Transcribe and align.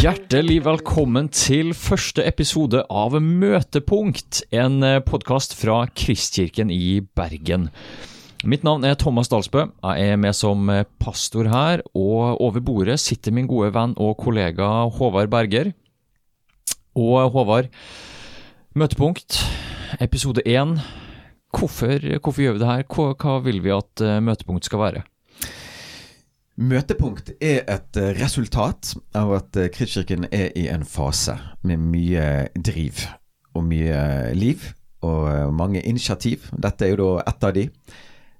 Hjertelig 0.00 0.62
velkommen 0.64 1.26
til 1.28 1.74
første 1.76 2.24
episode 2.24 2.80
av 2.88 3.18
Møtepunkt, 3.20 4.40
en 4.56 4.80
podkast 5.04 5.52
fra 5.58 5.82
Kristkirken 5.92 6.72
i 6.72 7.04
Bergen. 7.04 7.68
Mitt 8.48 8.64
navn 8.64 8.88
er 8.88 8.96
Thomas 8.96 9.28
Dalsbø. 9.28 9.66
Jeg 9.84 10.14
er 10.14 10.16
med 10.16 10.32
som 10.32 10.64
pastor 10.96 11.52
her, 11.52 11.84
og 11.92 12.40
over 12.40 12.64
bordet 12.64 12.96
sitter 13.04 13.36
min 13.36 13.52
gode 13.52 13.74
venn 13.76 13.92
og 14.00 14.16
kollega 14.24 14.88
Håvard 14.96 15.28
Berger. 15.28 15.74
Og 16.96 17.28
Håvard, 17.36 17.68
Møtepunkt, 18.72 19.44
episode 20.00 20.40
én. 20.48 20.78
Hvorfor, 21.52 22.00
hvorfor 22.16 22.40
gjør 22.40 22.56
vi 22.56 22.64
det 22.64 22.74
her? 22.78 22.88
Hva, 22.88 23.12
hva 23.12 23.40
vil 23.44 23.60
vi 23.60 23.76
at 23.76 24.08
Møtepunkt 24.24 24.64
skal 24.72 24.88
være? 24.88 25.08
Møtepunkt 26.60 27.30
er 27.40 27.62
et 27.70 27.96
eh, 27.96 28.12
resultat 28.20 28.92
av 29.16 29.30
at 29.38 29.56
eh, 29.56 29.70
Kristkirken 29.72 30.26
er 30.28 30.50
i 30.58 30.66
en 30.68 30.84
fase 30.84 31.38
med 31.64 31.80
mye 31.80 32.26
driv 32.52 33.06
og 33.56 33.64
mye 33.70 34.34
liv 34.36 34.66
og 35.00 35.30
eh, 35.32 35.48
mange 35.48 35.80
initiativ. 35.80 36.50
Dette 36.52 36.84
er 36.84 36.92
jo 36.92 36.98
da 37.00 37.24
ett 37.32 37.48
av 37.48 37.54
de. 37.56 37.68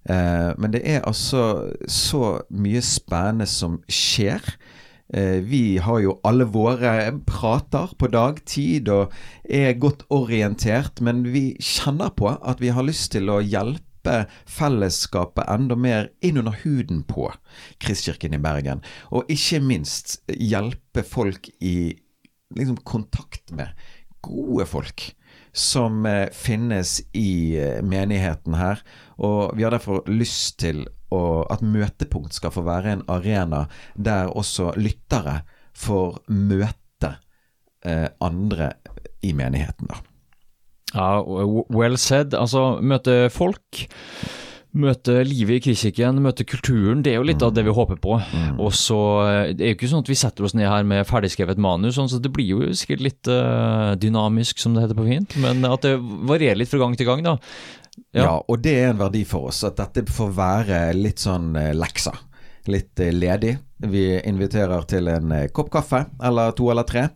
Men 0.02 0.72
det 0.74 0.80
er 0.82 1.04
altså 1.06 1.70
så 1.86 2.40
mye 2.50 2.80
spennende 2.82 3.46
som 3.46 3.76
skjer. 3.86 4.42
Vi 5.46 5.76
har 5.78 6.00
jo 6.02 6.16
alle 6.26 6.48
våre 6.50 7.12
prater 7.22 7.92
på 7.94 8.08
dagtid 8.10 8.90
og 8.90 9.14
er 9.46 9.78
godt 9.78 10.02
orientert, 10.10 10.98
men 11.06 11.22
vi 11.30 11.52
kjenner 11.62 12.10
på 12.18 12.32
at 12.34 12.58
vi 12.58 12.74
har 12.74 12.82
lyst 12.82 13.12
til 13.14 13.30
å 13.30 13.38
hjelpe 13.38 13.91
slippe 14.02 14.26
fellesskapet 14.46 15.48
enda 15.48 15.76
mer 15.76 16.10
inn 16.20 16.38
under 16.38 16.56
huden 16.64 17.02
på 17.04 17.32
Kristkirken 17.78 18.34
i 18.34 18.38
Bergen. 18.38 18.82
Og 19.10 19.24
ikke 19.28 19.60
minst 19.60 20.22
hjelpe 20.28 21.02
folk 21.02 21.48
i 21.60 21.98
liksom, 22.56 22.76
kontakt 22.84 23.50
med 23.52 23.68
gode 24.20 24.66
folk 24.66 25.14
som 25.52 26.06
eh, 26.06 26.30
finnes 26.32 27.02
i 27.12 27.58
eh, 27.58 27.82
menigheten 27.82 28.54
her. 28.54 28.80
Og 29.18 29.56
vi 29.56 29.64
har 29.64 29.70
derfor 29.70 30.02
lyst 30.08 30.58
til 30.60 30.86
å, 31.10 31.44
at 31.50 31.60
Møtepunkt 31.62 32.32
skal 32.34 32.52
få 32.52 32.62
være 32.62 32.92
en 32.92 33.04
arena 33.08 33.66
der 33.94 34.32
også 34.32 34.72
lyttere 34.76 35.42
får 35.74 36.22
møte 36.28 37.16
eh, 37.84 38.08
andre 38.20 38.72
i 39.22 39.32
menigheten. 39.32 39.88
da. 39.88 40.11
Ja, 40.92 41.22
well 41.72 41.98
said. 41.98 42.36
Altså, 42.36 42.76
møte 42.84 43.26
folk. 43.32 43.84
Møte 44.72 45.18
livet 45.28 45.58
i 45.58 45.62
kritikken, 45.66 46.22
møte 46.24 46.46
kulturen. 46.48 47.02
Det 47.04 47.12
er 47.12 47.18
jo 47.18 47.26
litt 47.28 47.42
av 47.44 47.52
det 47.52 47.66
vi 47.66 47.74
håper 47.76 47.98
på. 48.00 48.16
Mm. 48.16 48.56
Og 48.64 48.72
så 48.76 49.00
eh, 49.26 49.50
Det 49.52 49.66
er 49.66 49.74
jo 49.74 49.76
ikke 49.76 49.90
sånn 49.90 50.04
at 50.04 50.08
vi 50.08 50.16
setter 50.16 50.48
oss 50.48 50.56
ned 50.56 50.70
her 50.70 50.86
med 50.88 51.04
ferdigskrevet 51.08 51.60
manus, 51.60 51.98
sånn, 51.98 52.08
så 52.08 52.20
det 52.22 52.32
blir 52.32 52.54
jo 52.54 52.70
sikkert 52.76 53.04
litt 53.04 53.28
uh, 53.28 53.92
dynamisk, 54.00 54.62
som 54.62 54.72
det 54.72 54.86
heter 54.86 54.96
på 54.96 55.04
fint. 55.10 55.36
Men 55.44 55.60
at 55.68 55.84
det 55.84 55.98
varierer 56.00 56.62
litt 56.62 56.72
fra 56.72 56.80
gang 56.80 56.96
til 56.96 57.08
gang, 57.10 57.24
da. 57.26 57.36
Ja. 58.16 58.22
ja, 58.22 58.34
og 58.40 58.62
det 58.64 58.72
er 58.80 58.94
en 58.94 59.02
verdi 59.02 59.26
for 59.28 59.50
oss. 59.50 59.60
At 59.68 59.76
dette 59.80 60.06
får 60.08 60.32
være 60.40 60.80
litt 60.96 61.20
sånn 61.20 61.52
leksa. 61.76 62.14
Litt 62.72 63.00
ledig. 63.12 63.58
Vi 63.92 64.06
inviterer 64.24 64.88
til 64.88 65.10
en 65.12 65.34
kopp 65.52 65.68
kaffe, 65.74 66.06
eller 66.24 66.56
to 66.56 66.72
eller 66.72 66.88
tre. 66.88 67.10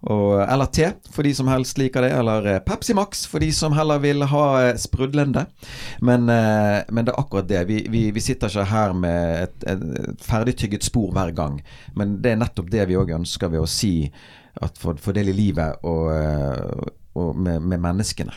Og, 0.00 0.42
eller 0.44 0.68
te, 0.70 0.92
for 1.10 1.26
de 1.26 1.32
som 1.34 1.48
helst 1.50 1.78
liker 1.80 2.04
det. 2.06 2.12
Eller 2.14 2.46
eh, 2.46 2.60
Pepsi 2.62 2.94
Max, 2.94 3.24
for 3.26 3.42
de 3.42 3.50
som 3.54 3.74
heller 3.74 3.98
vil 4.02 4.22
ha 4.30 4.44
eh, 4.62 4.76
sprudlende. 4.78 5.46
Men, 6.00 6.28
eh, 6.30 6.84
men 6.88 7.06
det 7.06 7.14
er 7.14 7.20
akkurat 7.20 7.48
det. 7.50 7.64
Vi, 7.70 7.80
vi, 7.90 8.04
vi 8.14 8.22
sitter 8.22 8.52
ikke 8.52 8.68
her 8.70 8.94
med 8.94 9.48
et, 9.48 9.68
et 9.74 10.22
ferdigtygget 10.22 10.86
spor 10.86 11.10
hver 11.16 11.34
gang. 11.34 11.58
Men 11.98 12.20
det 12.22 12.34
er 12.34 12.42
nettopp 12.44 12.70
det 12.70 12.86
vi 12.90 12.98
òg 13.00 13.16
ønsker 13.18 13.50
ved 13.50 13.64
å 13.64 13.70
si 13.70 13.94
at 14.58 14.78
for, 14.78 14.98
for 15.02 15.14
del 15.14 15.30
i 15.30 15.36
livet 15.36 15.84
og, 15.86 16.08
og 17.18 17.36
med, 17.38 17.62
med 17.62 17.82
menneskene. 17.82 18.34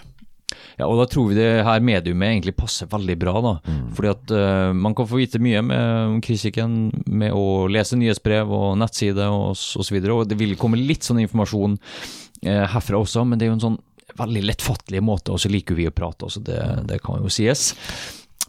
Ja, 0.79 0.88
og 0.88 1.00
da 1.00 1.07
tror 1.09 1.29
vi 1.29 1.38
det 1.38 1.63
her 1.66 1.84
mediumet 1.84 2.31
egentlig 2.31 2.56
passer 2.57 2.89
veldig 2.91 3.17
bra. 3.22 3.35
da. 3.44 3.53
Mm. 3.66 3.84
Fordi 3.97 4.12
at 4.12 4.34
uh, 4.35 4.72
man 4.78 4.95
kan 4.97 5.09
få 5.09 5.22
vite 5.22 5.41
mye 5.44 5.62
med 5.66 6.17
kritikken 6.25 6.79
med 7.07 7.35
å 7.35 7.67
lese 7.72 8.00
nyhetsbrev 8.00 8.51
og 8.51 8.75
nettside 8.81 9.28
og 9.31 9.53
osv. 9.53 9.97
Og, 10.01 10.12
og 10.19 10.28
det 10.29 10.39
vil 10.39 10.57
komme 10.59 10.79
litt 10.79 11.07
sånn 11.07 11.22
informasjon 11.23 11.78
uh, 11.79 12.66
herfra 12.75 13.01
også, 13.01 13.25
men 13.28 13.39
det 13.39 13.47
er 13.47 13.53
jo 13.53 13.59
en 13.59 13.67
sånn 13.67 13.81
veldig 14.17 14.41
lettfattelig 14.44 15.00
måte, 15.07 15.31
og 15.31 15.39
så 15.39 15.51
liker 15.51 15.78
vi 15.78 15.85
å 15.88 15.94
prate 15.95 16.28
også, 16.28 16.41
det, 16.44 16.57
mm. 16.59 16.88
det 16.89 16.97
kan 17.03 17.22
jo 17.23 17.31
sies. 17.31 17.72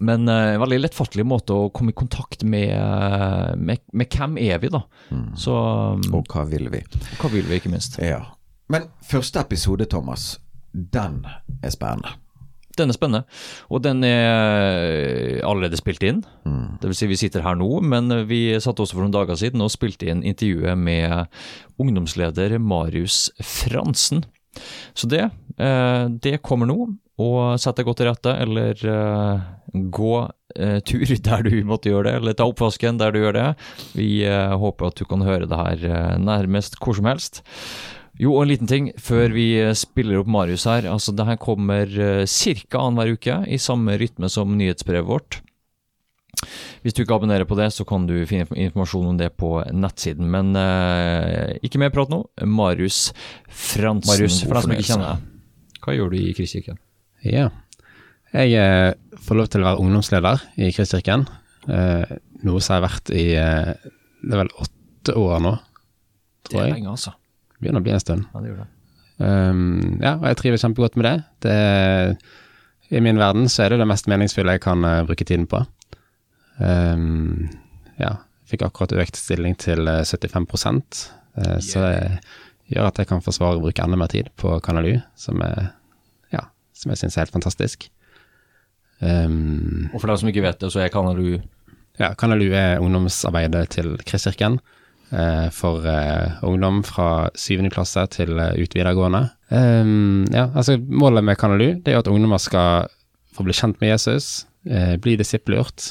Men 0.03 0.27
uh, 0.27 0.59
veldig 0.59 0.81
lettfattelig 0.81 1.27
måte 1.29 1.55
å 1.55 1.71
komme 1.75 1.93
i 1.95 1.97
kontakt 1.97 2.43
med, 2.43 2.73
med, 3.61 3.85
med 3.93 4.17
hvem 4.17 4.39
er 4.43 4.63
vi, 4.63 4.73
da. 4.73 4.83
Mm. 5.13 5.27
Så, 5.39 5.55
um, 5.55 6.07
og 6.19 6.33
hva 6.33 6.47
vil 6.51 6.67
vi? 6.73 6.83
Hva 7.21 7.31
vil 7.31 7.47
vi, 7.47 7.61
ikke 7.61 7.71
minst. 7.71 8.01
Ja. 8.03 8.25
Men 8.73 8.89
første 9.05 9.43
episode, 9.43 9.87
Thomas, 9.91 10.37
den 10.73 11.23
er 11.63 11.75
spennende. 11.75 12.17
Den 12.79 12.89
er 12.89 12.97
spennende, 12.97 13.27
og 13.69 13.83
den 13.85 14.01
er 14.07 15.43
allerede 15.45 15.77
spilt 15.77 16.05
inn. 16.09 16.23
Mm. 16.49 16.79
Det 16.81 16.89
vil 16.89 16.97
si 16.97 17.09
vi 17.11 17.19
sitter 17.21 17.45
her 17.45 17.59
nå, 17.61 17.69
men 17.85 18.09
vi 18.31 18.47
satt 18.65 18.81
også 18.81 18.97
for 18.97 19.05
noen 19.05 19.13
dager 19.13 19.37
siden 19.37 19.61
og 19.61 19.75
spilte 19.75 20.09
inn 20.09 20.25
intervjuet 20.25 20.81
med 20.81 21.29
ungdomsleder 21.83 22.57
Marius 22.63 23.27
Fransen. 23.45 24.25
Så 24.97 25.09
det, 25.09 25.29
eh, 25.59 26.05
det 26.09 26.43
kommer 26.45 26.69
nå, 26.69 26.79
og 27.23 27.61
sett 27.61 27.79
deg 27.79 27.89
godt 27.89 28.01
til 28.01 28.09
rette, 28.09 28.35
eller 28.45 28.85
eh, 28.95 29.47
gå 29.93 30.13
eh, 30.57 30.79
tur 30.85 31.15
der 31.29 31.49
du 31.49 31.57
måtte 31.69 31.93
gjøre 31.93 32.09
det, 32.09 32.15
eller 32.21 32.37
ta 32.37 32.49
oppvasken 32.49 33.01
der 33.01 33.13
du 33.13 33.23
gjør 33.23 33.39
det. 33.39 33.49
Vi 33.97 34.13
håper 34.25 34.89
at 34.89 35.01
du 35.01 35.09
kan 35.09 35.25
høre 35.29 35.49
det 35.49 35.61
her 35.61 36.17
nærmest 36.21 36.81
hvor 36.81 36.97
som 36.97 37.09
helst. 37.11 37.45
Jo, 38.21 38.35
og 38.35 38.45
en 38.45 38.51
liten 38.51 38.69
ting 38.69 38.91
før 39.01 39.33
vi 39.33 39.47
eh, 39.57 39.73
spiller 39.79 40.21
opp 40.21 40.29
Marius 40.31 40.67
her. 40.69 40.85
altså 40.91 41.15
Det 41.17 41.25
her 41.27 41.39
kommer 41.41 41.89
uh, 41.89 42.27
ca. 42.29 42.83
annenhver 42.83 43.15
uke, 43.17 43.39
i 43.49 43.59
samme 43.59 43.97
rytme 43.97 44.29
som 44.29 44.53
nyhetsbrevet 44.59 45.09
vårt. 45.09 45.41
Hvis 46.83 46.97
du 46.97 47.03
ikke 47.05 47.15
abonnerer 47.15 47.47
på 47.49 47.57
det, 47.57 47.71
så 47.73 47.87
kan 47.89 48.05
du 48.09 48.17
finne 48.29 48.49
informasjon 48.51 49.13
om 49.15 49.21
det 49.21 49.31
på 49.41 49.55
nettsiden. 49.73 50.29
Men 50.29 50.53
uh, 50.59 51.57
ikke 51.65 51.81
mer 51.81 51.93
prat 51.95 52.13
nå. 52.13 52.21
Marius 52.45 53.15
Fransen, 53.49 54.11
Marius, 54.11 54.43
for 54.45 54.59
deg 54.59 54.67
som 54.67 54.77
ikke 54.77 54.89
kjenner 54.91 55.09
deg. 55.15 55.31
Hva 55.83 55.97
gjør 55.97 56.13
du 56.13 56.19
i 56.21 56.35
Kristkirken? 56.37 56.83
Ja, 57.25 57.49
jeg 58.35 58.53
uh, 58.61 59.17
får 59.25 59.41
lov 59.41 59.49
til 59.55 59.65
å 59.65 59.71
være 59.71 59.87
ungdomsleder 59.87 60.45
i 60.61 60.69
Kristkirken. 60.77 61.25
Uh, 61.65 62.05
noe 62.45 62.61
som 62.61 62.77
har 62.77 62.87
vært 62.91 63.15
i 63.15 63.27
det 63.33 64.37
er 64.37 64.39
vel 64.45 64.55
åtte 64.61 65.17
år 65.19 65.43
nå, 65.43 65.57
tror 66.45 66.61
jeg. 66.61 66.69
Det 66.69 66.69
er 66.69 66.77
lenge, 66.77 66.93
altså 66.93 67.17
begynner 67.63 67.83
å 67.83 67.87
bli 67.87 67.95
en 67.95 68.03
stund. 68.03 68.27
Ja, 68.33 68.43
det 68.43 68.53
gjør 68.53 68.63
det. 68.65 68.71
Um, 69.23 70.01
ja, 70.03 70.17
og 70.17 70.27
jeg 70.31 70.39
trives 70.41 70.65
kjempegodt 70.65 70.99
med 70.99 71.09
det. 71.09 71.17
det. 71.47 71.57
I 72.93 73.01
min 73.05 73.21
verden 73.21 73.49
så 73.49 73.65
er 73.65 73.73
det 73.73 73.83
det 73.83 73.89
mest 73.89 74.09
meningsfulle 74.11 74.57
jeg 74.57 74.65
kan 74.65 74.85
uh, 74.85 75.03
bruke 75.09 75.27
tiden 75.29 75.47
på. 75.51 75.63
Um, 76.59 77.49
ja, 78.01 78.17
fikk 78.51 78.67
akkurat 78.67 78.95
økt 79.05 79.19
stilling 79.19 79.57
til 79.61 79.87
uh, 79.89 80.03
75 80.05 80.51
uh, 80.53 80.83
yeah. 81.39 81.61
så 81.65 81.85
det 81.87 82.75
gjør 82.75 82.91
at 82.91 83.01
jeg 83.01 83.09
kan 83.09 83.25
forsvare 83.25 83.59
å 83.59 83.63
bruke 83.65 83.85
enda 83.85 83.99
mer 84.01 84.11
tid 84.13 84.29
på 84.41 84.59
Kanalu, 84.65 84.99
som, 85.19 85.41
er, 85.45 85.73
ja, 86.33 86.47
som 86.77 86.93
jeg 86.93 87.03
syns 87.03 87.17
er 87.17 87.27
helt 87.27 87.35
fantastisk. 87.35 87.89
Um, 89.03 89.91
og 89.93 89.99
for 89.99 90.11
deg 90.11 90.21
som 90.21 90.31
ikke 90.31 90.45
vet 90.45 90.61
det, 90.63 90.71
så 90.73 90.85
er 90.85 90.93
Kanalu 90.95 91.41
Ja, 92.01 92.13
Kanalu 92.17 92.53
er 92.57 92.81
ungdomsarbeidet 92.81 93.67
til 93.75 93.97
Kristkirken. 94.09 94.61
Eh, 95.13 95.51
for 95.51 95.87
eh, 95.87 96.33
ungdom 96.43 96.79
fra 96.89 97.29
syvende 97.37 97.69
klasse 97.75 98.07
til 98.15 98.33
eh, 98.41 98.55
ut 98.57 98.73
videregående. 98.73 99.27
Ja, 99.53 100.47
altså 100.57 100.79
Målet 100.81 101.27
med 101.27 101.37
Kanalu 101.37 101.83
det 101.85 101.93
er 101.93 101.99
at 101.99 102.07
ungdommer 102.09 102.41
skal 102.41 102.87
få 103.37 103.45
bli 103.45 103.53
kjent 103.53 103.83
med 103.83 103.91
Jesus, 103.91 104.47
bli 104.65 105.13
disippelgjort 105.21 105.91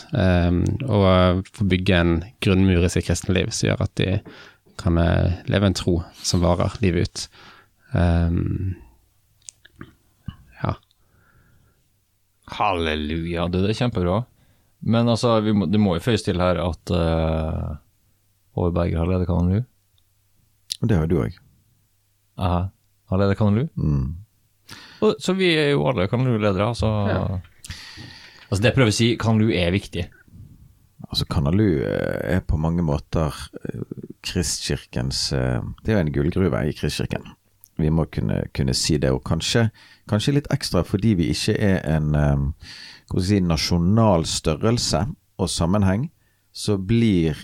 og 0.88 1.44
få 1.54 1.68
bygge 1.70 2.00
en 2.00 2.16
grunnmur 2.42 2.88
i 2.88 2.90
sitt 2.90 3.06
kristne 3.06 3.36
liv 3.38 3.52
som 3.54 3.68
gjør 3.68 3.84
at 3.86 3.94
de 4.02 4.16
kan 4.82 4.98
leve 4.98 5.70
en 5.70 5.78
tro 5.78 5.94
som 6.26 6.42
varer 6.42 6.74
livet 6.82 7.06
ut. 7.06 7.24
Um, 7.94 8.74
ja. 10.64 10.74
Halleluja, 12.58 13.46
det 13.54 13.62
er 13.68 13.78
kjempebra. 13.84 14.24
Men 14.90 15.14
altså, 15.14 15.38
må, 15.54 15.70
det 15.70 15.84
må 15.86 16.00
jo 16.00 16.06
føyes 16.08 16.26
til 16.26 16.42
her 16.42 16.64
at 16.66 16.98
uh 16.98 17.78
Håvard 18.56 18.76
Berger 18.76 19.02
har 19.02 19.10
ledet 19.10 19.30
Kanalu. 19.30 19.62
Og 20.82 20.90
det 20.90 20.98
har 20.98 21.08
du 21.08 21.18
òg. 21.22 21.38
Aha. 22.42 22.64
Har 23.12 23.22
ledet 23.22 23.38
Kanalu? 23.40 23.68
Mm. 23.76 24.18
Og, 25.02 25.16
så 25.20 25.36
vi 25.38 25.54
er 25.58 25.74
jo 25.74 25.86
alle 25.90 26.08
Kanalu-ledere, 26.12 26.72
altså. 26.74 26.90
ja. 27.10 27.22
Altså 28.52 28.64
det 28.64 28.72
jeg 28.72 28.76
prøver 28.76 28.92
å 28.92 28.96
si, 28.96 29.10
Kanalu 29.20 29.54
er 29.56 29.72
viktig. 29.74 30.08
Altså 31.12 31.28
Kanalu 31.32 31.82
eh, 31.84 32.38
er 32.38 32.42
på 32.48 32.60
mange 32.60 32.84
måter 32.86 33.36
eh, 33.64 33.84
Kristkirkens 34.24 35.32
eh, 35.36 35.60
Det 35.84 35.92
er 35.92 35.98
jo 35.98 36.04
en 36.06 36.14
gullgruve 36.16 36.64
i 36.68 36.76
Kristkirken. 36.76 37.26
Vi 37.82 37.90
må 37.90 38.06
kunne, 38.12 38.44
kunne, 38.56 38.76
si 38.78 38.98
det, 39.02 39.10
og 39.12 39.24
kanskje, 39.26 39.70
kanskje, 40.12 40.36
litt 40.38 40.50
ekstra 40.54 40.84
fordi 40.86 41.16
vi 41.18 41.32
ikke 41.34 41.56
er 41.56 41.80
en 41.90 42.12
si, 43.18 43.40
nasjonal 43.42 44.28
størrelse 44.30 45.06
og 45.42 45.50
sammenheng, 45.50 46.10
så 46.54 46.76
blir 46.78 47.40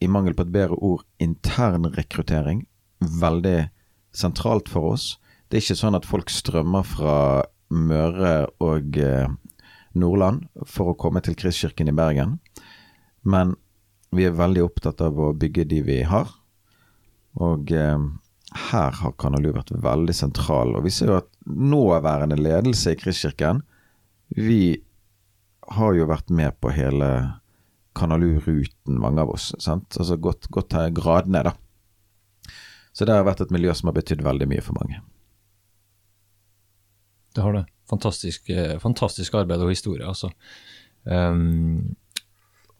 i 0.00 0.08
mangel 0.10 0.36
på 0.36 0.46
et 0.46 0.54
bedre 0.54 0.78
ord, 0.84 1.04
internrekruttering. 1.22 2.64
Veldig 2.98 3.68
sentralt 4.14 4.70
for 4.70 4.94
oss. 4.94 5.10
Det 5.48 5.58
er 5.58 5.64
ikke 5.64 5.80
sånn 5.80 5.98
at 5.98 6.08
folk 6.08 6.32
strømmer 6.32 6.86
fra 6.86 7.16
Møre 7.68 8.48
og 8.64 8.96
eh, 8.96 9.28
Nordland 9.98 10.46
for 10.68 10.92
å 10.92 10.98
komme 10.98 11.20
til 11.24 11.36
Kristkirken 11.38 11.90
i 11.90 11.96
Bergen. 11.96 12.38
Men 13.28 13.56
vi 14.14 14.24
er 14.24 14.36
veldig 14.36 14.64
opptatt 14.64 15.02
av 15.04 15.18
å 15.20 15.34
bygge 15.36 15.66
de 15.68 15.82
vi 15.84 15.98
har. 16.08 16.30
Og 17.44 17.72
eh, 17.76 18.06
her 18.70 19.00
har 19.02 19.16
Kanalu 19.20 19.50
vært 19.56 19.74
veldig 19.84 20.16
sentral. 20.16 20.76
Og 20.76 20.86
vi 20.86 20.94
ser 20.94 21.12
jo 21.12 21.18
at 21.20 21.30
nåværende 21.48 22.38
ledelse 22.40 22.94
i 22.94 23.00
Kristkirken, 23.00 23.62
vi 24.36 24.78
har 25.76 25.92
jo 25.96 26.08
vært 26.08 26.32
med 26.32 26.56
på 26.62 26.72
hele 26.72 27.10
Kanalu-ruten, 27.98 28.98
mange 29.02 29.20
av 29.24 29.30
oss. 29.34 29.50
sant? 29.62 29.98
Altså 29.98 30.16
gått, 30.22 30.48
gått 30.54 30.72
her 30.78 30.90
gradene, 30.94 31.42
da. 31.50 31.52
Så 32.96 33.06
det 33.06 33.14
har 33.14 33.26
vært 33.26 33.42
et 33.44 33.52
miljø 33.54 33.74
som 33.78 33.90
har 33.90 33.98
betydd 33.98 34.22
veldig 34.26 34.48
mye 34.50 34.62
for 34.64 34.78
mange. 34.80 35.00
Det 37.34 37.42
har 37.44 37.52
det. 37.54 37.64
Fantastisk, 37.90 38.48
eh, 38.50 38.78
fantastisk 38.82 39.34
arbeid 39.38 39.62
og 39.64 39.70
historie, 39.72 40.04
altså. 40.06 40.30
Um, 41.08 41.94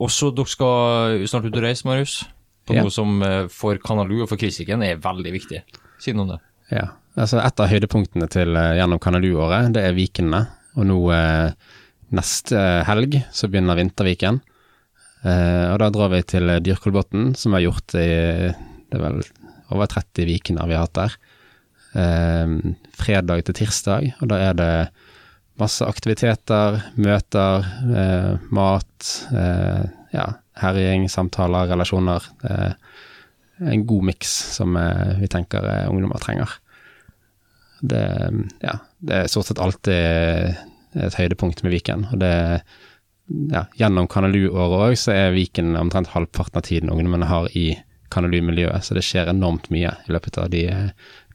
også 0.02 0.32
dere 0.36 0.50
skal 0.50 1.22
snart 1.30 1.46
ut 1.48 1.56
og 1.56 1.62
reise, 1.64 1.86
Marius. 1.88 2.24
På 2.68 2.74
Ja. 2.76 2.82
noe 2.84 2.90
som 2.92 3.22
eh, 3.22 3.46
for 3.48 3.78
Kanalu 3.80 4.22
og 4.22 4.28
for 4.28 4.36
Kristikken 4.36 4.82
er 4.84 4.98
veldig 5.00 5.32
viktig. 5.32 5.62
Si 5.98 6.12
noe 6.12 6.22
om 6.26 6.28
det. 6.34 6.40
Ja, 6.70 6.88
altså 7.16 7.40
Et 7.40 7.60
av 7.60 7.68
høydepunktene 7.70 8.28
til 8.28 8.54
eh, 8.56 8.74
gjennom 8.76 9.00
Kanalu-året, 9.00 9.72
det 9.72 9.84
er 9.86 9.94
Vikene. 9.96 10.42
Og 10.76 10.84
nå 10.86 10.98
eh, 11.14 11.52
neste 12.12 12.60
helg 12.84 13.22
så 13.32 13.48
begynner 13.48 13.78
Vinterviken. 13.78 14.42
Eh, 15.26 15.66
og 15.72 15.78
da 15.82 15.88
drar 15.94 16.12
vi 16.12 16.22
til 16.28 16.50
eh, 16.50 16.60
Dyrkolbotn, 16.62 17.32
som 17.38 17.52
vi 17.52 17.58
har 17.58 17.68
gjort 17.68 17.96
i 17.98 18.08
det 18.88 18.96
er 18.96 19.02
vel 19.02 19.18
over 19.74 19.90
30 19.90 20.28
vikene 20.28 20.64
vi 20.68 20.76
har 20.76 20.86
hatt 20.86 20.96
der. 20.96 21.18
Uh, 21.88 22.76
fredag 22.96 23.42
til 23.46 23.56
tirsdag, 23.56 24.10
og 24.20 24.28
da 24.30 24.38
er 24.44 24.56
det 24.56 24.72
masse 25.60 25.84
aktiviteter, 25.84 26.78
møter, 27.00 27.64
uh, 27.88 28.44
mat, 28.54 29.08
ja, 30.14 30.26
herjing, 30.62 31.08
samtaler, 31.12 31.68
relasjoner. 31.72 32.28
En 33.58 33.84
god 33.88 34.08
miks 34.08 34.32
som 34.54 34.76
vi 35.18 35.28
tenker 35.32 35.66
ungdommer 35.90 36.22
trenger. 36.22 36.54
Det, 37.80 38.04
ja, 38.64 38.78
det 39.04 39.18
er 39.18 39.32
stort 39.32 39.50
sett 39.50 39.60
alltid 39.60 40.56
et 41.08 41.18
høydepunkt 41.18 41.64
med 41.64 41.74
Viken. 41.74 42.06
Og 42.12 42.22
det, 42.22 42.32
ja, 43.28 43.66
gjennom 43.78 44.08
Kanalu-året 44.10 44.84
òg, 44.88 44.96
så 45.00 45.14
er 45.14 45.36
Viken 45.36 45.76
omtrent 45.78 46.12
halvparten 46.14 46.60
av 46.60 46.66
tiden 46.68 46.92
ungdommene 46.92 47.28
har 47.28 47.48
i 47.56 47.70
Kanalu-miljøet. 48.14 48.84
Så 48.84 48.96
det 48.96 49.04
skjer 49.06 49.30
enormt 49.32 49.68
mye 49.74 49.94
i 50.06 50.12
løpet 50.14 50.40
av 50.40 50.50
de, 50.52 50.64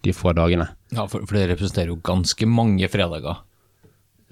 de 0.02 0.14
få 0.16 0.34
dagene. 0.38 0.70
Ja, 0.94 1.08
for, 1.08 1.26
for 1.28 1.38
det 1.38 1.50
representerer 1.54 1.94
jo 1.94 2.00
ganske 2.04 2.50
mange 2.50 2.90
fredager. 2.90 3.44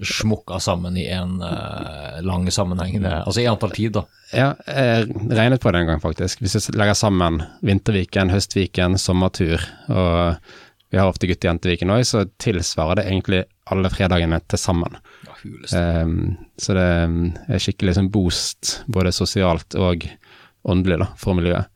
Smukka 0.02 0.58
sammen 0.58 0.96
i 0.98 1.04
en 1.14 1.36
uh, 1.38 2.18
lang 2.26 2.48
sammenheng. 2.50 2.96
Altså 3.06 3.44
i 3.44 3.46
antall 3.46 3.70
tid, 3.76 3.94
da. 3.94 4.02
Ja, 4.34 4.48
jeg 4.66 5.12
regnet 5.30 5.62
på 5.62 5.70
det 5.70 5.84
en 5.84 5.92
gang, 5.92 6.02
faktisk. 6.02 6.42
Hvis 6.42 6.56
vi 6.58 6.74
legger 6.80 6.98
sammen 6.98 7.44
Vinterviken, 7.62 8.32
Høstviken, 8.34 8.98
sommertur, 8.98 9.62
og 9.92 10.40
vi 10.90 10.98
har 10.98 11.06
ofte 11.06 11.30
gutte- 11.30 11.46
og 11.46 11.52
jenteviken 11.52 11.92
òg, 11.94 12.02
så 12.08 12.24
tilsvarer 12.42 12.98
det 12.98 13.06
egentlig 13.12 13.44
alle 13.70 13.92
fredagene 13.92 14.40
til 14.50 14.58
sammen. 14.58 14.98
Ja, 15.28 15.31
huleste. 15.44 15.78
Um, 15.78 16.16
så 16.60 16.76
det 16.76 16.86
er 16.86 17.62
skikkelig 17.62 17.96
sånn 17.98 18.10
boost, 18.12 18.78
både 18.92 19.14
sosialt 19.14 19.76
og 19.78 20.06
åndelig, 20.68 21.00
da, 21.02 21.08
for 21.18 21.38
miljøet. 21.38 21.68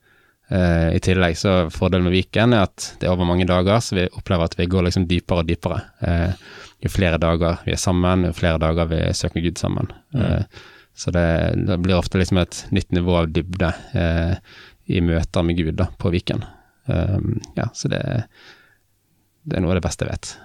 Uh, 0.47 0.93
I 0.95 1.01
tillegg 1.03 1.35
så 1.35 1.57
fordelen 1.73 2.07
med 2.07 2.15
Viken 2.15 2.55
er 2.55 2.69
at 2.69 2.93
det 3.01 3.09
er 3.09 3.13
over 3.15 3.27
mange 3.27 3.47
dager, 3.49 3.81
så 3.83 3.97
vi 3.97 4.07
opplever 4.07 4.47
at 4.47 4.55
vi 4.59 4.69
går 4.71 4.87
liksom 4.87 5.07
dypere 5.09 5.43
og 5.43 5.49
dypere. 5.49 5.81
Uh, 5.99 6.65
jo 6.85 6.91
flere 6.93 7.19
dager 7.19 7.63
vi 7.65 7.73
er 7.73 7.81
sammen, 7.81 8.27
jo 8.29 8.35
flere 8.37 8.61
dager 8.61 8.89
vi 8.91 9.01
søker 9.17 9.41
Gud 9.41 9.57
sammen. 9.57 9.89
Eh, 10.13 10.43
så 10.93 11.09
det, 11.09 11.23
det 11.65 11.79
blir 11.81 11.97
ofte 11.97 12.19
liksom 12.21 12.37
et 12.37 12.59
nytt 12.69 12.93
nivå 12.93 13.15
av 13.17 13.31
dybde 13.33 13.71
i 14.85 15.01
møter 15.01 15.45
med 15.45 15.57
Gud 15.57 15.73
da, 15.79 15.87
på 15.97 16.11
Viken. 16.13 16.45
Um, 16.85 17.39
ja, 17.57 17.65
så 17.73 17.89
det, 17.91 18.01
det 19.43 19.57
er 19.57 19.65
noe 19.65 19.73
av 19.73 19.81
det 19.81 19.87
beste 19.87 20.05
jeg 20.05 20.13
vet. 20.13 20.35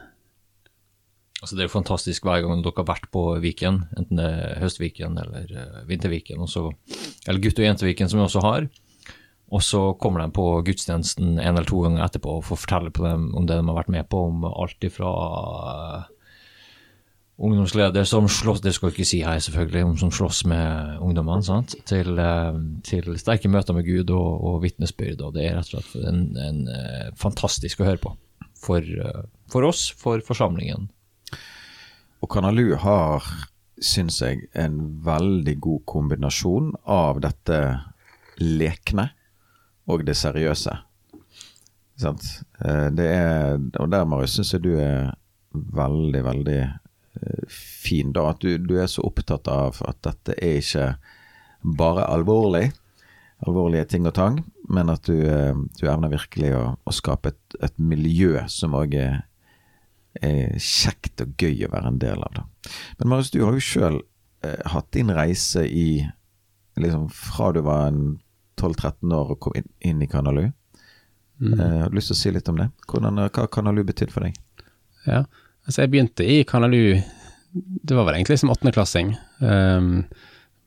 Altså 1.42 1.56
Det 1.56 1.64
er 1.64 1.66
jo 1.66 1.74
fantastisk 1.74 2.26
hver 2.26 2.44
gang 2.44 2.62
dere 2.62 2.78
har 2.78 2.86
vært 2.86 3.08
på 3.10 3.24
Viken, 3.42 3.82
enten 3.98 4.20
det 4.20 4.28
er 4.30 4.60
Høstviken 4.62 5.18
eller 5.18 5.50
eh, 5.50 5.82
Vinterviken, 5.88 6.38
også, 6.44 6.68
eller 7.26 7.42
gutt- 7.42 7.58
og 7.58 7.66
jenteviken 7.66 8.10
som 8.10 8.20
vi 8.20 8.26
også 8.28 8.44
har. 8.46 8.68
Og 9.52 9.60
så 9.66 9.80
kommer 10.00 10.22
de 10.22 10.32
på 10.32 10.46
gudstjenesten 10.64 11.34
en 11.34 11.50
eller 11.50 11.66
to 11.68 11.82
ganger 11.82 12.06
etterpå 12.06 12.38
og 12.38 12.46
får 12.46 12.62
fortelle 12.62 12.92
på 12.94 13.04
dem 13.04 13.32
om 13.36 13.48
det 13.48 13.58
de 13.58 13.66
har 13.66 13.80
vært 13.80 13.90
med 13.92 14.08
på, 14.08 14.22
om 14.30 14.46
alt 14.48 14.86
ifra 14.86 15.10
uh, 15.10 16.06
ungdomsleder 17.42 18.06
som 18.08 18.30
slåss, 18.30 18.62
det 18.64 18.72
skal 18.76 18.88
jeg 18.88 18.96
ikke 18.96 19.08
si 19.10 19.20
her 19.26 19.42
selvfølgelig, 19.42 19.84
om 19.90 19.98
som 20.00 20.14
slåss 20.14 20.44
med 20.48 20.96
ungdommene, 21.04 21.44
sant? 21.44 21.74
Til, 21.90 22.14
uh, 22.16 22.54
til 22.86 23.12
sterke 23.20 23.50
møter 23.52 23.76
med 23.76 23.84
Gud 23.90 24.14
og, 24.14 24.30
og 24.46 24.62
vitnesbyrd, 24.64 25.20
og 25.26 25.36
det 25.36 25.48
er 25.50 25.58
rett 25.58 25.74
og 25.74 25.82
slett 25.82 26.08
en, 26.08 26.24
en, 26.38 26.64
eh, 26.70 27.12
fantastisk 27.18 27.82
å 27.82 27.90
høre 27.90 28.00
på. 28.06 28.16
For, 28.62 28.80
eh, 28.80 29.22
for 29.50 29.66
oss, 29.66 29.88
for 29.98 30.22
forsamlingen. 30.24 30.88
Og 32.22 32.30
Kanalu 32.30 32.76
har, 32.78 33.26
syns 33.82 34.20
jeg, 34.22 34.46
en 34.54 34.78
veldig 35.04 35.56
god 35.64 35.82
kombinasjon 35.90 36.72
av 36.86 37.18
dette 37.24 37.58
lekne 38.38 39.08
og 39.90 40.04
det 40.06 40.14
seriøse. 40.16 40.76
Sant? 41.98 42.28
Eh, 42.64 42.88
Det 42.94 43.08
er, 43.08 43.58
og 43.80 43.90
der, 43.90 44.06
Marius, 44.06 44.36
syns 44.38 44.52
jeg 44.54 44.62
du 44.64 44.76
er 44.78 45.10
veldig, 45.52 46.22
veldig 46.24 46.60
eh, 46.62 47.42
fin. 47.48 48.12
da, 48.14 48.28
At 48.30 48.40
du, 48.40 48.54
du 48.58 48.78
er 48.78 48.86
så 48.86 49.02
opptatt 49.06 49.48
av 49.50 49.82
at 49.86 49.98
dette 50.06 50.38
er 50.38 50.60
ikke 50.62 50.86
bare 51.62 52.06
alvorlig, 52.10 52.70
alvorlige 53.46 53.84
ting 53.90 54.06
og 54.06 54.14
tang, 54.14 54.40
men 54.70 54.90
at 54.90 55.02
du, 55.10 55.18
eh, 55.26 55.58
du 55.80 55.84
evner 55.90 56.14
virkelig 56.14 56.54
å, 56.54 56.64
å 56.86 56.94
skape 56.94 57.34
et, 57.34 57.58
et 57.62 57.78
miljø 57.82 58.46
som 58.50 58.78
òg 58.78 58.94
er 58.94 59.20
er 60.20 60.56
kjekt 60.60 61.22
og 61.24 61.36
gøy 61.40 61.66
å 61.66 61.70
være 61.72 61.92
en 61.92 62.00
del 62.02 62.24
av. 62.24 62.34
det. 62.36 62.72
Men 62.98 63.12
Marius, 63.12 63.30
du 63.32 63.40
har 63.44 63.56
jo 63.56 63.64
sjøl 63.64 64.00
eh, 64.44 64.60
hatt 64.74 64.90
din 64.92 65.12
reise 65.14 65.64
i 65.66 66.04
liksom 66.80 67.10
Fra 67.12 67.50
du 67.52 67.60
var 67.60 67.92
12-13 68.56 69.12
år 69.12 69.34
og 69.34 69.40
kom 69.44 69.56
inn, 69.58 69.68
inn 69.84 70.04
i 70.04 70.08
Kanalu. 70.08 70.46
Mm. 71.42 71.58
Eh, 71.58 71.78
har 71.82 71.90
du 71.90 71.98
lyst 71.98 72.12
til 72.12 72.16
å 72.16 72.20
si 72.20 72.32
litt 72.32 72.48
om 72.48 72.60
det? 72.60 72.70
Hvordan, 72.88 73.20
hva 73.26 73.44
har 73.44 73.50
Kanalu 73.52 73.82
betydd 73.88 74.12
for 74.14 74.24
deg? 74.24 74.38
Ja, 75.04 75.24
altså 75.66 75.82
jeg 75.82 75.92
begynte 75.92 76.24
i 76.24 76.42
Kanalu, 76.48 76.96
det 77.52 77.96
var 77.96 78.06
vel 78.08 78.16
egentlig 78.16 78.38
som 78.40 78.52
åttendeklassing. 78.54 79.12
Um, 79.42 80.06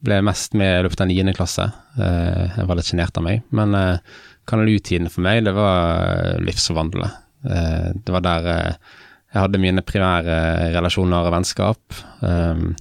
ble 0.06 0.20
mest 0.28 0.54
med 0.54 0.74
i 0.75 0.84
løpet 0.86 1.02
av 1.02 1.10
niende 1.10 1.34
klasse. 1.38 1.66
Uh, 1.98 2.46
jeg 2.52 2.68
var 2.70 2.78
litt 2.78 2.92
sjenert 2.92 3.18
av 3.18 3.25
meg. 3.25 3.42
Men 3.56 3.74
uh, 3.74 4.20
Kanalu-tiden 4.46 5.10
for 5.10 5.25
meg, 5.25 5.42
det 5.48 5.56
var 5.58 6.38
livsforvandlende. 6.44 7.10
Uh, 7.46 7.90
det 7.98 8.14
var 8.14 8.25
der 8.25 8.52
uh, 8.52 8.94
jeg 9.36 9.44
hadde 9.44 9.60
mine 9.60 9.84
primære 9.84 10.36
relasjoner 10.72 11.27
og 11.27 11.34
vennskap. 11.36 11.98
Um, 12.24 12.72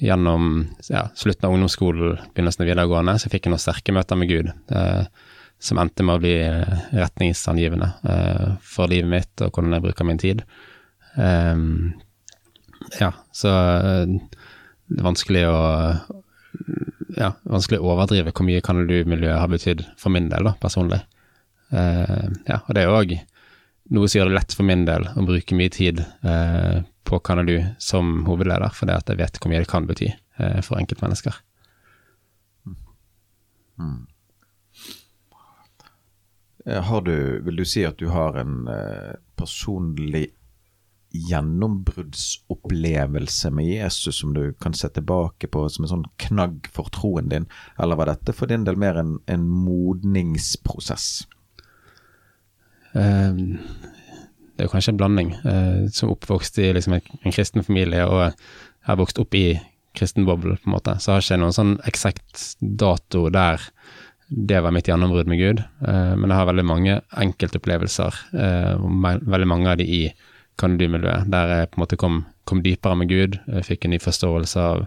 gjennom 0.00 0.44
ja, 0.86 1.08
slutten 1.18 1.48
av 1.48 1.56
ungdomsskolen, 1.56 2.20
begynnelsen 2.30 2.62
av 2.62 2.70
videregående, 2.70 3.16
så 3.18 3.28
fikk 3.32 3.48
jeg 3.48 3.52
noen 3.52 3.62
sterke 3.62 3.94
møter 3.96 4.20
med 4.20 4.30
Gud. 4.30 4.52
Uh, 4.70 5.02
som 5.60 5.80
endte 5.82 6.06
med 6.06 6.16
å 6.16 6.22
bli 6.22 6.36
retningsangivende 6.94 7.90
uh, 8.06 8.46
for 8.64 8.88
livet 8.88 9.10
mitt 9.12 9.42
og 9.44 9.50
hvordan 9.50 9.76
jeg 9.76 9.84
bruker 9.84 10.08
min 10.08 10.22
tid. 10.22 10.44
Um, 11.18 11.98
ja, 12.96 13.10
så 13.36 13.50
det 13.90 15.02
er 15.02 15.04
vanskelig 15.04 15.42
å 15.50 15.58
ja, 17.18 17.34
vanskelig 17.50 17.82
å 17.82 17.90
overdrive 17.92 18.32
hvor 18.32 18.46
mye 18.46 18.62
kan 18.64 18.80
du 18.88 18.96
miljøet 19.04 19.42
har 19.42 19.50
betydd 19.50 19.84
for 20.00 20.14
min 20.14 20.30
del, 20.30 20.46
da, 20.46 20.54
personlig. 20.62 21.02
Uh, 21.74 22.30
ja, 22.46 22.62
og 22.62 22.72
det 22.78 22.86
er 22.86 22.94
òg 22.94 23.18
noe 23.94 24.08
som 24.08 24.18
gjør 24.20 24.28
det 24.30 24.38
lett 24.38 24.52
for 24.54 24.64
min 24.66 24.84
del 24.86 25.08
å 25.18 25.22
bruke 25.26 25.56
mye 25.58 25.70
tid 25.74 26.00
eh, 26.00 26.78
på 27.06 27.18
Kanalu 27.26 27.58
som 27.82 28.24
hovedleder, 28.28 28.70
fordi 28.74 28.92
at 28.94 29.08
jeg 29.10 29.18
vet 29.18 29.38
hvor 29.40 29.50
mye 29.50 29.62
det 29.64 29.70
kan 29.70 29.86
bety 29.88 30.08
eh, 30.12 30.60
for 30.66 30.74
enkeltmennesker. 30.80 31.34
Mm. 33.80 34.00
Har 36.90 37.00
du, 37.02 37.16
vil 37.46 37.56
du 37.56 37.64
si 37.64 37.84
at 37.88 37.98
du 37.98 38.08
har 38.12 38.36
en 38.38 38.68
eh, 38.68 39.14
personlig 39.40 40.26
gjennombruddsopplevelse 41.10 43.50
med 43.50 43.66
Jesus 43.66 44.20
som 44.20 44.34
du 44.36 44.52
kan 44.62 44.74
se 44.76 44.88
tilbake 44.94 45.48
på 45.50 45.68
som 45.72 45.84
en 45.84 45.92
sånn 45.94 46.10
knagg 46.22 46.68
for 46.70 46.86
troen 46.94 47.28
din, 47.32 47.46
eller 47.80 47.96
var 47.98 48.06
dette 48.12 48.32
for 48.36 48.46
din 48.46 48.64
del 48.68 48.76
mer 48.78 48.94
en, 49.00 49.12
en 49.26 49.44
modningsprosess? 49.50 51.26
Uh, 52.94 53.56
det 54.54 54.64
er 54.64 54.68
jo 54.68 54.74
kanskje 54.74 54.94
en 54.94 55.00
blanding. 55.00 55.34
Uh, 55.44 55.88
som 55.94 56.12
oppvokst 56.12 56.58
i 56.60 56.72
liksom 56.76 56.98
en, 56.98 57.16
en 57.24 57.34
kristen 57.34 57.64
familie 57.66 58.04
og 58.08 58.30
har 58.88 59.00
vokst 59.00 59.20
opp 59.22 59.34
i 59.36 59.60
kristen 59.96 60.26
boble, 60.26 60.56
på 60.56 60.70
en 60.70 60.76
måte, 60.76 60.94
så 61.02 61.12
har 61.12 61.20
jeg 61.20 61.30
ikke 61.30 61.42
noen 61.42 61.56
sånn 61.56 61.74
eksakt 61.88 62.44
dato 62.60 63.26
der 63.32 63.62
det 64.30 64.60
var 64.62 64.70
mitt 64.70 64.86
gjennombrudd 64.86 65.26
med 65.26 65.40
Gud. 65.40 65.62
Eh, 65.82 66.12
men 66.14 66.30
jeg 66.30 66.38
har 66.38 66.46
veldig 66.46 66.66
mange 66.66 67.00
enkeltopplevelser, 67.18 68.18
eh, 68.38 68.84
veldig 69.26 69.48
mange 69.50 69.72
av 69.72 69.80
de 69.80 69.86
i 69.90 70.02
Kanadu-miljøet, 70.60 71.26
der 71.32 71.54
jeg 71.54 71.70
på 71.70 71.78
en 71.78 71.82
måte 71.82 71.98
kom, 71.98 72.20
kom, 72.46 72.62
dypere 72.62 72.98
med 73.00 73.10
Gud. 73.10 73.40
Jeg 73.48 73.66
fikk 73.66 73.84
en 73.84 73.94
ny 73.96 73.98
forståelse 73.98 74.62
av 74.62 74.86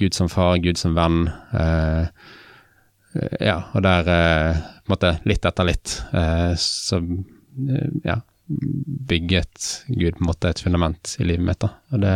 Gud 0.00 0.16
som 0.16 0.30
far, 0.32 0.56
Gud 0.64 0.80
som 0.80 0.96
venn. 0.96 1.26
Eh, 1.52 2.08
ja, 3.44 3.58
og 3.74 3.82
der 3.82 4.08
på 4.08 4.88
en 4.88 4.94
måte 4.94 5.18
litt 5.28 5.44
etter 5.44 5.66
litt 5.66 5.94
så 6.60 7.00
ja, 8.04 8.20
bygget 9.08 9.84
Gud 9.88 10.16
på 10.16 10.22
en 10.24 10.28
måte 10.30 10.52
et 10.52 10.62
fundament 10.64 11.16
i 11.18 11.26
livet 11.26 11.44
mitt. 11.44 11.60
da, 11.64 11.74
og 11.92 12.04
det 12.04 12.14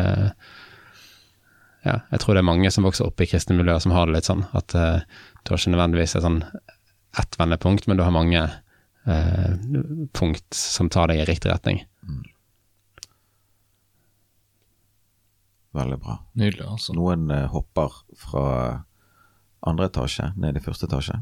ja, 1.83 1.97
jeg 2.13 2.23
tror 2.23 2.37
det 2.37 2.43
er 2.45 2.47
mange 2.47 2.71
som 2.71 2.87
vokser 2.87 3.09
opp 3.09 3.21
i 3.21 3.27
kristne 3.27 3.57
miljøer 3.59 3.81
som 3.83 3.95
har 3.95 4.07
det 4.07 4.15
litt 4.15 4.29
sånn, 4.29 4.45
at 4.55 4.75
uh, 4.79 5.03
du 5.43 5.51
har 5.51 5.59
ikke 5.59 5.73
nødvendigvis 5.75 6.15
et 6.15 6.23
sånn 6.25 6.45
ett 7.19 7.39
vendepunkt, 7.41 7.89
men 7.89 7.99
du 7.99 8.05
har 8.07 8.15
mange 8.15 8.43
uh, 8.47 9.49
punkt 10.15 10.47
som 10.55 10.91
tar 10.93 11.11
deg 11.11 11.25
i 11.25 11.27
riktig 11.29 11.51
retning. 11.51 11.83
Mm. 12.07 12.23
Veldig 15.75 15.99
bra. 16.05 16.21
Nydelig, 16.39 16.69
altså. 16.69 16.95
Noen 16.95 17.27
uh, 17.33 17.49
hopper 17.51 17.99
fra 18.21 18.47
andre 19.67 19.91
etasje 19.91 20.31
ned 20.39 20.59
i 20.59 20.63
første 20.63 20.87
etasje. 20.87 21.19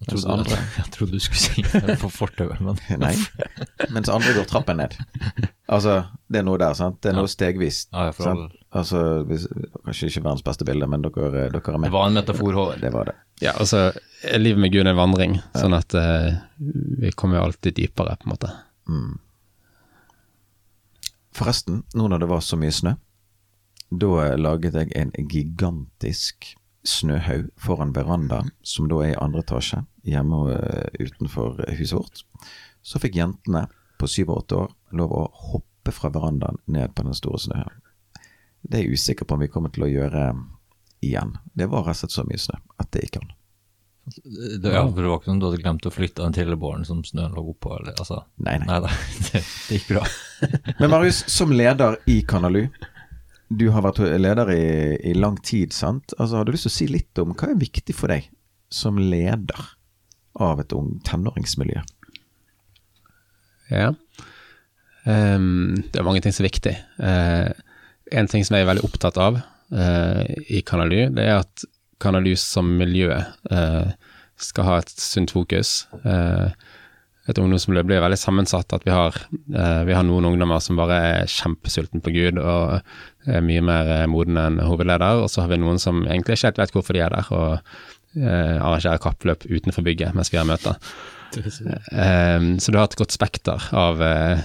Jeg 0.00 0.14
trodde, 0.14 0.32
andre, 0.32 0.58
jeg 0.78 0.92
trodde 0.94 1.12
du 1.12 1.20
skulle 1.20 1.40
si 1.42 1.62
det 1.84 1.96
på 2.00 2.08
fortauet, 2.08 2.60
men 2.64 2.78
Nei. 3.02 3.12
Mens 3.92 4.08
andre 4.08 4.32
går 4.38 4.46
trappen 4.48 4.80
ned. 4.80 4.94
Altså, 5.68 5.98
det 6.32 6.40
er 6.40 6.46
noe 6.48 6.60
der, 6.60 6.72
sant. 6.78 7.02
Det 7.04 7.12
er 7.12 7.18
noe 7.18 7.28
stegvis. 7.28 7.82
Ja, 7.92 8.06
jeg 8.08 8.46
altså, 8.70 9.02
hvis, 9.28 9.44
kanskje 9.84 10.08
ikke 10.08 10.22
verdens 10.24 10.44
beste 10.46 10.64
bilde, 10.68 10.88
men 10.88 11.04
dere, 11.04 11.50
dere, 11.52 11.60
er 11.60 11.76
med. 11.76 11.90
Det 11.90 11.96
var 11.98 12.08
en 12.08 12.16
metafor, 12.16 12.56
Håvard. 12.56 12.80
Det 12.80 12.92
var 12.94 13.10
det. 13.10 13.16
Ja, 13.44 13.52
altså, 13.60 13.90
livet 14.40 14.64
med 14.64 14.72
Gud 14.72 14.86
er 14.86 14.94
en 14.94 15.00
vandring, 15.02 15.36
ja. 15.42 15.50
sånn 15.58 15.76
at 15.76 15.96
uh, 15.96 16.32
vi 17.04 17.12
kommer 17.12 17.40
jo 17.40 17.50
alltid 17.50 17.76
dypere, 17.76 18.16
på 18.16 18.28
en 18.28 18.32
måte. 18.32 18.54
Mm. 18.88 19.12
Forresten, 21.36 21.84
nå 21.92 22.08
når 22.08 22.24
det 22.24 22.30
var 22.32 22.40
så 22.44 22.56
mye 22.60 22.72
snø, 22.72 22.96
da 23.90 24.30
laget 24.38 24.80
jeg 24.80 24.94
en 24.96 25.12
gigantisk 25.28 26.54
snøhaug 26.86 27.50
foran 27.60 27.92
verandaen, 27.94 28.50
som 28.62 28.88
da 28.88 29.02
er 29.04 29.14
i 29.14 29.20
andre 29.20 29.42
etasje, 29.44 29.82
hjemme 30.06 30.44
uh, 30.54 30.86
utenfor 30.98 31.64
huset 31.78 31.98
vårt. 31.98 32.24
Så 32.82 33.00
fikk 33.02 33.18
jentene 33.20 33.66
på 34.00 34.08
syv 34.08 34.32
og 34.32 34.44
åtte 34.44 34.62
år 34.62 34.70
lov 34.96 35.12
å 35.12 35.24
hoppe 35.52 35.92
fra 35.94 36.10
verandaen 36.12 36.60
ned 36.70 36.94
på 36.94 37.04
den 37.06 37.16
store 37.16 37.40
snøen. 37.42 37.82
Det 38.62 38.78
er 38.78 38.86
jeg 38.86 39.00
usikker 39.00 39.28
på 39.28 39.36
om 39.36 39.44
vi 39.44 39.50
kommer 39.52 39.72
til 39.72 39.86
å 39.86 39.90
gjøre 39.90 40.30
igjen. 41.04 41.36
Det 41.56 41.68
var 41.72 41.86
rett 41.86 41.96
og 41.96 42.02
slett 42.04 42.16
så 42.16 42.24
mye 42.28 42.40
snø 42.40 42.58
at 42.80 42.90
det 42.92 43.06
gikk 43.06 43.20
an. 43.22 43.30
Det, 44.10 44.72
ja, 44.72 44.82
var 44.82 45.18
ikke 45.20 45.30
noe 45.30 45.38
du 45.38 45.46
hadde 45.46 45.60
glemt 45.60 45.86
å 45.86 45.92
flytte 45.92 46.24
den 46.24 46.34
trillebåren 46.34 46.86
som 46.88 47.02
snøen 47.06 47.36
lå 47.36 47.44
oppå? 47.52 47.76
Altså. 47.92 48.22
Nei, 48.42 48.56
nei. 48.62 48.66
nei, 48.68 48.80
nei 48.86 48.94
det, 49.28 49.42
det, 49.42 49.76
gikk 49.76 49.90
bra. 49.92 50.06
Men 50.80 50.92
Marius, 50.92 51.22
som 51.30 51.52
leder 51.54 52.00
i 52.10 52.20
Kanalu, 52.28 52.64
du 53.50 53.66
har 53.74 53.84
vært 53.86 54.02
leder 54.22 54.52
i, 54.54 54.64
i, 55.10 55.14
lang 55.18 55.36
tid, 55.44 55.74
sant? 55.76 56.14
Altså, 56.18 56.38
Har 56.38 56.48
du 56.48 56.54
lyst 56.54 56.68
til 56.68 56.72
å 56.72 56.78
si 56.78 56.88
litt 56.90 57.22
om 57.22 57.34
hva 57.34 57.50
er 57.50 57.60
viktig 57.60 57.96
for 57.96 58.12
deg 58.12 58.28
som 58.70 58.98
leder 58.98 59.70
av 60.40 60.60
et 60.62 60.72
ung 60.76 60.96
tenåringsmiljø? 61.06 61.82
Ja, 63.70 63.92
um, 65.06 65.76
det 65.92 66.00
er 66.00 66.06
mange 66.06 66.22
ting 66.24 66.34
som 66.34 66.44
er 66.44 66.50
viktig. 66.50 66.74
Uh, 66.98 67.50
en 68.10 68.30
ting 68.30 68.42
som 68.46 68.56
jeg 68.56 68.66
er 68.66 68.72
veldig 68.72 68.86
opptatt 68.88 69.20
av 69.22 69.38
uh, 69.38 70.24
i 70.50 70.64
Kanalu, 70.66 71.12
det 71.14 71.28
er 71.28 71.44
at 71.44 71.66
Kanalu 72.02 72.32
som 72.40 72.72
miljø 72.80 73.12
uh, 73.14 73.94
skal 74.40 74.66
ha 74.66 74.78
et 74.80 74.92
sunt 74.96 75.34
fokus. 75.36 75.84
Et 77.28 77.38
ungdomsmiljø 77.38 77.82
blir 77.84 78.00
veldig 78.00 78.16
sammensatt. 78.16 78.72
At 78.72 78.86
vi 78.86 78.94
har, 78.94 79.12
vi 79.44 79.92
har, 79.92 80.06
noen 80.08 80.24
ungdommer 80.30 80.62
som 80.64 80.80
bare 80.80 80.96
er 81.10 81.28
kjempesulten 81.28 82.00
på 82.00 82.14
Gud 82.14 82.40
og 82.40 83.28
er 83.28 83.44
mye 83.44 83.60
mer 83.68 83.90
moden 84.08 84.40
enn 84.40 84.56
hovedleder, 84.64 85.20
og 85.20 85.28
så 85.28 85.44
har 85.44 85.52
vi 85.52 85.60
noen 85.60 85.76
som 85.82 86.00
egentlig 86.06 86.38
ikke 86.38 86.48
helt 86.48 86.62
vet 86.62 86.72
hvorfor 86.72 86.96
de 86.96 87.04
er 87.04 87.12
der, 87.12 87.28
og 87.36 87.99
arrangerer 88.18 88.98
kappløp 89.02 89.44
utenfor 89.46 89.84
bygget 89.86 90.16
mens 90.16 90.32
vi 90.32 90.40
har 90.40 90.48
møter. 90.48 90.78
Um, 91.30 92.56
så 92.58 92.72
du 92.72 92.78
har 92.78 92.88
et 92.88 92.96
godt 92.98 93.14
spekter 93.14 93.62
av 93.76 94.00
uh, 94.02 94.40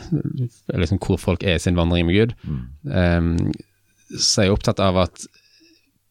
liksom 0.78 1.00
hvor 1.02 1.18
folk 1.18 1.42
er 1.42 1.58
i 1.58 1.64
sin 1.64 1.78
vandring 1.78 2.06
med 2.06 2.14
Gud. 2.14 2.36
Mm. 2.46 2.60
Um, 2.86 4.12
så 4.14 4.46
jeg 4.46 4.52
er 4.52 4.54
opptatt 4.54 4.82
av 4.84 5.00
at 5.02 5.26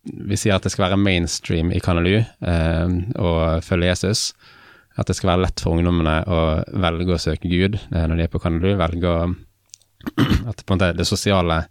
vi 0.05 0.37
sier 0.37 0.57
at 0.57 0.67
det 0.67 0.73
skal 0.75 0.89
være 0.89 1.01
mainstream 1.01 1.71
i 1.73 1.81
Kanalu 1.83 2.25
um, 2.43 2.99
å 3.17 3.31
følge 3.65 3.93
Jesus. 3.93 4.25
At 4.99 5.09
det 5.11 5.17
skal 5.19 5.33
være 5.33 5.47
lett 5.47 5.63
for 5.63 5.75
ungdommene 5.75 6.21
å 6.31 6.41
velge 6.85 7.17
å 7.17 7.23
søke 7.23 7.51
Gud 7.51 7.79
eh, 7.81 8.05
når 8.07 8.15
de 8.15 8.27
er 8.27 8.31
på 8.31 8.39
Kanalu. 8.43 8.77
Velge 8.79 9.11
å 9.11 9.23
At 10.51 10.61
på 10.61 10.75
en 10.75 10.77
måte 10.77 10.93
det 10.95 11.07
sosiale, 11.09 11.65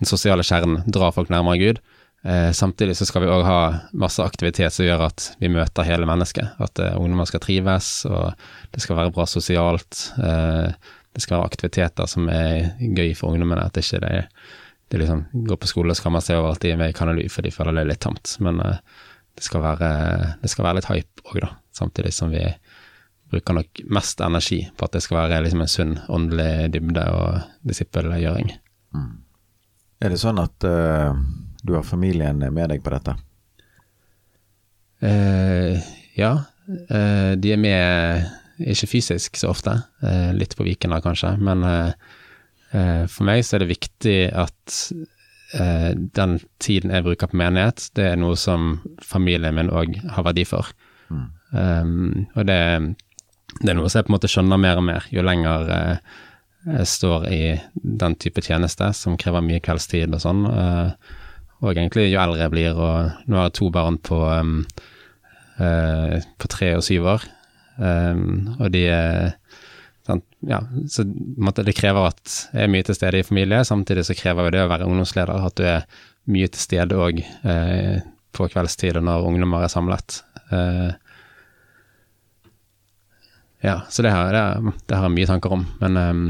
den 0.00 0.08
sosiale 0.08 0.44
kjernen 0.46 0.86
drar 0.86 1.12
folk 1.12 1.28
nærmere 1.32 1.60
Gud. 1.60 1.82
Eh, 2.24 2.52
samtidig 2.52 2.96
så 2.96 3.06
skal 3.06 3.24
vi 3.24 3.30
òg 3.34 3.42
ha 3.42 3.60
masse 3.98 4.22
aktivitet 4.22 4.70
som 4.70 4.86
gjør 4.86 5.08
at 5.08 5.32
vi 5.42 5.50
møter 5.50 5.86
hele 5.86 6.06
mennesket. 6.06 6.54
At 6.62 6.78
eh, 6.78 6.94
ungdommer 6.94 7.26
skal 7.26 7.42
trives, 7.42 7.90
og 8.06 8.34
det 8.74 8.82
skal 8.84 9.00
være 9.00 9.14
bra 9.14 9.26
sosialt. 9.26 10.04
Eh, 10.22 10.92
det 11.12 11.22
skal 11.24 11.40
være 11.40 11.50
aktiviteter 11.50 12.08
som 12.08 12.28
er 12.32 12.76
gøy 12.78 13.16
for 13.18 13.34
ungdommene. 13.34 13.66
At 13.66 13.80
ikke 13.80 14.00
de, 14.04 14.22
de 14.92 15.02
liksom 15.02 15.24
går 15.48 15.58
på 15.60 15.72
skole 15.72 15.94
og 15.94 15.98
skammer 15.98 16.22
seg 16.24 16.38
over 16.38 16.54
at 16.54 16.62
de 16.62 16.72
er 16.72 16.78
med 16.80 16.94
i 16.94 16.96
Kanalu, 16.96 17.26
for 17.32 17.44
de 17.44 17.54
føler 17.54 17.74
det 17.76 17.84
er 17.84 17.90
litt 17.90 18.04
tamt. 18.06 18.36
Men 18.44 18.62
eh, 18.62 18.78
det 19.36 19.48
skal, 19.48 19.64
være, 19.64 19.90
det 20.42 20.52
skal 20.52 20.68
være 20.68 20.78
litt 20.78 20.90
hype 20.92 21.26
òg, 21.26 21.42
da. 21.42 21.52
Samtidig 21.74 22.14
som 22.14 22.30
vi 22.30 22.44
bruker 23.32 23.56
nok 23.56 23.82
mest 23.96 24.20
energi 24.20 24.60
på 24.76 24.86
at 24.86 24.94
det 24.94 25.00
skal 25.02 25.22
være 25.22 25.42
liksom 25.42 25.62
en 25.64 25.70
sunn 25.74 25.94
åndelig 26.12 26.74
dybde 26.74 27.04
og 27.16 27.38
disippelgjøring. 27.64 28.52
Mm. 28.92 29.12
Er 30.04 30.12
det 30.12 30.18
sånn 30.20 30.40
at 30.42 30.66
uh, 30.68 31.16
du 31.62 31.74
har 31.76 31.86
familien 31.86 32.42
med 32.42 32.72
deg 32.72 32.82
på 32.84 32.92
dette? 32.94 33.16
Eh, 35.02 35.82
ja, 36.18 36.34
Eh, 36.62 37.32
de 37.42 37.50
er 37.50 37.58
med 37.58 38.28
ikke 38.62 38.86
fysisk 38.86 39.34
så 39.40 39.48
ofte, 39.50 39.72
litt 40.38 40.52
på 40.54 40.62
weekender 40.62 41.00
kanskje, 41.02 41.32
men 41.42 41.64
for 43.10 43.26
meg 43.26 43.40
så 43.42 43.56
er 43.56 43.64
det 43.64 43.72
viktig 43.72 44.18
at 44.38 44.76
den 46.14 46.36
tiden 46.62 46.94
jeg 46.94 47.02
bruker 47.02 47.32
på 47.32 47.40
menighet, 47.40 47.88
det 47.98 48.06
er 48.12 48.20
noe 48.22 48.38
som 48.38 48.76
familien 49.02 49.58
min 49.58 49.72
òg 49.74 49.98
har 50.14 50.28
verdi 50.28 50.44
for. 50.46 50.70
Mm. 51.10 51.26
Um, 51.50 52.28
og 52.38 52.46
det 52.46 52.60
det 53.60 53.72
er 53.72 53.76
noe 53.76 53.90
som 53.90 54.00
jeg 54.00 54.06
på 54.06 54.12
en 54.12 54.16
måte 54.16 54.30
skjønner 54.30 54.60
mer 54.60 54.80
og 54.80 54.86
mer 54.86 55.08
jo 55.12 55.24
lenger 55.24 55.72
eh, 55.74 56.12
jeg 56.78 56.88
står 56.88 57.26
i 57.28 57.42
den 57.74 58.14
type 58.22 58.42
tjeneste 58.44 58.92
som 58.96 59.18
krever 59.20 59.42
mye 59.44 59.60
kveldstid 59.64 60.14
og 60.14 60.22
sånn. 60.22 60.44
Eh, 60.46 61.18
og 61.62 61.76
egentlig 61.76 62.08
jo 62.10 62.20
eldre 62.22 62.42
jeg 62.42 62.52
blir, 62.52 62.74
og 62.74 63.28
nå 63.30 63.38
har 63.38 63.48
jeg 63.48 63.56
to 63.60 63.68
barn 63.74 63.98
på, 64.02 64.18
um, 64.18 64.56
uh, 65.60 66.18
på 66.42 66.50
tre 66.50 66.72
og 66.78 66.84
syv 66.86 67.06
år. 67.14 67.26
Um, 67.78 68.56
og 68.58 68.72
de 68.74 68.84
sant, 70.06 70.26
Ja, 70.42 70.58
så 70.90 71.04
måtte, 71.38 71.62
det 71.62 71.76
krever 71.78 72.10
at 72.10 72.32
jeg 72.50 72.66
er 72.66 72.72
mye 72.72 72.86
til 72.86 72.96
stede 72.98 73.20
i 73.22 73.26
familie, 73.26 73.62
samtidig 73.64 74.02
så 74.08 74.16
krever 74.18 74.48
jo 74.48 74.54
det 74.56 74.64
å 74.64 74.72
være 74.72 74.88
ungdomsleder 74.90 75.46
at 75.46 75.54
du 75.58 75.62
er 75.70 75.86
mye 76.32 76.50
til 76.50 76.62
stede 76.62 76.98
òg 76.98 77.22
uh, 77.22 78.02
på 78.34 78.48
kveldstid 78.50 78.98
og 78.98 79.06
når 79.06 79.28
ungdommer 79.28 79.62
er 79.62 79.72
samlet. 79.72 80.18
Uh, 80.50 80.90
ja, 83.62 83.78
så 83.88 84.02
det 84.02 84.10
har, 84.10 84.34
det, 84.34 84.74
det 84.90 84.98
har 84.98 85.06
jeg 85.06 85.16
mye 85.20 85.30
tanker 85.30 85.54
om, 85.54 85.64
men 85.78 86.02
um, 86.02 86.26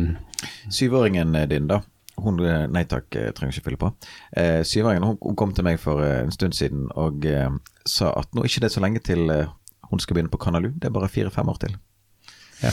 Syvåringen 0.68 1.32
din, 1.48 1.70
da. 1.70 1.80
Hun, 2.20 2.40
eh, 2.44 2.66
nei 2.68 2.84
takk, 2.88 3.08
jeg 3.16 3.34
trenger 3.36 3.56
ikke 3.56 3.70
fylle 3.70 3.80
på. 3.80 3.92
Eh, 4.36 4.60
syvåringen 4.68 5.06
hun, 5.06 5.16
hun, 5.22 5.38
kom 5.38 5.54
til 5.56 5.66
meg 5.66 5.80
for 5.80 6.04
eh, 6.04 6.20
en 6.24 6.34
stund 6.34 6.56
siden 6.56 6.90
og 6.98 7.24
eh, 7.28 7.48
sa 7.88 8.12
at 8.20 8.28
nå 8.36 8.44
ikke 8.46 8.62
det 8.62 8.68
er 8.68 8.76
så 8.76 8.84
lenge 8.84 9.02
til 9.04 9.32
eh, 9.32 9.48
hun 9.88 10.00
skal 10.00 10.16
begynne 10.16 10.32
på 10.32 10.40
Kanalu, 10.40 10.70
det 10.76 10.88
er 10.88 10.94
bare 10.94 11.10
fire-fem 11.12 11.48
år 11.52 11.58
til. 11.64 11.78
Ja. 12.62 12.70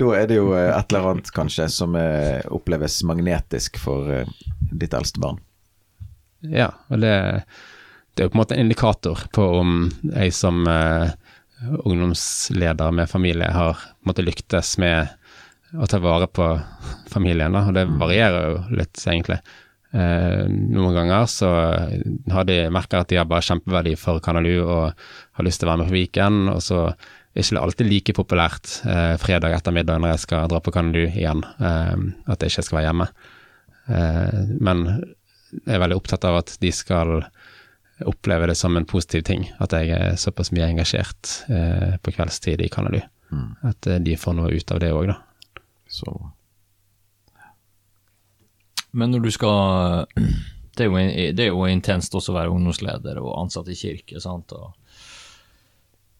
Da 0.00 0.08
er 0.18 0.26
det 0.30 0.40
jo 0.40 0.50
eh, 0.56 0.72
et 0.72 0.90
eller 0.90 1.12
annet 1.12 1.30
kanskje 1.36 1.68
som 1.72 1.96
oppleves 2.50 3.02
magnetisk 3.08 3.78
for 3.80 4.24
ditt 4.70 4.96
eldste 4.96 5.22
barn. 5.22 5.40
Ja, 6.40 6.70
og 6.88 7.02
det, 7.04 7.12
det, 8.14 8.22
er 8.22 8.28
jo 8.28 8.32
på 8.32 8.38
en 8.38 8.40
måte 8.40 8.56
en 8.56 8.64
indikator 8.64 9.26
på 9.34 9.44
om 9.60 9.74
jeg 10.08 10.32
som 10.32 10.64
eh, 10.68 11.12
ungdomsleder 11.84 12.90
med 12.96 13.10
familie 13.10 13.50
har 13.52 13.80
måttet 14.06 14.24
lyktes 14.24 14.78
med 14.80 15.08
å 15.78 15.86
ta 15.90 16.00
vare 16.02 16.26
på 16.30 16.46
familien, 17.10 17.54
da, 17.54 17.66
og 17.68 17.76
det 17.76 17.86
mm. 17.88 17.98
varierer 18.00 18.46
jo 18.48 18.78
litt, 18.80 19.00
egentlig. 19.04 19.38
Eh, 19.90 20.44
noen 20.46 20.94
ganger 20.94 21.26
så 21.30 21.50
har 22.30 22.46
de 22.46 22.60
merka 22.70 23.02
at 23.02 23.10
de 23.10 23.18
har 23.18 23.28
bare 23.30 23.46
kjempeverdi 23.46 23.96
for 23.98 24.22
Kanalu 24.22 24.60
og 24.60 24.92
har 24.94 25.46
lyst 25.46 25.62
til 25.62 25.68
å 25.68 25.72
være 25.72 25.82
med 25.82 25.90
på 25.90 25.96
Viken, 25.98 26.42
og 26.52 26.62
så 26.62 26.84
er 26.90 27.44
ikke 27.44 27.62
alltid 27.62 27.90
like 27.90 28.16
populært 28.16 28.80
eh, 28.90 29.14
fredag 29.22 29.54
ettermiddag 29.58 30.02
når 30.02 30.14
jeg 30.14 30.24
skal 30.26 30.50
dra 30.50 30.62
på 30.62 30.74
Kanalu 30.74 31.04
igjen, 31.08 31.44
eh, 31.62 31.94
at 32.30 32.42
jeg 32.42 32.54
ikke 32.54 32.66
skal 32.66 32.80
være 32.80 32.88
hjemme. 32.90 33.08
Eh, 33.90 34.56
men 34.58 34.84
jeg 34.90 35.74
er 35.74 35.82
veldig 35.82 35.98
opptatt 35.98 36.26
av 36.28 36.42
at 36.42 36.54
de 36.62 36.70
skal 36.74 37.18
oppleve 38.06 38.46
det 38.48 38.56
som 38.56 38.76
en 38.76 38.86
positiv 38.88 39.24
ting 39.28 39.44
at 39.60 39.74
jeg 39.76 39.92
er 39.92 40.20
såpass 40.20 40.52
mye 40.54 40.68
engasjert 40.70 41.34
eh, 41.52 41.96
på 42.00 42.14
kveldstid 42.14 42.62
i 42.64 42.70
Kanalu. 42.72 43.00
Mm. 43.30 43.50
At 43.70 43.86
eh, 43.90 44.00
de 44.02 44.16
får 44.18 44.38
noe 44.38 44.52
ut 44.54 44.72
av 44.74 44.80
det 44.82 44.92
òg, 44.94 45.10
da. 45.12 45.18
Så 45.90 46.12
Men 48.92 49.10
når 49.10 49.24
du 49.24 49.30
skal 49.34 50.06
Det 50.76 50.86
er 50.86 50.88
jo, 50.88 51.00
det 51.36 51.44
er 51.44 51.50
jo 51.50 51.66
intenst 51.66 52.14
også 52.14 52.32
å 52.32 52.36
være 52.38 52.54
ungdomsleder 52.54 53.18
og 53.20 53.34
ansatt 53.42 53.68
i 53.68 53.76
kirke. 53.76 54.22
sant? 54.22 54.54
Og, 54.54 54.70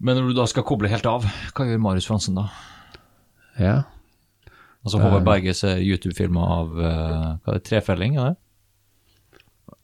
men 0.03 0.19
når 0.19 0.31
du 0.31 0.37
da 0.37 0.47
skal 0.51 0.67
koble 0.67 0.91
helt 0.91 1.07
av, 1.09 1.25
hva 1.55 1.67
gjør 1.69 1.81
Marius 1.81 2.09
Fransen 2.11 2.37
da? 2.37 2.49
Ja. 3.61 3.77
Altså 4.85 5.01
Håvard 5.01 5.25
Berges 5.25 5.63
eh, 5.69 5.81
YouTube-filmer 5.85 6.53
av 6.59 6.77
eh, 6.77 7.25
hva 7.41 7.55
er 7.55 7.59
det, 7.59 7.65
trefelling? 7.69 8.19
Ja? 8.19 8.35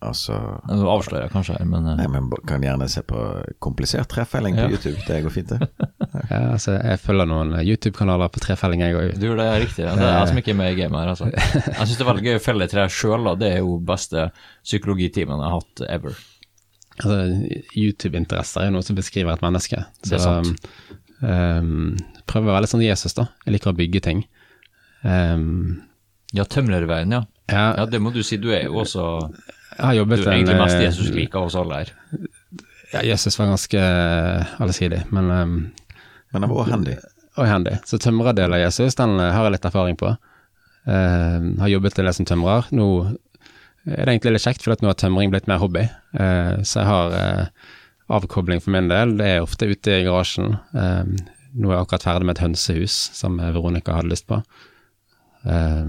Altså 0.09 0.37
Nå 0.71 0.87
avslører 0.93 1.25
jeg 1.27 1.33
kanskje 1.35 1.57
her, 1.59 1.67
men 1.71 1.87
eh, 1.91 1.97
Nei, 2.01 2.07
men 2.13 2.29
kan 2.49 2.63
gjerne 2.65 2.87
se 2.93 3.03
på 3.07 3.21
komplisert 3.65 4.09
trefelling 4.13 4.57
på 4.59 4.65
Ja. 4.67 4.71
YouTube. 4.77 5.01
Det 5.07 5.19
går 5.25 5.35
fint, 5.35 5.53
det. 5.55 5.69
ja 6.33 6.41
altså, 6.55 6.77
jeg 6.79 7.01
følger 7.03 7.29
noen 7.31 7.53
YouTube-kanaler 7.61 8.31
på 8.35 8.43
trefelling, 8.45 8.85
jeg 8.87 8.97
òg. 8.99 9.13
du 9.21 9.27
det 9.39 9.47
er 9.47 9.61
riktig. 9.65 9.85
Ja. 9.85 9.95
Det 9.99 10.07
er 10.09 10.17
jeg 10.21 10.31
som 10.33 10.41
ikke 10.43 10.55
er 10.55 10.61
med 10.63 10.73
i 10.73 10.79
gamet 10.83 11.03
her. 11.03 11.13
altså. 11.15 11.31
Jeg 11.33 11.77
syns 11.83 11.97
det 11.99 12.07
er 12.07 12.11
veldig 12.13 12.27
gøy 12.31 12.39
å 12.39 12.45
felle 12.47 12.71
tre 12.73 12.87
sjøl. 12.93 13.31
Det 13.41 13.53
er 13.53 13.61
jo 13.65 13.77
beste 13.93 14.29
psykologitimen 14.65 15.43
jeg 15.43 15.51
har 15.53 15.59
hatt 15.61 15.85
ever. 15.99 16.23
Altså, 16.97 17.19
YouTube-interesser 17.77 18.63
er 18.63 18.71
jo 18.71 18.77
noe 18.79 18.87
som 18.87 18.97
beskriver 18.97 19.35
et 19.37 19.43
menneske. 19.45 19.83
Det 20.07 20.17
er 20.17 20.23
sant. 20.25 20.71
um, 21.21 21.93
prøver 22.31 22.49
å 22.51 22.55
være 22.57 22.65
litt 22.65 22.73
sånn 22.73 22.85
Jesus, 22.87 23.15
da. 23.19 23.27
Jeg 23.45 23.57
liker 23.59 23.75
å 23.75 23.77
bygge 23.77 24.01
ting. 24.09 24.25
Um, 25.05 25.83
Ja, 26.35 26.43
tømrerveien, 26.45 27.13
ja. 27.15 27.21
ja, 27.53 27.67
ja. 27.79 27.85
Det 27.87 28.01
må 28.03 28.11
du 28.13 28.19
si. 28.27 28.37
Du 28.43 28.49
er 28.53 28.65
jo 28.67 28.81
også 28.83 29.05
jeg 29.76 29.85
har 29.85 30.06
Du 30.09 30.14
er 30.16 30.33
egentlig 30.33 30.54
en, 30.56 30.62
mest 30.62 30.78
eh, 30.78 30.87
Jesus 30.87 31.11
lik 31.14 31.35
hos 31.37 31.56
alle 31.59 31.83
her. 31.83 31.92
Ja, 32.95 33.02
Jesus 33.04 33.37
var 33.38 33.50
ganske 33.50 33.83
eh, 33.83 34.54
allsidig, 34.62 35.02
men 35.12 35.30
um, 35.30 35.56
Men 36.33 36.47
han 36.47 36.52
var 36.52 36.71
handy. 36.71 36.97
og 37.37 37.47
handy. 37.47 37.76
Så 37.85 37.99
tømrerdelen 38.00 38.56
av 38.56 38.62
Jesus, 38.62 38.97
den 38.97 39.18
har 39.21 39.45
jeg 39.45 39.56
litt 39.56 39.68
erfaring 39.68 39.99
på. 40.00 40.14
Uh, 40.87 41.52
har 41.61 41.73
jobbet 41.73 41.97
til 41.97 42.06
det 42.06 42.14
som 42.16 42.28
tømrer. 42.28 42.68
Nå 42.71 42.88
er 43.87 44.04
det 44.06 44.14
egentlig 44.14 44.37
litt 44.37 44.47
kjekt, 44.47 44.64
for 44.64 44.75
at 44.75 44.83
nå 44.83 44.90
har 44.90 44.99
tømring 44.99 45.33
blitt 45.35 45.49
mer 45.50 45.61
hobby. 45.62 45.85
Uh, 46.16 46.62
så 46.62 46.80
jeg 46.83 46.88
har 46.88 47.16
uh, 47.16 47.66
avkobling 48.16 48.62
for 48.62 48.75
min 48.75 48.88
del. 48.90 49.16
Det 49.18 49.28
er 49.28 49.45
ofte 49.45 49.68
ute 49.68 50.00
i 50.00 50.06
garasjen. 50.06 50.56
Nå 50.73 51.71
er 51.71 51.75
jeg 51.75 51.87
akkurat 51.87 52.04
ferdig 52.06 52.28
med 52.28 52.37
et 52.37 52.45
hønsehus 52.45 52.97
som 53.16 53.40
Veronica 53.40 53.97
hadde 53.97 54.12
lyst 54.12 54.28
på. 54.30 54.38
Eh, 55.47 55.87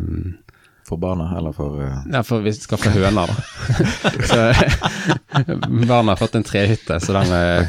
For 0.88 1.00
barna, 1.02 1.28
eller 1.36 1.52
for 1.52 1.82
uh... 1.84 1.98
ja, 2.08 2.22
for 2.24 2.46
vi 2.46 2.54
skal 2.56 2.80
få 2.80 2.94
høner, 2.96 3.28
da. 3.28 3.36
så 4.30 4.40
barna 5.92 6.14
har 6.14 6.22
fått 6.22 6.38
en 6.40 6.48
trehytte, 6.48 7.00
så 7.04 7.18
den 7.18 7.34
er 7.36 7.68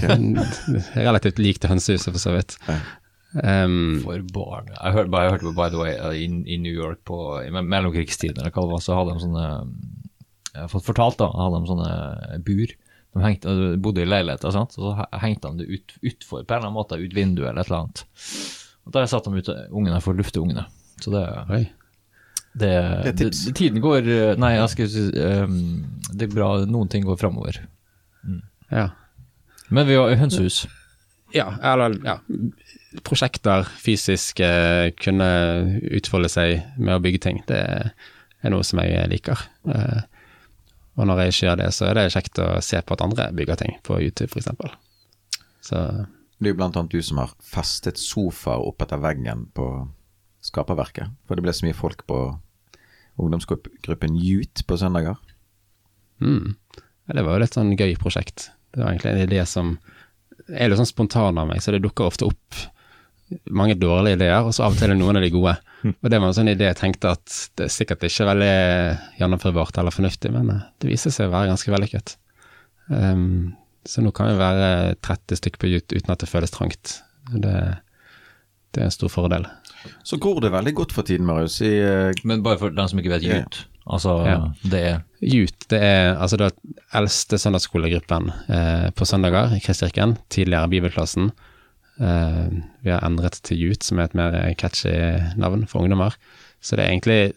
relativt 0.94 1.40
lik 1.42 1.58
til 1.58 1.72
hønsehuset, 1.72 2.12
for 2.14 2.22
så 2.22 2.36
vidt. 2.36 2.54
Um, 3.34 3.98
For 4.04 4.22
barn. 4.32 4.70
Jeg 4.72 4.94
hørte, 4.94 5.10
bare, 5.12 5.26
jeg 5.26 5.34
hørte 5.34 5.48
på, 5.50 5.56
by 5.58 5.68
the 5.72 5.80
way, 5.80 5.96
i, 6.16 6.28
i 6.54 6.60
New 6.62 6.72
York 6.72 7.02
på 7.08 7.18
i 7.42 7.50
mellomkrigstiden, 7.52 8.38
eller 8.40 8.54
hva 8.54 8.64
det 8.64 8.72
var, 8.76 8.84
så 8.84 8.96
hadde 8.96 9.16
de 9.16 9.24
sånne 9.26 9.48
Jeg 10.54 10.62
har 10.62 10.70
fått 10.72 10.86
fortalt, 10.86 11.18
da, 11.20 11.28
hadde 11.36 11.58
de 11.58 11.72
sånne 11.72 12.38
bur. 12.46 12.76
De 13.16 13.24
hengte, 13.24 13.56
bodde 13.82 14.04
i 14.04 14.08
leiligheter, 14.08 14.54
sant? 14.54 14.78
og 14.78 14.86
så 14.86 15.08
hengte 15.22 15.50
de 15.50 15.64
det 15.64 15.74
ut, 15.74 15.98
utfor, 16.12 16.44
på 16.44 16.54
en 16.54 16.60
eller 16.60 16.70
annen 16.70 16.78
måte, 16.78 17.00
ut 17.00 17.18
vinduet 17.18 17.50
eller 17.50 17.64
et 17.64 17.70
eller 17.70 17.82
annet. 17.82 18.04
Og 18.88 18.94
Der 18.96 19.10
satt 19.10 19.28
de 19.28 19.42
ute, 19.42 19.58
ungene, 19.68 20.00
for 20.04 20.14
å 20.14 20.20
lufte 20.22 20.40
ungene. 20.40 20.64
Så 21.02 21.12
det, 21.12 21.24
oi. 21.52 21.64
Det, 22.60 22.74
Det 23.04 23.12
er 23.12 23.18
tips. 23.22 23.44
det 23.48 23.54
Tiden 23.58 23.82
går 23.84 24.08
eh, 24.08 24.32
Nei, 24.40 24.54
jeg 24.56 24.72
skal 24.74 24.90
si 24.92 25.04
um, 25.14 25.58
Det 26.12 26.28
er 26.28 26.34
bra, 26.34 26.50
noen 26.68 26.90
ting 26.92 27.06
går 27.06 27.18
framover. 27.20 27.60
Ja. 28.72 28.90
Men 29.72 29.88
vi 29.88 29.96
har 29.96 30.12
hønsehus. 30.20 30.66
ja, 31.36 31.48
eller 31.72 31.96
ja. 32.04 32.18
Prosjekter, 33.04 33.68
fysisk, 33.84 34.40
uh, 34.40 34.88
kunne 35.00 35.28
utfolde 35.96 36.30
seg 36.32 36.62
med 36.80 36.96
å 36.96 37.02
bygge 37.04 37.22
ting. 37.24 37.42
Det 37.48 37.60
er 37.62 38.52
noe 38.52 38.64
som 38.64 38.80
jeg 38.82 39.08
liker. 39.12 39.44
Uh, 39.68 40.00
og 40.98 41.06
når 41.06 41.22
jeg 41.22 41.34
ikke 41.34 41.46
gjør 41.46 41.58
det, 41.60 41.68
så 41.76 41.88
er 41.88 41.98
det 41.98 42.08
kjekt 42.14 42.40
å 42.42 42.48
se 42.64 42.80
på 42.82 42.96
at 42.96 43.04
andre 43.04 43.28
bygger 43.36 43.60
ting, 43.60 43.76
på 43.86 44.00
YouTube 44.02 44.32
f.eks. 44.32 44.50
Så 45.68 45.84
Det 46.38 46.48
er 46.48 46.54
jo 46.54 46.58
blant 46.58 46.78
annet 46.78 46.94
du 46.94 47.02
som 47.04 47.20
har 47.22 47.34
festet 47.44 48.00
sofaer 48.00 48.64
opp 48.66 48.82
etter 48.82 49.00
veggen 49.02 49.46
på 49.54 49.68
skaperverket. 50.42 51.14
For 51.26 51.38
det 51.38 51.44
ble 51.46 51.54
så 51.54 51.66
mye 51.66 51.76
folk 51.76 52.02
på 52.08 52.18
ungdomsgruppen 53.18 54.16
Youth 54.16 54.64
på 54.68 54.78
søndager. 54.80 55.18
Mm. 56.22 56.56
Ja, 57.08 57.14
det 57.16 57.24
var 57.24 57.36
jo 57.36 57.42
litt 57.44 57.56
sånn 57.56 57.76
gøy 57.76 57.94
prosjekt. 58.00 58.50
Det 58.74 58.82
var 58.82 58.92
egentlig 58.92 59.14
en 59.14 59.24
idé 59.26 59.44
som 59.48 59.76
er 60.48 60.70
litt 60.70 60.80
sånn 60.80 60.88
spontan 60.88 61.38
av 61.40 61.48
meg, 61.50 61.62
så 61.62 61.74
det 61.74 61.82
dukker 61.84 62.08
ofte 62.08 62.28
opp 62.28 62.60
mange 63.52 63.76
dårlige 63.76 64.16
ideer, 64.16 64.40
og 64.40 64.54
så 64.56 64.64
av 64.64 64.74
og 64.74 64.80
til 64.80 64.92
er 64.92 64.98
noen 64.98 65.18
av 65.18 65.24
de 65.24 65.30
gode. 65.32 65.54
Og 65.90 66.08
det 66.10 66.18
var 66.18 66.30
en 66.30 66.36
sånn 66.36 66.50
idé 66.50 66.70
jeg 66.70 66.78
tenkte 66.80 67.12
at 67.12 67.34
det 67.58 67.66
er 67.66 67.72
sikkert 67.74 68.06
ikke 68.08 68.26
veldig 68.28 68.54
gjennomførbart 69.20 69.78
eller 69.80 69.94
fornuftig, 69.94 70.32
men 70.34 70.50
eh, 70.54 70.64
det 70.80 70.90
viser 70.90 71.14
seg 71.14 71.28
å 71.28 71.34
være 71.34 71.52
ganske 71.52 71.74
vellykket. 71.74 72.14
Um, 72.88 73.52
så 73.88 74.02
nå 74.02 74.12
kan 74.16 74.30
vi 74.30 74.40
være 74.40 74.96
30 75.04 75.40
stykker 75.40 75.62
på 75.62 75.70
Jut 75.70 75.92
uten 75.92 76.12
at 76.12 76.24
det 76.24 76.30
føles 76.30 76.52
trangt. 76.54 76.98
Det, 77.30 77.54
det 78.72 78.80
er 78.82 78.88
en 78.88 78.96
stor 78.96 79.12
fordel. 79.12 79.46
Så 80.04 80.18
gror 80.20 80.40
det 80.44 80.52
veldig 80.52 80.74
godt 80.74 80.92
for 80.92 81.02
tiden, 81.06 81.26
Marius. 81.26 81.60
I, 81.60 81.72
uh, 81.80 82.12
Men 82.24 82.42
bare 82.42 82.58
for 82.58 82.70
den 82.74 82.88
som 82.88 82.98
ikke 82.98 83.14
vet 83.16 83.22
Ja. 83.26 83.40
Youth. 83.42 83.66
Altså, 83.88 84.18
Ja. 84.26 84.38
det 84.68 84.80
er 84.84 84.98
Jut, 85.22 85.64
det 85.70 85.78
er 85.82 86.18
altså 86.20 86.36
den 86.36 86.50
eldste 86.94 87.38
søndagsskolegruppen 87.38 88.28
eh, 88.52 88.90
på 88.90 89.06
søndager 89.08 89.54
i 89.56 89.60
Kristkirken. 89.64 90.18
Tidligere 90.28 90.68
bibelklassen. 90.68 91.30
Eh, 91.98 92.50
vi 92.84 92.90
har 92.90 93.00
endret 93.06 93.40
til 93.42 93.56
Jut, 93.58 93.82
som 93.82 93.98
er 93.98 94.04
et 94.04 94.14
mer 94.14 94.54
catchy 94.60 94.92
navn 95.40 95.66
for 95.66 95.80
ungdommer. 95.80 96.14
Så 96.60 96.76
det 96.76 96.84
er 96.84 96.92
egentlig 96.92 97.32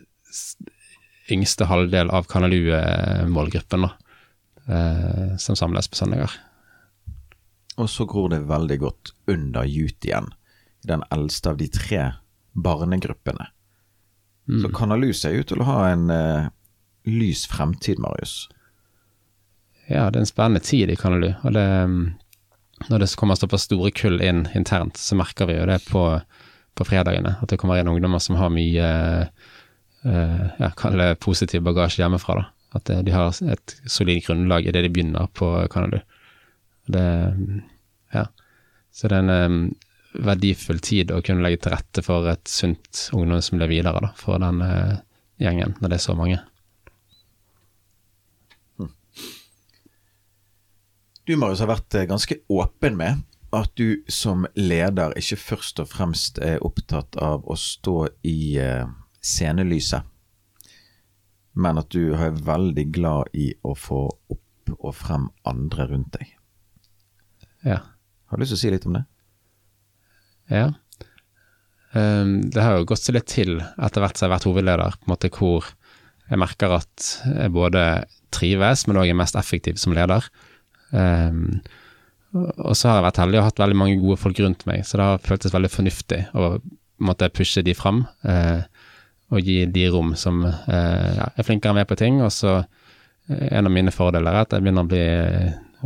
yngste 1.31 1.65
halvdel 1.65 2.11
av 2.11 2.27
Kanalue-målgruppen 2.27 3.87
da. 3.87 3.93
Eh, 4.67 5.37
som 5.37 5.55
samles 5.55 5.87
på 5.87 5.95
søndager. 5.95 6.31
og 7.77 7.87
så 7.89 8.05
gror 8.05 8.29
det 8.29 8.43
veldig 8.45 8.77
godt 8.79 9.11
under 9.27 9.63
Jut 9.63 10.05
igjen. 10.05 10.27
Den 10.85 11.01
eldste 11.11 11.49
av 11.49 11.57
de 11.57 11.67
tre 11.67 12.11
barnegruppene. 12.51 13.47
Så 14.61 14.69
Kanalus 14.75 15.21
ser 15.21 15.37
ut 15.37 15.47
til 15.47 15.61
å 15.61 15.67
ha 15.67 15.77
en 15.91 16.09
uh, 16.11 16.49
lys 17.07 17.45
fremtid, 17.47 18.01
Marius. 18.01 18.49
Ja, 19.87 20.09
det 20.09 20.19
er 20.19 20.23
en 20.25 20.29
spennende 20.29 20.63
tid 20.65 20.91
i 20.91 20.97
Kanalu. 20.99 21.29
Og 21.43 21.53
det, 21.55 21.63
mm, 21.63 22.01
når 22.89 23.03
det 23.03 23.11
kommer 23.19 23.39
såpass 23.39 23.67
store 23.69 23.93
kull 23.95 24.21
inn 24.23 24.47
internt, 24.57 24.99
så 24.99 25.15
merker 25.19 25.47
vi 25.47 25.57
jo 25.59 25.67
det 25.69 25.79
på, 25.87 26.05
på 26.75 26.87
fredagene. 26.87 27.37
At 27.39 27.53
det 27.53 27.59
kommer 27.61 27.79
inn 27.79 27.91
ungdommer 27.91 28.23
som 28.23 28.39
har 28.39 28.51
mye 28.53 28.89
uh, 29.29 30.43
ja, 30.59 30.71
kall 30.79 30.99
det 30.99 31.13
positiv 31.23 31.63
bagasje 31.67 32.03
hjemmefra. 32.03 32.41
da. 32.41 32.49
At 32.71 32.89
eh, 32.89 33.01
de 33.03 33.11
har 33.11 33.35
et 33.51 33.75
solid 33.83 34.23
grunnlag 34.25 34.67
i 34.67 34.71
det 34.71 34.85
de 34.85 34.91
begynner 34.91 35.31
på 35.35 35.53
Kanalu. 35.71 35.99
Det, 36.91 37.07
mm, 37.37 37.63
ja. 38.15 38.27
Så 38.91 39.07
det 39.11 39.19
er 39.19 39.27
en 39.27 39.73
verdifull 40.13 40.79
tid 40.83 41.11
å 41.13 41.21
kunne 41.23 41.43
legge 41.45 41.63
til 41.63 41.75
rette 41.75 42.03
for 42.05 42.27
et 42.31 42.47
sunt 42.49 43.07
ungdomsmiljø 43.15 43.67
videre 43.71 44.01
da, 44.03 44.11
for 44.19 44.41
den 44.41 44.61
eh, 44.65 44.97
gjengen, 45.41 45.75
når 45.79 45.93
det 45.93 45.99
er 45.99 46.05
så 46.05 46.15
mange. 46.17 46.39
Du, 51.21 51.35
Marius, 51.37 51.61
har 51.61 51.69
vært 51.69 51.95
eh, 51.95 52.07
ganske 52.09 52.41
åpen 52.51 52.97
med 52.99 53.21
at 53.55 53.71
du 53.79 54.01
som 54.11 54.45
leder 54.55 55.13
ikke 55.19 55.37
først 55.39 55.81
og 55.83 55.91
fremst 55.91 56.39
er 56.43 56.63
opptatt 56.63 57.17
av 57.21 57.45
å 57.47 57.57
stå 57.59 57.97
i 58.27 58.57
eh, 58.59 58.87
scenelyset, 59.21 60.07
men 61.61 61.79
at 61.81 61.91
du 61.91 62.15
er 62.15 62.35
veldig 62.35 62.85
glad 62.95 63.35
i 63.35 63.51
å 63.67 63.75
få 63.75 64.05
opp 64.31 64.75
og 64.79 64.93
frem 64.95 65.27
andre 65.47 65.87
rundt 65.91 66.13
deg. 66.15 66.29
Ja. 67.67 67.81
Har 68.31 68.39
du 68.39 68.43
lyst 68.43 68.55
til 68.55 68.59
å 68.59 68.63
si 68.63 68.71
litt 68.71 68.87
om 68.87 68.95
det? 68.95 69.03
Ja. 70.51 70.69
Um, 71.91 72.49
det 72.53 72.63
har 72.63 72.77
jo 72.77 72.87
gått 72.91 73.03
seg 73.03 73.17
litt 73.17 73.29
til 73.31 73.57
etter 73.59 74.03
hvert 74.03 74.17
som 74.17 74.25
jeg 74.25 74.29
har 74.29 74.37
vært 74.37 74.47
hovedleder, 74.47 74.97
på 74.99 75.07
en 75.07 75.13
måte 75.13 75.31
hvor 75.35 75.67
jeg 76.31 76.39
merker 76.39 76.77
at 76.77 77.07
jeg 77.27 77.51
både 77.51 77.85
trives, 78.31 78.85
men 78.87 78.99
òg 79.01 79.11
er 79.11 79.17
mest 79.19 79.35
effektiv 79.39 79.79
som 79.81 79.95
leder. 79.95 80.27
Um, 80.91 81.59
og 82.31 82.77
så 82.79 82.87
har 82.87 82.99
jeg 82.99 83.07
vært 83.09 83.19
heldig 83.19 83.41
og 83.41 83.49
hatt 83.49 83.59
veldig 83.59 83.79
mange 83.79 83.99
gode 83.99 84.19
folk 84.21 84.39
rundt 84.39 84.63
meg, 84.69 84.85
så 84.87 84.99
det 84.99 85.07
har 85.09 85.25
føltes 85.25 85.55
veldig 85.55 85.71
fornuftig 85.71 86.21
å 86.31 86.53
måtte 87.03 87.31
pushe 87.35 87.63
de 87.65 87.75
fram. 87.75 88.05
uh, 88.27 88.63
og 89.31 89.47
gi 89.47 89.63
de 89.71 89.85
rom 89.91 90.13
som 90.19 90.43
uh, 90.43 91.21
er 91.31 91.45
flinkere 91.47 91.75
med 91.77 91.87
på 91.89 91.97
ting. 91.99 92.19
Og 92.23 92.31
så 92.35 92.57
eh, 92.59 93.47
en 93.51 93.69
av 93.69 93.73
mine 93.73 93.93
fordeler 93.95 94.33
er 94.33 94.43
at 94.45 94.55
jeg 94.55 94.65
begynner 94.65 94.83
å 94.83 94.91
bli 94.91 95.05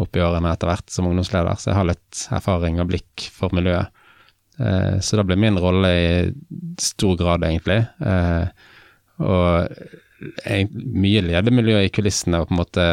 opp 0.01 0.17
i 0.17 0.23
årene 0.25 0.51
etter 0.51 0.71
hvert 0.71 0.91
som 0.91 1.07
ungdomsleder, 1.07 1.55
så 1.59 1.71
jeg 1.71 1.77
har 1.77 1.87
litt 1.87 2.23
erfaring 2.35 2.81
og 2.83 2.89
blikk 2.89 3.27
for 3.31 3.53
miljøet. 3.55 3.93
Eh, 4.59 4.99
Så 4.99 5.17
da 5.17 5.25
ble 5.27 5.37
min 5.39 5.57
rolle 5.59 5.91
i 5.91 6.33
stor 6.81 7.15
grad, 7.19 7.43
egentlig, 7.43 7.81
eh, 7.99 8.47
er 10.45 10.67
mye 10.71 11.21
ledermiljø 11.21 11.81
i 11.83 11.91
kulissene 11.93 12.39
og 12.39 12.47
på 12.49 12.55
en 12.55 12.61
måte 12.61 12.85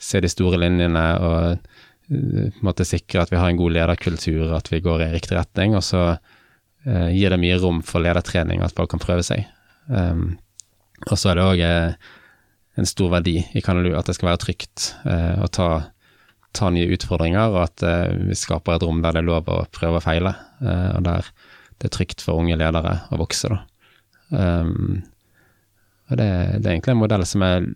se 0.00 0.20
de 0.20 0.28
store 0.28 0.58
linjene 0.60 1.04
og 1.20 1.42
eh, 1.52 2.48
på 2.48 2.60
en 2.60 2.66
måte 2.66 2.88
sikre 2.88 3.22
at 3.22 3.32
vi 3.32 3.40
har 3.40 3.48
en 3.50 3.60
god 3.60 3.76
lederkultur, 3.76 4.54
at 4.56 4.68
vi 4.72 4.80
går 4.84 5.06
i 5.06 5.12
riktig 5.14 5.36
retning. 5.38 5.76
Og 5.76 5.84
så 5.84 6.16
gir 6.82 7.30
det 7.30 7.38
mye 7.38 7.56
rom 7.62 7.78
for 7.86 8.02
ledertrening, 8.02 8.58
at 8.60 8.74
folk 8.74 8.90
kan 8.90 8.98
prøve 8.98 9.22
seg. 9.22 9.44
Um, 9.86 10.32
og 11.06 11.14
så 11.14 11.30
er 11.30 11.38
det 11.38 11.44
òg 11.46 11.60
en 12.74 12.88
stor 12.90 13.12
verdi 13.12 13.36
i 13.54 13.62
Kanalu 13.62 13.92
at 13.94 14.10
det 14.10 14.16
skal 14.16 14.32
være 14.32 14.40
trygt 14.42 14.88
å 15.06 15.46
ta, 15.46 15.68
ta, 16.56 16.70
nye 16.72 16.90
utfordringer, 16.94 17.52
og 17.54 17.62
at 17.64 17.84
uh, 17.86 18.14
vi 18.28 18.36
skaper 18.38 18.76
et 18.76 18.86
rom 18.86 19.02
der 19.04 19.16
det 19.16 19.22
er 19.22 19.28
lov 19.30 19.50
å 19.50 19.64
prøve 19.72 20.00
og 20.00 20.06
feile, 20.06 20.34
og 20.62 21.02
der 21.06 21.26
det 21.82 21.88
er 21.88 21.96
trygt 21.96 22.22
for 22.22 22.38
unge 22.38 22.54
ledere 22.54 22.92
å 23.10 23.18
vokse. 23.18 23.50
da. 23.50 23.58
Um, 24.30 25.00
og 26.12 26.18
det, 26.20 26.28
det, 26.60 26.66
er 26.66 26.74
egentlig 26.76 26.92
en 26.94 27.00
modell 27.00 27.24
som 27.26 27.42
jeg 27.42 27.72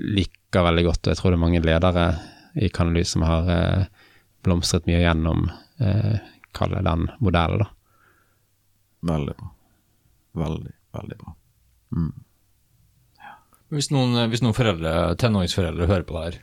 liker 0.00 0.64
veldig 0.64 0.84
godt, 0.86 1.02
og 1.02 1.12
jeg 1.12 1.18
tror 1.20 1.32
det 1.32 1.38
er 1.38 1.42
mange 1.42 1.62
ledere 1.64 2.04
i 2.60 2.70
Kanalys 2.72 3.12
som 3.14 3.24
har 3.26 3.50
eh, 3.50 3.84
blomstret 4.46 4.86
mye 4.86 5.02
gjennom 5.02 5.48
eh, 5.82 6.16
kalle 6.56 6.82
den 6.86 7.08
modellen, 7.22 7.64
da. 7.64 7.68
Veldig 9.10 9.34
bra. 9.38 9.50
Veldig, 10.40 10.74
veldig 10.98 11.18
bra. 11.22 11.34
Mm. 11.96 12.12
Ja. 13.18 13.34
Hvis, 13.74 13.90
noen, 13.94 14.18
hvis 14.30 14.44
noen 14.44 14.56
foreldre, 14.56 14.94
tenåringsforeldre 15.18 15.88
hører 15.90 16.06
på 16.06 16.16
det 16.16 16.24
her, 16.26 16.38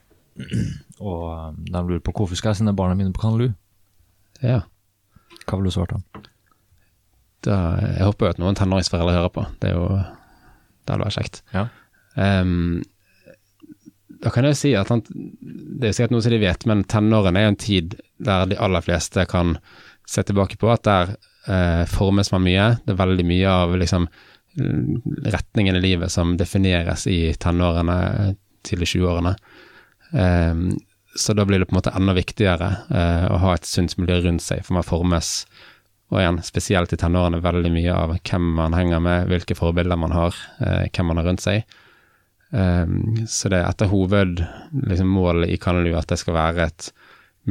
og 1.00 1.58
de 1.68 1.82
lurer 1.82 2.04
på 2.04 2.14
hvorfor 2.16 2.40
skal 2.40 2.54
jeg 2.54 2.62
sende 2.62 2.76
barna 2.78 2.98
mine 2.98 3.14
på 3.16 3.24
Kanalu, 3.24 3.52
ja. 4.44 4.62
hva 5.46 5.58
vil 5.58 5.70
du 5.70 5.74
svart 5.74 5.96
ham? 5.96 6.04
Jeg 7.48 8.04
håper 8.04 8.28
jo 8.28 8.34
at 8.34 8.40
noen 8.42 8.58
tenåringsforeldre 8.58 9.16
hører 9.16 9.34
på. 9.34 9.44
Det 9.62 9.70
er 9.70 9.78
jo 9.78 9.88
det 10.88 10.96
hadde 10.96 11.04
vært 11.06 11.18
kjekt. 11.20 11.42
Ja. 11.54 11.68
Um, 12.16 12.84
da 14.24 14.32
kan 14.34 14.48
jeg 14.48 14.56
jo 14.56 14.58
si 14.58 14.72
at 14.74 14.90
han, 14.90 15.04
Det 15.06 15.90
er 15.90 15.94
sikkert 15.94 16.16
noe 16.16 16.24
som 16.26 16.34
de 16.34 16.42
vet, 16.42 16.66
men 16.70 16.86
tenårene 16.90 17.42
er 17.42 17.46
jo 17.46 17.54
en 17.54 17.60
tid 17.62 17.98
der 18.24 18.48
de 18.50 18.58
aller 18.64 18.86
fleste 18.86 19.28
kan 19.30 19.58
se 20.08 20.24
tilbake 20.26 20.58
på 20.58 20.72
at 20.72 20.86
der 20.88 21.14
eh, 21.52 21.84
formes 21.92 22.32
man 22.34 22.46
mye. 22.46 22.70
Det 22.86 22.96
er 22.96 23.02
veldig 23.04 23.26
mye 23.28 23.52
av 23.52 23.76
liksom, 23.78 24.08
retningen 25.28 25.78
i 25.78 25.84
livet 25.84 26.14
som 26.14 26.34
defineres 26.40 27.06
i 27.12 27.36
tenårene 27.38 27.98
til 28.66 28.82
de 28.82 28.88
20-årene. 28.90 29.36
Um, 30.12 30.70
så 31.18 31.34
da 31.34 31.46
blir 31.46 31.60
det 31.60 31.66
på 31.66 31.74
en 31.76 31.80
måte 31.80 31.94
enda 31.96 32.14
viktigere 32.14 32.68
eh, 32.94 33.26
å 33.32 33.40
ha 33.42 33.56
et 33.56 33.66
sunt 33.66 33.96
miljø 33.98 34.20
rundt 34.26 34.44
seg, 34.44 34.62
for 34.66 34.78
man 34.78 34.86
formes 34.86 35.32
og 36.08 36.22
igjen, 36.22 36.38
spesielt 36.46 36.94
i 36.96 37.00
tenårene, 37.00 37.42
veldig 37.44 37.72
mye 37.74 37.96
av 37.96 38.14
hvem 38.16 38.46
man 38.60 38.76
henger 38.78 39.02
med, 39.04 39.26
hvilke 39.28 39.58
forbilder 39.58 40.00
man 40.00 40.14
har, 40.16 40.38
eh, 40.64 40.86
hvem 40.94 41.10
man 41.10 41.20
har 41.20 41.28
rundt 41.28 41.44
seg. 41.44 41.66
Um, 42.48 43.26
så 43.28 43.50
det 43.52 43.60
er 43.60 43.68
etter 43.68 43.90
hovedmålet 43.92 44.94
liksom, 44.94 45.18
i 45.52 45.58
Kanalu 45.60 45.98
at 46.00 46.08
det 46.08 46.20
skal 46.22 46.38
være 46.38 46.70
et 46.70 46.88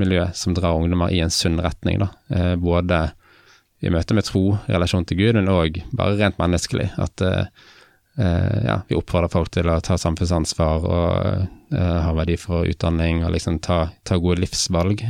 miljø 0.00 0.24
som 0.32 0.54
drar 0.56 0.78
ungdommer 0.78 1.12
i 1.12 1.20
en 1.20 1.34
sunn 1.34 1.60
retning. 1.60 2.00
Da. 2.00 2.08
Eh, 2.32 2.54
både 2.56 3.02
i 3.84 3.92
møte 3.92 4.16
med 4.16 4.24
tro, 4.24 4.56
relasjon 4.70 5.04
til 5.04 5.20
Gud, 5.20 5.36
men 5.36 5.52
òg 5.52 5.82
bare 5.92 6.16
rent 6.16 6.38
menneskelig. 6.40 6.94
At 6.96 7.20
ja, 8.16 8.78
vi 8.88 8.96
oppfordrer 8.96 9.28
folk 9.28 9.50
til 9.52 9.68
å 9.68 9.74
ta 9.84 9.98
samfunnsansvar 10.00 10.86
og 10.88 11.50
ha 11.74 12.12
verdi 12.14 12.36
for 12.38 12.68
utdanning 12.68 13.24
og 13.26 13.32
liksom 13.34 13.58
ta, 13.64 13.88
ta 14.06 14.18
gode 14.22 14.42
livsvalg. 14.44 15.02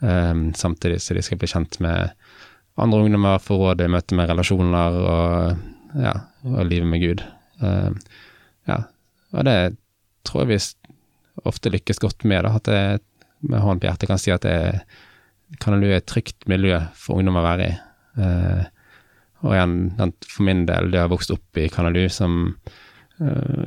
Um, 0.00 0.54
samtidig 0.56 1.02
så 1.04 1.12
de 1.12 1.22
skal 1.24 1.36
bli 1.40 1.50
kjent 1.50 1.76
med 1.84 2.14
andre 2.80 3.02
ungdommer 3.04 3.42
få 3.42 3.58
råd 3.60 3.82
i 3.84 3.90
møte 3.92 4.16
med 4.16 4.30
relasjoner 4.30 4.96
og, 4.96 5.60
ja, 6.00 6.14
og 6.46 6.64
livet 6.68 6.88
med 6.88 7.02
Gud. 7.04 7.24
Um, 7.60 7.98
ja, 8.70 8.78
og 9.34 9.44
det 9.48 9.58
tror 10.24 10.44
jeg 10.46 10.52
vi 10.54 10.60
ofte 11.48 11.72
lykkes 11.72 12.00
godt 12.00 12.24
med, 12.28 12.46
da, 12.46 12.56
at 12.56 12.70
jeg 12.72 13.00
med 13.50 13.60
hånden 13.60 13.82
på 13.82 13.88
hjertet 13.88 14.10
kan 14.10 14.20
si 14.20 14.32
at 14.32 14.44
det 14.44 14.82
kan 15.60 15.76
være 15.80 16.00
et 16.00 16.08
trygt 16.08 16.48
miljø 16.48 16.78
for 16.96 17.20
ungdom 17.20 17.40
å 17.40 17.44
være 17.44 17.68
i. 17.68 17.76
Uh, 18.20 18.64
og 19.40 19.54
igjen, 19.56 19.76
for 20.28 20.44
min 20.48 20.64
del, 20.68 20.90
det 20.92 21.00
har 21.00 21.12
vokst 21.12 21.32
opp 21.32 21.60
i 21.60 21.68
Kanalu 21.72 22.06
som 22.12 22.42
uh, 23.20 23.64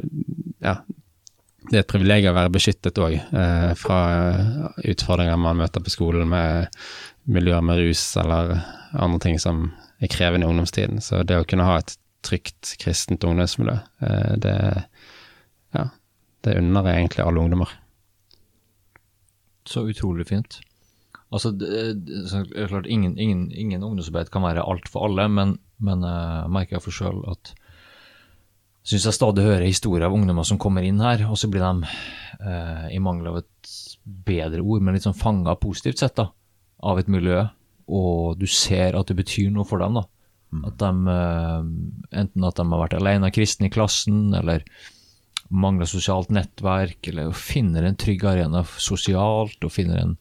Ja, 0.63 0.79
det 1.69 1.78
er 1.78 1.84
et 1.84 1.89
privilegium 1.89 2.34
å 2.34 2.39
være 2.41 2.54
beskyttet 2.54 2.99
òg, 3.02 3.15
eh, 3.15 3.71
fra 3.80 3.99
utfordringer 4.84 5.39
man 5.39 5.62
møter 5.62 5.84
på 5.84 5.93
skolen 5.93 6.30
med 6.32 6.73
miljøer 7.30 7.63
med 7.63 7.80
rus 7.80 8.02
eller 8.19 8.58
andre 8.93 9.19
ting 9.23 9.39
som 9.39 9.69
er 10.04 10.12
krevende 10.12 10.47
i 10.47 10.52
ungdomstiden. 10.52 10.99
Så 11.02 11.23
det 11.23 11.39
å 11.39 11.47
kunne 11.47 11.67
ha 11.67 11.80
et 11.80 11.95
trygt 12.26 12.76
kristent 12.82 13.23
ungdomsmiljø, 13.28 13.78
eh, 14.04 14.36
det, 14.43 14.58
ja, 15.78 15.88
det 16.43 16.60
unner 16.60 16.91
jeg 16.91 17.04
egentlig 17.04 17.26
alle 17.26 17.47
ungdommer. 17.47 17.73
Så 19.69 19.86
utrolig 19.88 20.28
fint. 20.28 20.60
Altså, 21.34 21.49
det, 21.56 21.67
er 21.71 22.67
klart, 22.69 22.86
ingen, 22.86 23.15
ingen, 23.17 23.47
ingen 23.52 23.84
ungdomsarbeid 23.84 24.30
kan 24.30 24.43
være 24.45 24.65
alt 24.67 24.91
for 24.91 25.08
alle, 25.08 25.26
men, 25.32 25.56
men 25.82 26.04
jeg 26.06 26.52
merker 26.54 26.78
jeg 26.78 26.86
for 26.86 26.99
sjøl 26.99 27.23
at 27.32 27.56
syns 28.83 29.07
jeg 29.07 29.15
stadig 29.15 29.45
hører 29.45 29.65
historier 29.67 30.07
av 30.07 30.15
ungdommer 30.15 30.47
som 30.47 30.59
kommer 30.59 30.83
inn 30.85 31.01
her, 31.03 31.25
og 31.29 31.39
så 31.39 31.49
blir 31.51 31.63
de, 31.63 31.89
eh, 32.43 32.87
i 32.95 32.99
mangel 32.99 33.31
av 33.31 33.41
et 33.43 33.75
bedre 34.03 34.61
ord, 34.61 34.81
men 34.83 34.93
litt 34.95 35.07
sånn 35.07 35.17
fanga 35.17 35.55
positivt 35.55 36.03
sett, 36.03 36.15
da, 36.19 36.29
av 36.83 36.99
et 36.99 37.07
miljø 37.07 37.45
og 37.91 38.39
du 38.39 38.47
ser 38.49 38.95
at 38.95 39.09
det 39.09 39.17
betyr 39.19 39.51
noe 39.53 39.67
for 39.67 39.81
dem. 39.83 39.99
da. 39.99 40.05
Mm. 40.53 40.65
At 40.69 40.77
de, 40.77 40.91
eh, 41.11 42.19
Enten 42.21 42.43
at 42.45 42.55
de 42.55 42.65
har 42.69 42.83
vært 42.87 42.99
alene 42.99 43.31
kristne 43.31 43.67
i 43.67 43.73
klassen, 43.73 44.33
eller 44.35 44.63
mangler 45.49 45.85
sosialt 45.85 46.29
nettverk, 46.29 47.07
eller 47.07 47.31
finner 47.31 47.83
en 47.83 47.95
trygg 47.95 48.23
arena 48.23 48.63
sosialt, 48.63 49.63
og 49.63 49.71
finner 49.71 49.99
en 49.99 50.17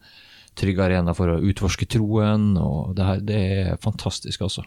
trygg 0.56 0.78
arena 0.80 1.14
for 1.14 1.28
å 1.28 1.40
utforske 1.40 1.86
troen. 1.86 2.56
og 2.58 2.96
Det, 2.96 3.04
her, 3.04 3.20
det 3.20 3.36
er 3.36 3.76
fantastisk, 3.76 4.42
altså. 4.42 4.64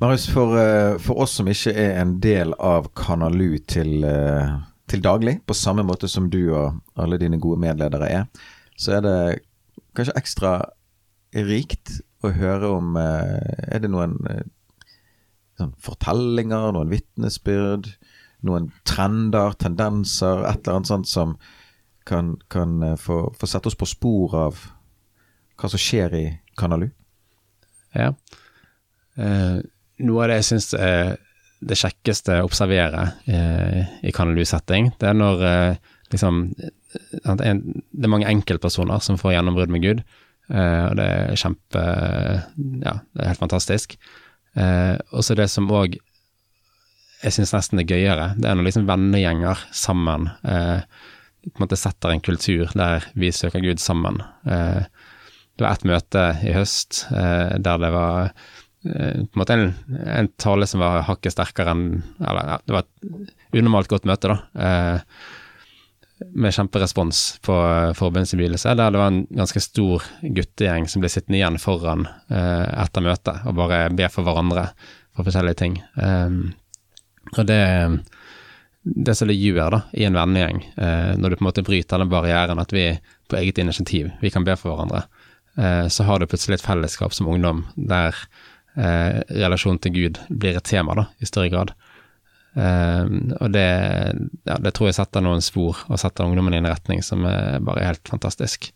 Marius, 0.00 0.28
for, 0.30 0.54
eh, 0.58 0.96
for, 1.02 1.18
oss 1.24 1.32
som 1.40 1.48
ikke 1.50 1.72
er 1.74 1.96
en 1.98 2.20
del 2.22 2.52
av 2.62 2.86
Kanalu 2.94 3.58
til, 3.66 4.04
eh, 4.06 4.50
til 4.86 5.00
daglig, 5.02 5.40
på 5.42 5.56
samme 5.58 5.82
måte 5.82 6.06
som 6.08 6.28
du 6.30 6.52
og 6.54 6.76
alle 6.94 7.18
dine 7.18 7.40
gode 7.42 7.58
medledere 7.58 8.06
er, 8.06 8.28
så 8.78 8.98
er 8.98 9.00
det 9.02 9.16
kanskje 9.98 10.14
ekstra 10.20 10.52
rikt 11.34 11.96
å 12.22 12.30
høre 12.30 12.70
om 12.76 12.94
eh, 12.96 13.74
Er 13.74 13.82
det 13.82 13.90
noen 13.90 14.14
sånn 15.58 15.74
fortellinger, 15.82 16.70
noen 16.72 16.92
vitnesbyrd, 16.92 17.88
noen 18.46 18.68
trender, 18.86 19.56
tendenser, 19.58 20.44
et 20.46 20.62
eller 20.62 20.76
annet 20.76 20.90
sånt 20.92 21.10
som 21.10 21.34
kan, 22.06 22.36
kan 22.48 22.94
få, 22.96 23.34
få, 23.34 23.50
sette 23.50 23.66
oss 23.66 23.76
på 23.76 23.88
spor 23.90 24.36
av 24.38 24.62
hva 25.58 25.72
som 25.72 25.82
skjer 25.82 26.14
i 26.14 26.22
Kanalu? 26.56 26.86
Ja. 27.98 28.12
Eh, 29.18 29.58
noe 30.04 30.24
av 30.24 30.30
det 30.30 30.40
jeg 30.40 30.48
syns 30.52 30.72
er 30.78 31.16
det 31.58 31.78
kjekkeste 31.78 32.38
å 32.38 32.46
observere 32.46 33.04
eh, 33.26 33.80
i 34.06 34.14
kanalusetting, 34.14 34.92
det 35.00 35.10
er 35.10 35.16
når 35.18 35.44
eh, 35.46 35.94
liksom 36.12 36.46
Det 36.56 37.44
er 37.44 38.08
mange 38.08 38.28
enkeltpersoner 38.30 39.02
som 39.04 39.18
får 39.20 39.34
gjennombrudd 39.34 39.72
med 39.74 39.82
Gud. 39.82 39.98
eh, 40.48 40.84
og 40.86 40.94
det 40.96 41.06
er 41.06 41.40
kjempe 41.40 41.82
Ja, 42.84 42.94
det 43.12 43.22
er 43.22 43.32
helt 43.32 43.42
fantastisk. 43.42 43.98
Uh, 44.58 44.96
og 45.12 45.22
så 45.22 45.36
det 45.36 45.44
som 45.52 45.68
òg 45.70 45.98
jeg 47.20 47.34
syns 47.34 47.52
nesten 47.52 47.78
er 47.78 47.86
gøyere, 47.86 48.32
det 48.38 48.48
er 48.48 48.56
når 48.56 48.66
liksom 48.66 48.86
vennegjenger 48.88 49.60
sammen 49.74 50.28
på 50.40 51.50
en 51.52 51.62
måte 51.62 51.78
setter 51.78 52.14
en 52.14 52.22
kultur 52.22 52.70
der 52.78 53.04
vi 53.18 53.30
søker 53.34 53.62
Gud 53.62 53.82
sammen. 53.82 54.20
Det 54.46 55.64
var 55.64 55.74
et 55.74 55.86
møte 55.90 56.24
i 56.46 56.54
høst 56.54 57.04
der 57.10 57.82
det 57.82 57.90
var 57.94 58.30
på 58.78 58.94
en 58.94 59.40
måte 59.40 59.56
en, 59.56 59.72
en, 60.06 60.28
tale 60.38 60.66
som 60.70 60.78
var 60.80 61.02
hakket 61.08 61.34
sterkere 61.34 61.72
enn 61.74 61.80
Eller 62.22 62.52
ja, 62.52 62.58
det 62.62 62.74
var 62.76 62.84
et 62.84 63.58
unormalt 63.58 63.90
godt 63.90 64.06
møte, 64.06 64.30
da 64.30 64.94
med 66.18 66.54
kjemperespons 66.54 67.38
på 67.46 67.54
uh, 67.54 67.94
forbundsinnbydelse, 67.96 68.74
der 68.74 68.92
det 68.92 69.00
var 69.00 69.12
en 69.12 69.24
ganske 69.30 69.62
stor 69.62 70.06
guttegjeng 70.22 70.88
som 70.90 71.02
ble 71.02 71.10
sittende 71.12 71.38
igjen 71.38 71.58
foran 71.62 72.06
eh, 72.06 72.66
etter 72.82 73.04
møtet 73.04 73.44
og 73.46 73.58
bare 73.58 73.84
be 73.94 74.08
for 74.12 74.26
hverandre 74.26 74.68
for 75.16 75.26
forskjellige 75.26 75.60
ting. 75.60 75.78
Eh, 76.00 76.34
og 77.36 77.46
det, 77.46 77.62
det 78.82 79.14
som 79.14 79.30
det 79.30 79.38
gjør 79.38 79.76
da, 79.76 79.82
i 79.94 80.08
en 80.08 80.18
vennegjeng, 80.18 80.62
uh, 80.80 81.14
når 81.20 81.30
du 81.30 81.38
på 81.38 81.44
en 81.44 81.50
måte 81.50 81.66
bryter 81.66 82.02
den 82.02 82.12
barrieren 82.12 82.62
at 82.62 82.74
vi 82.74 82.90
på 83.28 83.38
eget 83.38 83.62
initiativ, 83.62 84.10
vi 84.22 84.32
kan 84.32 84.46
be 84.46 84.56
for 84.58 84.72
hverandre, 84.72 85.06
så 85.90 86.04
har 86.06 86.20
du 86.20 86.28
plutselig 86.30 86.54
et 86.54 86.62
fellesskap 86.62 87.10
som 87.12 87.26
ungdom 87.26 87.64
der 87.74 88.14
uh, 88.78 89.20
relasjonen 89.34 89.82
til 89.82 89.94
Gud 89.96 90.22
blir 90.30 90.56
et 90.58 90.68
tema 90.68 90.96
da, 90.98 91.08
i 91.18 91.28
større 91.28 91.52
grad. 91.52 91.74
Eh, 92.58 93.04
og 93.38 93.52
det, 93.54 93.68
ja, 94.48 94.56
det, 94.58 94.72
tror 94.74 94.88
jeg 94.88 94.96
setter 94.98 95.22
noen 95.24 95.44
spor, 95.44 95.78
og 95.86 96.00
setter 96.00 96.26
ungdommen 96.26 96.56
i 96.56 96.60
en 96.62 96.70
retning 96.70 97.04
som 97.06 97.26
er 97.28 97.62
bare 97.64 97.86
helt 97.86 98.10
fantastisk. 98.10 98.70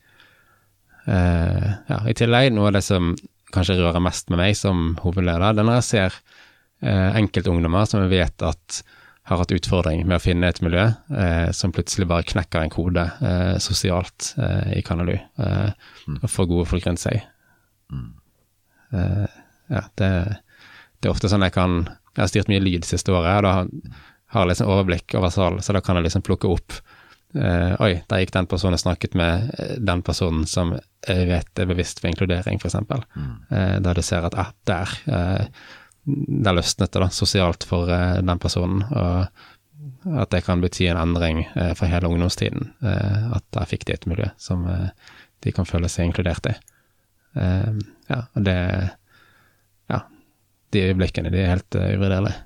Eh, 1.11 1.69
ja, 1.89 2.01
I 2.07 2.17
tillegg, 2.19 2.53
noe 2.55 2.71
av 2.71 2.77
det 2.77 2.85
som 2.87 3.15
kanskje 3.53 3.81
rører 3.81 4.03
mest 4.05 4.31
med 4.33 4.41
meg 4.41 4.57
som 4.59 4.93
hovedleder, 5.03 5.57
det 5.57 5.65
er 5.65 5.69
når 5.69 5.81
jeg 5.81 5.89
ser 5.89 6.19
eh, 6.19 7.09
enkeltungdommer 7.21 7.89
som 7.89 8.05
jeg 8.05 8.15
vet 8.15 8.47
at 8.49 8.83
har 9.31 9.39
hatt 9.39 9.53
utfordring 9.55 10.01
med 10.03 10.17
å 10.19 10.23
finne 10.23 10.49
et 10.51 10.59
miljø 10.65 10.89
eh, 11.15 11.51
som 11.55 11.75
plutselig 11.75 12.09
bare 12.11 12.27
knekker 12.27 12.65
en 12.65 12.73
kode 12.73 13.05
eh, 13.23 13.55
sosialt 13.63 14.33
eh, 14.35 14.79
i 14.79 14.83
Kanalu, 14.87 15.15
eh, 15.15 15.71
og 16.19 16.31
får 16.31 16.49
gode 16.51 16.67
folk 16.71 16.89
rundt 16.89 17.03
seg. 17.03 17.23
Eh, 18.93 19.42
ja, 19.73 19.83
det, 19.99 20.09
det, 21.01 21.09
er 21.09 21.13
ofte 21.13 21.31
sånn 21.33 21.45
jeg 21.47 21.57
kan 21.57 21.85
Jeg 22.13 22.21
har 22.21 22.31
styrt 22.31 22.51
mye 22.53 22.63
lyd 22.63 22.85
siste 22.85 23.15
året, 23.15 23.41
og 23.41 23.47
da 23.47 23.53
har 24.33 24.45
jeg 24.45 24.53
liksom 24.53 24.73
overblikk 24.73 25.15
over 25.17 25.33
salen, 25.33 25.63
så 25.65 25.75
da 25.77 25.81
kan 25.85 25.99
jeg 25.99 26.11
liksom 26.11 26.27
plukke 26.29 26.51
opp 26.53 26.83
Uh, 27.33 27.73
Oi, 27.81 27.95
der 28.11 28.21
gikk 28.21 28.35
den 28.35 28.45
personen 28.45 28.77
og 28.77 28.83
snakket 28.83 29.15
med 29.17 29.47
den 29.81 30.03
personen 30.05 30.43
som 30.45 30.75
jeg 30.77 31.29
vet 31.31 31.63
er 31.63 31.71
bevisst 31.71 32.03
for 32.03 32.11
inkludering, 32.11 32.59
f.eks. 32.61 32.77
Mm. 33.17 33.31
der 33.81 33.97
du 33.97 34.03
ser 34.05 34.27
at 34.29 34.37
ah, 34.37 34.51
der 34.69 34.93
der 36.05 36.57
løsnet 36.57 36.93
det 36.93 37.01
da, 37.01 37.09
sosialt 37.15 37.65
for 37.67 37.91
uh, 37.91 38.19
den 38.21 38.43
personen. 38.43 38.83
Og 38.91 40.19
at 40.19 40.33
det 40.35 40.43
kan 40.47 40.63
bety 40.63 40.89
en 40.91 40.99
endring 40.99 41.45
uh, 41.55 41.73
for 41.79 41.91
hele 41.91 42.11
ungdomstiden. 42.11 42.73
Uh, 42.83 43.39
at 43.39 43.47
der 43.55 43.69
fikk 43.71 43.87
de 43.87 43.97
et 43.97 44.09
miljø 44.11 44.29
som 44.37 44.67
de 45.43 45.53
kan 45.55 45.67
føle 45.67 45.89
seg 45.91 46.11
inkludert 46.11 46.47
i. 46.47 46.55
ja, 47.35 48.19
og 48.37 48.45
det 48.45 48.55
de 50.73 50.83
øyeblikkene, 50.89 51.31
de 51.33 51.43
er 51.43 51.53
helt 51.55 51.79
uh, 51.79 51.89
uvurderlige. 51.93 52.39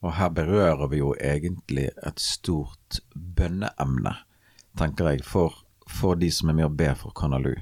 Og 0.00 0.14
her 0.14 0.28
berører 0.30 0.86
vi 0.86 1.00
jo 1.00 1.14
egentlig 1.18 1.88
et 2.06 2.20
stort 2.22 3.00
bønneemne, 3.14 4.14
tenker 4.78 5.10
jeg, 5.10 5.24
for, 5.26 5.56
for 5.90 6.14
de 6.14 6.30
som 6.30 6.52
er 6.52 6.58
med 6.60 6.68
å 6.68 6.74
be 6.74 6.92
for 6.98 7.14
Kanalu. 7.18 7.56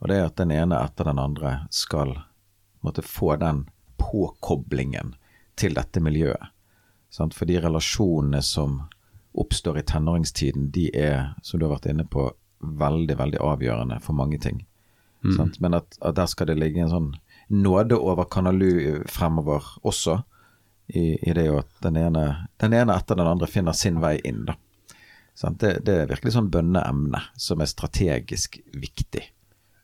Og 0.00 0.08
det 0.08 0.16
er 0.16 0.28
at 0.30 0.38
den 0.40 0.54
ene 0.54 0.78
etter 0.80 1.10
den 1.10 1.20
andre 1.20 1.58
skal 1.74 2.14
måtte 2.86 3.04
få 3.04 3.34
den 3.36 3.66
påkoblingen 4.00 5.16
til 5.58 5.74
dette 5.76 6.00
miljøet. 6.00 6.54
Sant? 7.10 7.34
For 7.34 7.48
de 7.48 7.58
relasjonene 7.60 8.40
som 8.44 8.84
oppstår 9.38 9.80
i 9.80 9.86
tenåringstiden, 9.90 10.70
de 10.72 10.88
er, 10.96 11.34
som 11.42 11.60
du 11.60 11.66
har 11.66 11.76
vært 11.76 11.90
inne 11.92 12.06
på, 12.08 12.30
veldig, 12.58 13.16
veldig 13.18 13.40
avgjørende 13.44 14.00
for 14.02 14.16
mange 14.18 14.38
ting. 14.42 14.64
Mm. 15.24 15.52
Men 15.58 15.74
at, 15.74 15.98
at, 16.00 16.14
der 16.16 16.26
skal 16.30 16.50
det 16.50 16.58
ligge 16.58 16.82
en 16.82 16.92
sånn 16.92 17.08
nåde 17.48 17.96
over 17.96 18.28
Kanalu 18.30 19.04
fremover 19.10 19.64
også, 19.86 20.20
i, 20.88 21.18
i 21.20 21.34
det 21.36 21.48
at 21.52 21.82
den 21.84 21.98
ene, 22.00 22.24
den 22.56 22.72
ene, 22.72 22.96
etter 22.96 23.18
den 23.18 23.28
andre 23.28 23.48
finner 23.50 23.76
sin 23.76 24.00
vei 24.00 24.16
inn, 24.24 24.46
da. 24.48 24.56
Det, 25.38 25.84
det, 25.86 25.94
er 25.94 26.08
virkelig 26.10 26.32
sånn 26.34 26.48
bønneemne 26.50 27.20
som 27.38 27.60
er 27.62 27.68
strategisk 27.70 28.56
viktig 28.74 29.20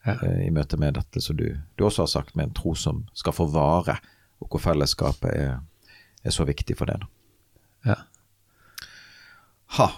ja. 0.02 0.16
uh, 0.18 0.40
i 0.42 0.48
møte 0.50 0.78
med 0.80 0.96
dette 0.98 1.22
som 1.22 1.36
du, 1.38 1.46
du, 1.78 1.84
også 1.86 2.02
har 2.02 2.10
sagt, 2.10 2.34
med 2.34 2.48
en 2.48 2.56
tro 2.58 2.72
som 2.74 3.04
skal 3.14 3.36
få 3.36 3.46
vare, 3.52 4.00
og 4.42 4.48
hvor 4.50 4.64
fellesskapet 4.64 5.30
er, 5.30 5.60
er 6.26 6.34
så 6.34 6.46
viktig 6.48 6.74
for 6.80 6.90
det. 6.90 6.98
Ja. 7.86 8.00
Ha. 9.78 9.88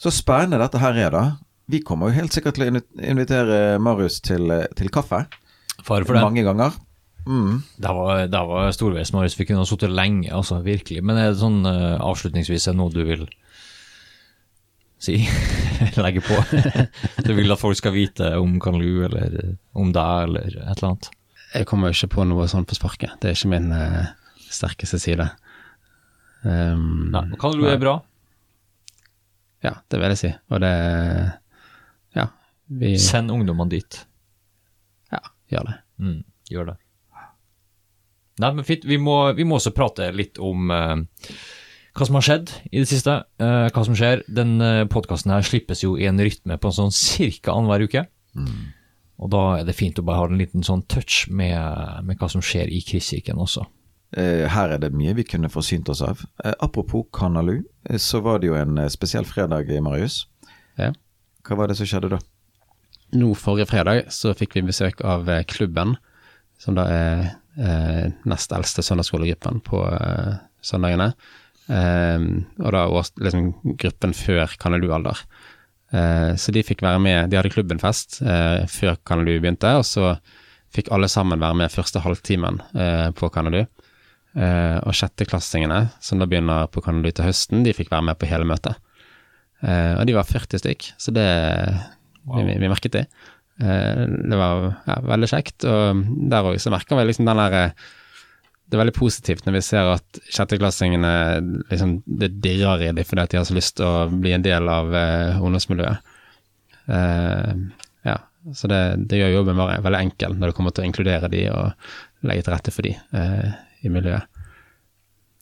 Så 0.00 0.14
spennende 0.16 0.62
dette 0.62 0.80
her 0.80 0.96
er, 0.96 1.12
da. 1.12 1.24
Vi 1.70 1.82
kommer 1.86 2.10
jo 2.10 2.18
helt 2.18 2.34
sikkert 2.34 2.58
til 2.58 2.66
å 2.66 2.82
invitere 2.98 3.78
Marius 3.82 4.18
til, 4.26 4.50
til 4.78 4.90
kaffe. 4.92 5.24
Far 5.84 6.04
for 6.04 6.16
det. 6.16 6.24
Mange 6.24 6.44
ganger. 6.46 6.74
Mm. 7.26 7.62
Det 7.76 7.92
var, 7.94 8.26
det 8.26 8.42
var 8.48 8.72
storveis, 8.72 9.12
Marius. 9.12 9.36
Vi 9.38 9.46
kunne 9.46 9.62
ha 9.62 9.68
sittet 9.68 9.92
lenge, 9.92 10.30
altså. 10.34 10.60
Virkelig. 10.64 11.02
Men 11.04 11.20
er 11.20 11.30
det 11.30 11.40
sånn 11.42 11.62
uh, 11.66 12.00
avslutningsvis 12.02 12.68
er 12.70 12.76
noe 12.78 12.92
du 12.94 13.02
vil 13.06 13.26
si, 15.00 15.20
legge 16.04 16.24
på. 16.24 16.36
du 17.26 17.32
vil 17.36 17.52
at 17.52 17.60
folk 17.62 17.78
skal 17.78 17.94
vite 17.96 18.32
om 18.40 18.58
Kanlu 18.62 19.04
eller 19.08 19.36
om 19.78 19.92
deg 19.94 20.28
eller 20.28 20.48
et 20.48 20.78
eller 20.78 20.90
annet. 20.92 21.10
Jeg 21.54 21.66
kommer 21.66 21.90
jo 21.90 21.98
ikke 21.98 22.14
på 22.16 22.28
noe 22.30 22.46
sånt 22.50 22.70
på 22.70 22.78
sparket. 22.78 23.16
Det 23.20 23.30
er 23.30 23.38
ikke 23.38 23.52
min 23.52 23.72
uh, 23.74 24.12
sterkeste 24.50 25.00
side. 25.02 25.28
Um, 26.42 27.10
Nei, 27.12 27.26
Kanlu 27.40 27.66
er 27.68 27.80
bra. 27.82 27.98
Ja, 29.60 29.74
det 29.92 29.98
vil 30.00 30.14
jeg 30.14 30.20
si. 30.22 30.32
Og 30.50 30.64
det 30.64 30.72
Ja. 30.72 31.39
Vi 32.70 32.94
Send 33.02 33.32
ungdommene 33.34 33.72
dit. 33.72 33.96
Ja, 35.10 35.20
gjør 35.50 35.66
det. 35.70 35.76
Mm, 35.98 36.20
gjør 36.50 36.70
det. 36.70 36.76
Nei, 38.40 38.52
men 38.56 38.64
fint. 38.64 38.84
Vi 38.88 38.98
må, 39.00 39.16
vi 39.36 39.44
må 39.44 39.58
også 39.58 39.72
prate 39.76 40.10
litt 40.16 40.38
om 40.40 40.70
uh, 40.72 40.94
hva 41.96 42.06
som 42.06 42.16
har 42.16 42.26
skjedd 42.26 42.52
i 42.70 42.78
det 42.78 42.88
siste. 42.88 43.16
Uh, 43.42 43.66
hva 43.68 43.84
som 43.86 43.96
skjer. 43.98 44.24
Den 44.30 44.56
uh, 44.62 44.82
eh, 44.82 44.86
podkasten 44.90 45.34
her 45.34 45.44
slippes 45.46 45.84
jo 45.84 45.96
i 46.00 46.06
en 46.08 46.20
rytme 46.22 46.56
på 46.60 46.70
en 46.70 46.78
sånn 46.78 46.94
ca. 46.94 47.56
annenhver 47.56 47.84
uke. 47.88 48.06
Mm. 48.38 48.70
Og 49.20 49.34
da 49.34 49.42
er 49.58 49.66
det 49.68 49.76
fint 49.76 49.98
å 50.00 50.06
bare 50.06 50.22
ha 50.22 50.30
en 50.30 50.40
liten 50.40 50.64
sånn 50.64 50.86
touch 50.88 51.26
med, 51.28 51.58
med 52.06 52.16
hva 52.22 52.30
som 52.32 52.40
skjer 52.44 52.70
i 52.72 52.80
Kristkirken 52.86 53.42
også. 53.42 53.66
Her 54.16 54.72
er 54.74 54.80
det 54.82 54.88
mye 54.96 55.12
vi 55.14 55.22
kunne 55.28 55.50
forsynt 55.52 55.90
oss 55.92 56.00
av. 56.02 56.22
Apropos 56.58 57.04
Kanalu, 57.14 57.60
så 58.00 58.18
var 58.24 58.40
det 58.40 58.48
jo 58.48 58.56
en 58.58 58.80
spesiell 58.90 59.28
fredag, 59.28 59.68
i 59.70 59.78
Marius. 59.84 60.24
Ja. 60.80 60.88
Hva 61.46 61.60
var 61.60 61.70
det 61.70 61.76
som 61.78 61.86
skjedde 61.86 62.10
da? 62.16 62.18
Nå 63.16 63.32
Forrige 63.38 63.68
fredag 63.70 64.10
så 64.14 64.34
fikk 64.38 64.54
vi 64.58 64.66
besøk 64.68 65.00
av 65.02 65.26
klubben, 65.50 65.96
som 66.60 66.76
da 66.78 66.84
er 66.92 67.30
nest 68.28 68.52
eldste 68.54 68.84
søndagsskolegruppen 68.86 69.58
på 69.66 69.80
søndagene. 70.62 71.10
Eh, 71.70 72.26
og 72.60 72.74
da 72.74 72.84
liksom 73.22 73.50
gruppen 73.78 74.14
før 74.16 74.56
Kanelu-alder. 74.60 75.24
Uh, 75.90 76.36
så 76.38 76.52
de 76.54 76.62
fikk 76.62 76.84
være 76.86 77.00
med, 77.02 77.32
de 77.32 77.34
hadde 77.34 77.50
klubbenfest 77.50 78.20
uh, 78.22 78.62
før 78.70 78.94
Kanelu 79.02 79.40
begynte, 79.40 79.72
og 79.74 79.82
så 79.82 80.12
fikk 80.70 80.86
alle 80.94 81.08
sammen 81.10 81.42
være 81.42 81.56
med 81.58 81.72
første 81.74 81.98
halvtimen 81.98 82.60
på 83.18 83.28
Kanalu. 83.34 83.64
og 84.86 84.94
sjetteklassingene, 84.94 85.88
som 85.98 86.20
da 86.20 86.28
begynner 86.30 86.68
på 86.70 86.78
Kanelu 86.84 87.08
til 87.10 87.26
høsten, 87.26 87.64
de 87.66 87.72
fikk 87.74 87.90
være 87.90 88.06
med 88.06 88.18
på 88.20 88.28
hele 88.30 88.46
møtet. 88.46 88.78
og 89.66 90.06
de 90.06 90.14
var 90.14 90.28
40 90.28 90.62
stykk, 90.62 90.92
så 90.94 91.10
det 91.10 91.26
wow. 92.24 92.42
vi, 92.44 92.56
vi, 92.58 92.68
merket 92.70 92.96
det. 92.96 93.04
det 93.60 94.36
var 94.40 94.70
ja, 94.86 94.98
veldig 95.04 95.28
kjekt, 95.30 95.66
og 95.68 96.04
der 96.32 96.46
òg 96.48 96.60
så 96.62 96.72
merker 96.72 96.96
vi 96.96 97.08
liksom 97.10 97.28
den 97.28 97.42
derre 97.42 97.64
det 98.70 98.76
er 98.76 98.84
veldig 98.84 98.94
positivt 98.94 99.46
når 99.46 99.56
vi 99.56 99.62
ser 99.66 99.88
at 99.90 100.18
sjetteklassingene 100.30 101.12
liksom, 101.72 101.96
det 102.06 102.36
dirrer 102.44 102.84
i 102.86 102.90
dem 102.94 103.06
fordi 103.06 103.24
at 103.24 103.32
de 103.32 103.38
har 103.40 103.46
så 103.48 103.56
lyst 103.56 103.76
til 103.80 103.86
å 103.88 104.04
bli 104.12 104.30
en 104.36 104.44
del 104.46 104.70
av 104.70 104.94
eh, 104.94 105.40
ungdomsmiljøet. 105.42 106.12
Eh, 106.94 107.64
ja, 108.06 108.14
så 108.54 108.70
det, 108.70 108.80
det, 109.10 109.18
gjør 109.18 109.34
jobben 109.40 109.58
bare 109.58 109.80
veldig 109.82 110.02
enkel 110.06 110.38
når 110.38 110.52
det 110.52 110.58
kommer 110.60 110.76
til 110.76 110.84
å 110.84 110.86
inkludere 110.86 111.32
de 111.32 111.42
og 111.50 111.90
legge 112.30 112.46
til 112.46 112.54
rette 112.54 112.74
for 112.76 112.86
de 112.86 112.94
eh, 112.94 113.58
i 113.82 113.90
miljøet. 113.90 114.46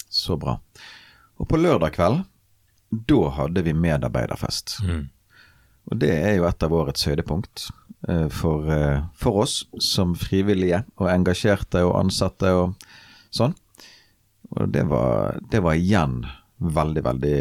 Så 0.08 0.38
bra. 0.40 0.56
Og 1.36 1.50
på 1.50 1.60
lørdag 1.60 1.98
kveld, 1.98 2.24
da 3.12 3.20
hadde 3.42 3.66
vi 3.66 3.76
medarbeiderfest. 3.76 4.78
Mm. 4.88 5.04
Og 5.88 6.00
det 6.02 6.12
er 6.12 6.34
jo 6.36 6.46
et 6.48 6.64
av 6.64 6.74
årets 6.76 7.06
høydepunkt 7.08 7.68
for, 8.30 8.68
for 9.18 9.40
oss 9.42 9.54
som 9.82 10.12
frivillige 10.14 10.82
og 11.00 11.08
engasjerte 11.10 11.80
og 11.86 11.96
ansatte. 11.98 12.52
og 12.52 12.76
Sånn. 13.34 13.56
Og 14.56 14.68
det 14.72 14.84
var, 14.88 15.38
det 15.50 15.60
var 15.64 15.76
igjen 15.76 16.22
veldig, 16.58 17.04
veldig 17.04 17.38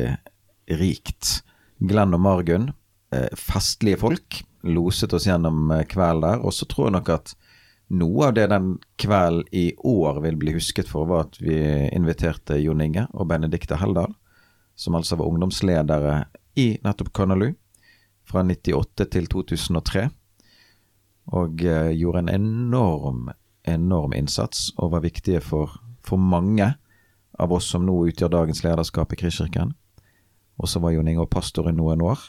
rikt. 0.80 1.42
Glenn 1.78 2.16
og 2.18 2.24
Margunn, 2.24 2.72
eh, 3.14 3.30
festlige 3.38 4.02
folk, 4.02 4.42
loset 4.68 5.14
oss 5.14 5.28
gjennom 5.30 5.72
eh, 5.72 5.86
kvelden 5.90 6.26
der. 6.26 6.44
Og 6.44 6.56
så 6.56 6.68
tror 6.70 6.90
jeg 6.90 6.98
nok 6.98 7.14
at 7.16 7.36
noe 7.88 8.28
av 8.28 8.36
det 8.36 8.50
den 8.52 8.74
kvelden 9.00 9.48
i 9.56 9.70
år 9.88 10.22
vil 10.26 10.40
bli 10.40 10.58
husket 10.58 10.90
for, 10.92 11.08
var 11.08 11.28
at 11.28 11.40
vi 11.40 11.60
inviterte 11.96 12.60
Jon 12.60 12.84
Inge 12.84 13.08
og 13.14 13.30
Benedicte 13.32 13.80
Heldal, 13.80 14.12
som 14.76 14.98
altså 14.98 15.18
var 15.18 15.32
ungdomsledere 15.32 16.18
i 16.60 16.74
nettopp 16.84 17.14
Kanalu 17.16 17.54
fra 18.28 18.44
98 18.44 19.08
til 19.16 19.28
2003. 19.32 20.08
Og 21.38 21.64
eh, 21.64 21.92
gjorde 21.98 22.26
en 22.26 22.34
enorm 22.36 23.28
enorm 23.68 24.16
innsats 24.16 24.72
og 24.78 24.94
var 24.96 25.06
viktige 25.06 25.42
for, 25.44 25.78
for 26.06 26.20
mange 26.22 26.72
av 27.38 27.54
oss 27.54 27.70
som 27.74 27.86
nå 27.86 27.96
utgjør 28.10 28.34
dagens 28.34 28.64
lederskap 28.66 29.14
i 29.14 29.20
Kristkirken. 29.20 29.74
Og 30.58 30.72
så 30.72 30.82
var 30.82 30.96
Jon 30.96 31.10
Inge 31.12 31.28
pastor 31.30 31.70
i 31.70 31.76
noen 31.76 32.02
år. 32.02 32.22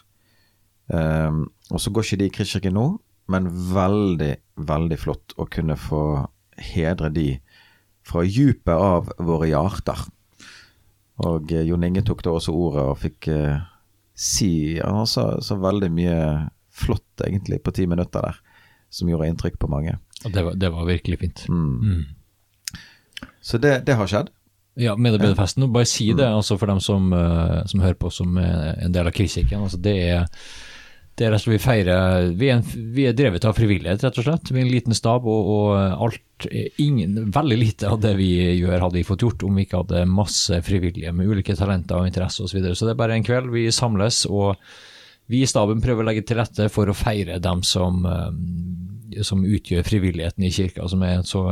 Um, 0.88 1.46
og 1.70 1.80
så 1.80 1.92
går 1.92 2.04
ikke 2.04 2.20
de 2.20 2.28
i 2.28 2.34
Kristkirken 2.34 2.76
nå, 2.76 2.86
men 3.32 3.48
veldig, 3.48 4.34
veldig 4.68 4.98
flott 5.00 5.34
å 5.36 5.48
kunne 5.52 5.76
få 5.80 6.02
hedre 6.58 7.10
de 7.12 7.30
fra 8.08 8.24
djupet 8.24 8.72
av 8.74 9.10
våre 9.20 9.50
hjerter. 9.50 10.06
Og 11.24 11.52
uh, 11.52 11.64
Jon 11.64 11.88
Inge 11.88 12.04
tok 12.08 12.24
da 12.24 12.36
også 12.36 12.56
ordet 12.56 12.84
og 12.84 13.00
fikk 13.00 13.30
uh, 13.32 13.64
si 14.18 14.80
Han 14.82 15.04
har 15.04 15.40
så 15.40 15.56
veldig 15.62 15.90
mye 15.94 16.20
flott, 16.74 17.22
egentlig, 17.26 17.60
på 17.62 17.74
ti 17.74 17.86
minutter 17.86 18.24
der, 18.24 18.38
som 18.90 19.10
gjorde 19.10 19.28
inntrykk 19.30 19.58
på 19.58 19.70
mange. 19.70 19.98
Det 20.24 20.42
var, 20.42 20.54
det 20.58 20.70
var 20.74 20.86
virkelig 20.86 21.18
fint. 21.18 21.44
Mm. 21.48 21.78
Mm. 21.82 23.28
Så 23.40 23.58
det, 23.58 23.80
det, 23.86 23.94
har 23.98 24.10
skjedd? 24.10 24.30
Ja, 24.78 24.96
medarbeiderfesten. 24.98 25.66
Og 25.66 25.74
bare 25.74 25.88
si 25.90 26.10
det 26.12 26.26
mm. 26.26 26.38
altså 26.38 26.58
for 26.58 26.70
dem 26.70 26.80
som, 26.82 27.12
uh, 27.12 27.62
som, 27.66 27.82
hører 27.82 27.98
på 27.98 28.10
som 28.14 28.38
en 28.38 28.94
del 28.94 29.10
av 29.10 29.14
kritikken. 29.14 29.62
Altså 29.66 29.78
det, 29.82 29.96
er, 30.10 30.26
det 31.18 31.26
er 31.26 31.34
slett 31.34 31.50
vi 31.50 31.58
feirer 31.62 32.28
Vi 32.38 32.48
er, 32.48 32.60
en, 32.60 32.84
vi 32.94 33.06
er 33.08 33.16
drevet 33.16 33.46
av 33.48 33.56
frivillighet, 33.58 34.04
rett 34.04 34.20
og 34.20 34.26
slett. 34.26 34.52
Vi 34.52 34.60
er 34.60 34.66
en 34.66 34.72
liten 34.72 34.96
stab, 34.96 35.26
og, 35.26 35.48
og 35.54 36.04
alt 36.06 36.46
ingen, 36.78 37.32
Veldig 37.34 37.58
lite 37.58 37.90
av 37.90 37.98
det 38.02 38.14
vi 38.20 38.30
gjør, 38.60 38.78
hadde 38.84 39.00
vi 39.00 39.06
fått 39.06 39.24
gjort 39.26 39.42
om 39.46 39.58
vi 39.58 39.66
ikke 39.66 39.82
hadde 39.82 40.04
masse 40.10 40.60
frivillige 40.66 41.12
med 41.14 41.30
ulike 41.30 41.56
talenter 41.58 41.98
og 41.98 42.10
interesser 42.10 42.46
osv. 42.46 42.60
Så, 42.70 42.76
så 42.78 42.88
det 42.88 42.94
er 42.94 43.02
bare 43.02 43.18
en 43.18 43.26
kveld 43.26 43.50
vi 43.54 43.66
samles, 43.74 44.22
og 44.30 44.54
vi 45.28 45.42
i 45.42 45.50
staben 45.50 45.82
prøver 45.84 46.04
å 46.04 46.08
legge 46.08 46.24
til 46.28 46.38
rette 46.40 46.70
for 46.72 46.88
å 46.88 46.96
feire 46.96 47.40
dem 47.42 47.64
som, 47.66 48.00
eh, 48.08 49.22
som 49.26 49.44
utgjør 49.44 49.84
frivilligheten 49.84 50.46
i 50.46 50.54
kirka, 50.54 50.86
som 50.88 51.02
er 51.04 51.20
så 51.28 51.44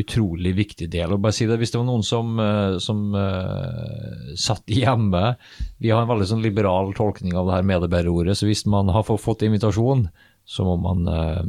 utrolig 0.00 0.52
viktig 0.56 0.88
del. 0.92 1.14
Og 1.14 1.22
bare 1.22 1.36
si 1.36 1.46
det, 1.48 1.58
Hvis 1.60 1.72
det 1.74 1.80
var 1.80 1.88
noen 1.88 2.04
som, 2.06 2.32
eh, 2.40 2.78
som 2.82 3.14
uh, 3.14 4.32
satt 4.38 4.68
hjemme 4.70 5.34
Vi 5.78 5.92
har 5.92 6.02
en 6.02 6.10
veldig 6.10 6.28
sånn 6.32 6.44
liberal 6.44 6.92
tolkning 6.96 7.36
av 7.36 7.48
det 7.48 7.58
her 7.58 7.70
medarbeiderordet, 7.70 8.38
så 8.38 8.48
hvis 8.48 8.66
man 8.70 8.90
har 8.92 9.06
fått 9.06 9.44
invitasjon, 9.46 10.08
så 10.48 10.66
må 10.66 10.76
man, 10.82 11.06
uh, 11.08 11.42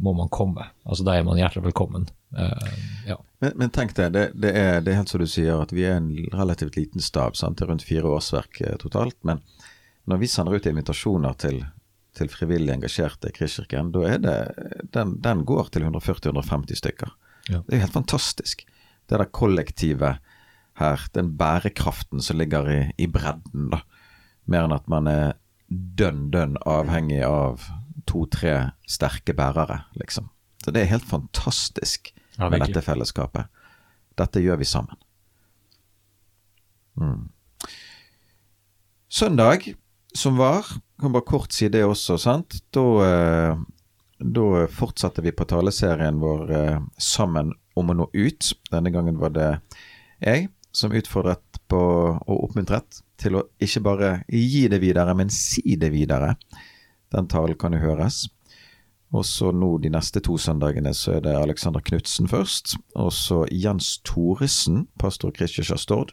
må 0.00 0.14
man 0.16 0.32
komme. 0.32 0.68
Altså 0.86 1.06
Da 1.06 1.16
er 1.16 1.26
man 1.26 1.40
hjertelig 1.40 1.66
velkommen. 1.68 2.08
Uh, 2.36 2.72
ja. 3.08 3.16
men, 3.40 3.54
men, 3.56 3.72
tenk 3.74 3.94
deg, 3.96 4.12
det, 4.14 4.26
det, 4.34 4.52
er, 4.52 4.80
det, 4.82 4.92
er, 4.92 5.00
helt 5.00 5.12
som 5.12 5.22
du 5.22 5.28
sier, 5.30 5.60
at 5.60 5.72
vi 5.74 5.86
er 5.88 5.98
en 6.00 6.12
relativt 6.34 6.78
liten 6.78 7.04
stab. 7.04 7.36
Sant? 7.36 7.58
Det 7.58 7.66
er 7.66 7.72
rundt 7.74 7.86
fire 7.86 8.12
årsverk 8.16 8.62
totalt. 8.82 9.18
Men 9.26 9.42
når 10.06 10.22
vi 10.22 10.30
sender 10.30 10.56
ut 10.56 10.68
invitasjoner 10.70 11.36
til, 11.42 11.62
til 12.16 12.30
frivillig 12.32 12.74
engasjerte 12.76 13.30
i 13.30 13.36
Kristkirken, 13.36 13.92
da 13.94 14.08
er 14.08 14.20
det, 14.22 14.36
den, 14.94 15.16
den 15.24 15.44
går 15.48 15.72
til 15.74 15.88
140-150 15.88 16.82
stykker. 16.82 17.14
Ja. 17.48 17.62
Det 17.62 17.74
er 17.74 17.80
jo 17.80 17.84
helt 17.86 17.98
fantastisk. 17.98 18.64
Det 19.06 19.20
der 19.20 19.30
kollektivet 19.30 20.22
her, 20.80 21.08
den 21.14 21.32
bærekraften 21.38 22.22
som 22.22 22.38
ligger 22.40 22.68
i, 22.70 22.80
i 22.98 23.06
bredden, 23.06 23.70
da. 23.72 23.82
Mer 24.46 24.66
enn 24.66 24.76
at 24.76 24.86
man 24.90 25.08
er 25.10 25.36
dønn, 25.68 26.28
dønn 26.30 26.58
avhengig 26.66 27.22
av 27.26 27.64
to-tre 28.06 28.72
sterke 28.88 29.34
bærere, 29.34 29.82
liksom. 29.98 30.28
Så 30.62 30.74
det 30.74 30.82
er 30.82 30.92
helt 30.92 31.06
fantastisk 31.06 32.12
ja, 32.36 32.48
med 32.50 32.62
dette 32.62 32.82
fellesskapet. 32.82 33.50
Dette 34.18 34.42
gjør 34.42 34.60
vi 34.60 34.68
sammen. 34.68 34.98
Mm. 36.96 37.28
Søndag, 39.12 39.68
som 40.16 40.38
var, 40.40 40.66
kan 41.00 41.14
bare 41.14 41.28
kort 41.28 41.54
si 41.54 41.68
det 41.72 41.84
også, 41.86 42.16
sant. 42.20 42.58
Da 42.74 42.84
eh, 43.06 43.64
da 44.18 44.66
fortsatte 44.72 45.22
vi 45.22 45.32
på 45.32 45.44
taleserien 45.44 46.20
vår 46.20 46.52
eh, 46.52 46.78
sammen 46.98 47.52
om 47.76 47.90
å 47.90 47.96
nå 47.96 48.08
ut. 48.12 48.52
Denne 48.70 48.92
gangen 48.94 49.18
var 49.20 49.34
det 49.36 49.50
jeg 50.22 50.48
som 50.76 50.94
utfordret 50.96 51.60
på 51.68 51.80
og 51.80 52.44
oppmuntret 52.48 53.02
til 53.20 53.38
å 53.38 53.44
ikke 53.62 53.82
bare 53.84 54.10
gi 54.28 54.66
det 54.72 54.80
videre, 54.82 55.14
men 55.16 55.32
si 55.32 55.76
det 55.80 55.90
videre. 55.92 56.34
Den 57.12 57.28
talen 57.28 57.58
kan 57.60 57.76
jo 57.76 57.82
høres. 57.82 58.26
Og 59.14 59.24
så 59.24 59.52
nå 59.54 59.76
de 59.80 59.90
neste 59.92 60.20
to 60.24 60.34
søndagene 60.40 60.92
så 60.96 61.16
er 61.16 61.22
det 61.28 61.36
Alexander 61.38 61.84
Knutsen 61.84 62.28
først. 62.28 62.74
Og 62.98 63.12
så 63.14 63.44
Jens 63.52 63.96
Thoresen, 64.04 64.86
pastor 64.98 65.32
Kristian 65.36 65.78
Stord, 65.78 66.12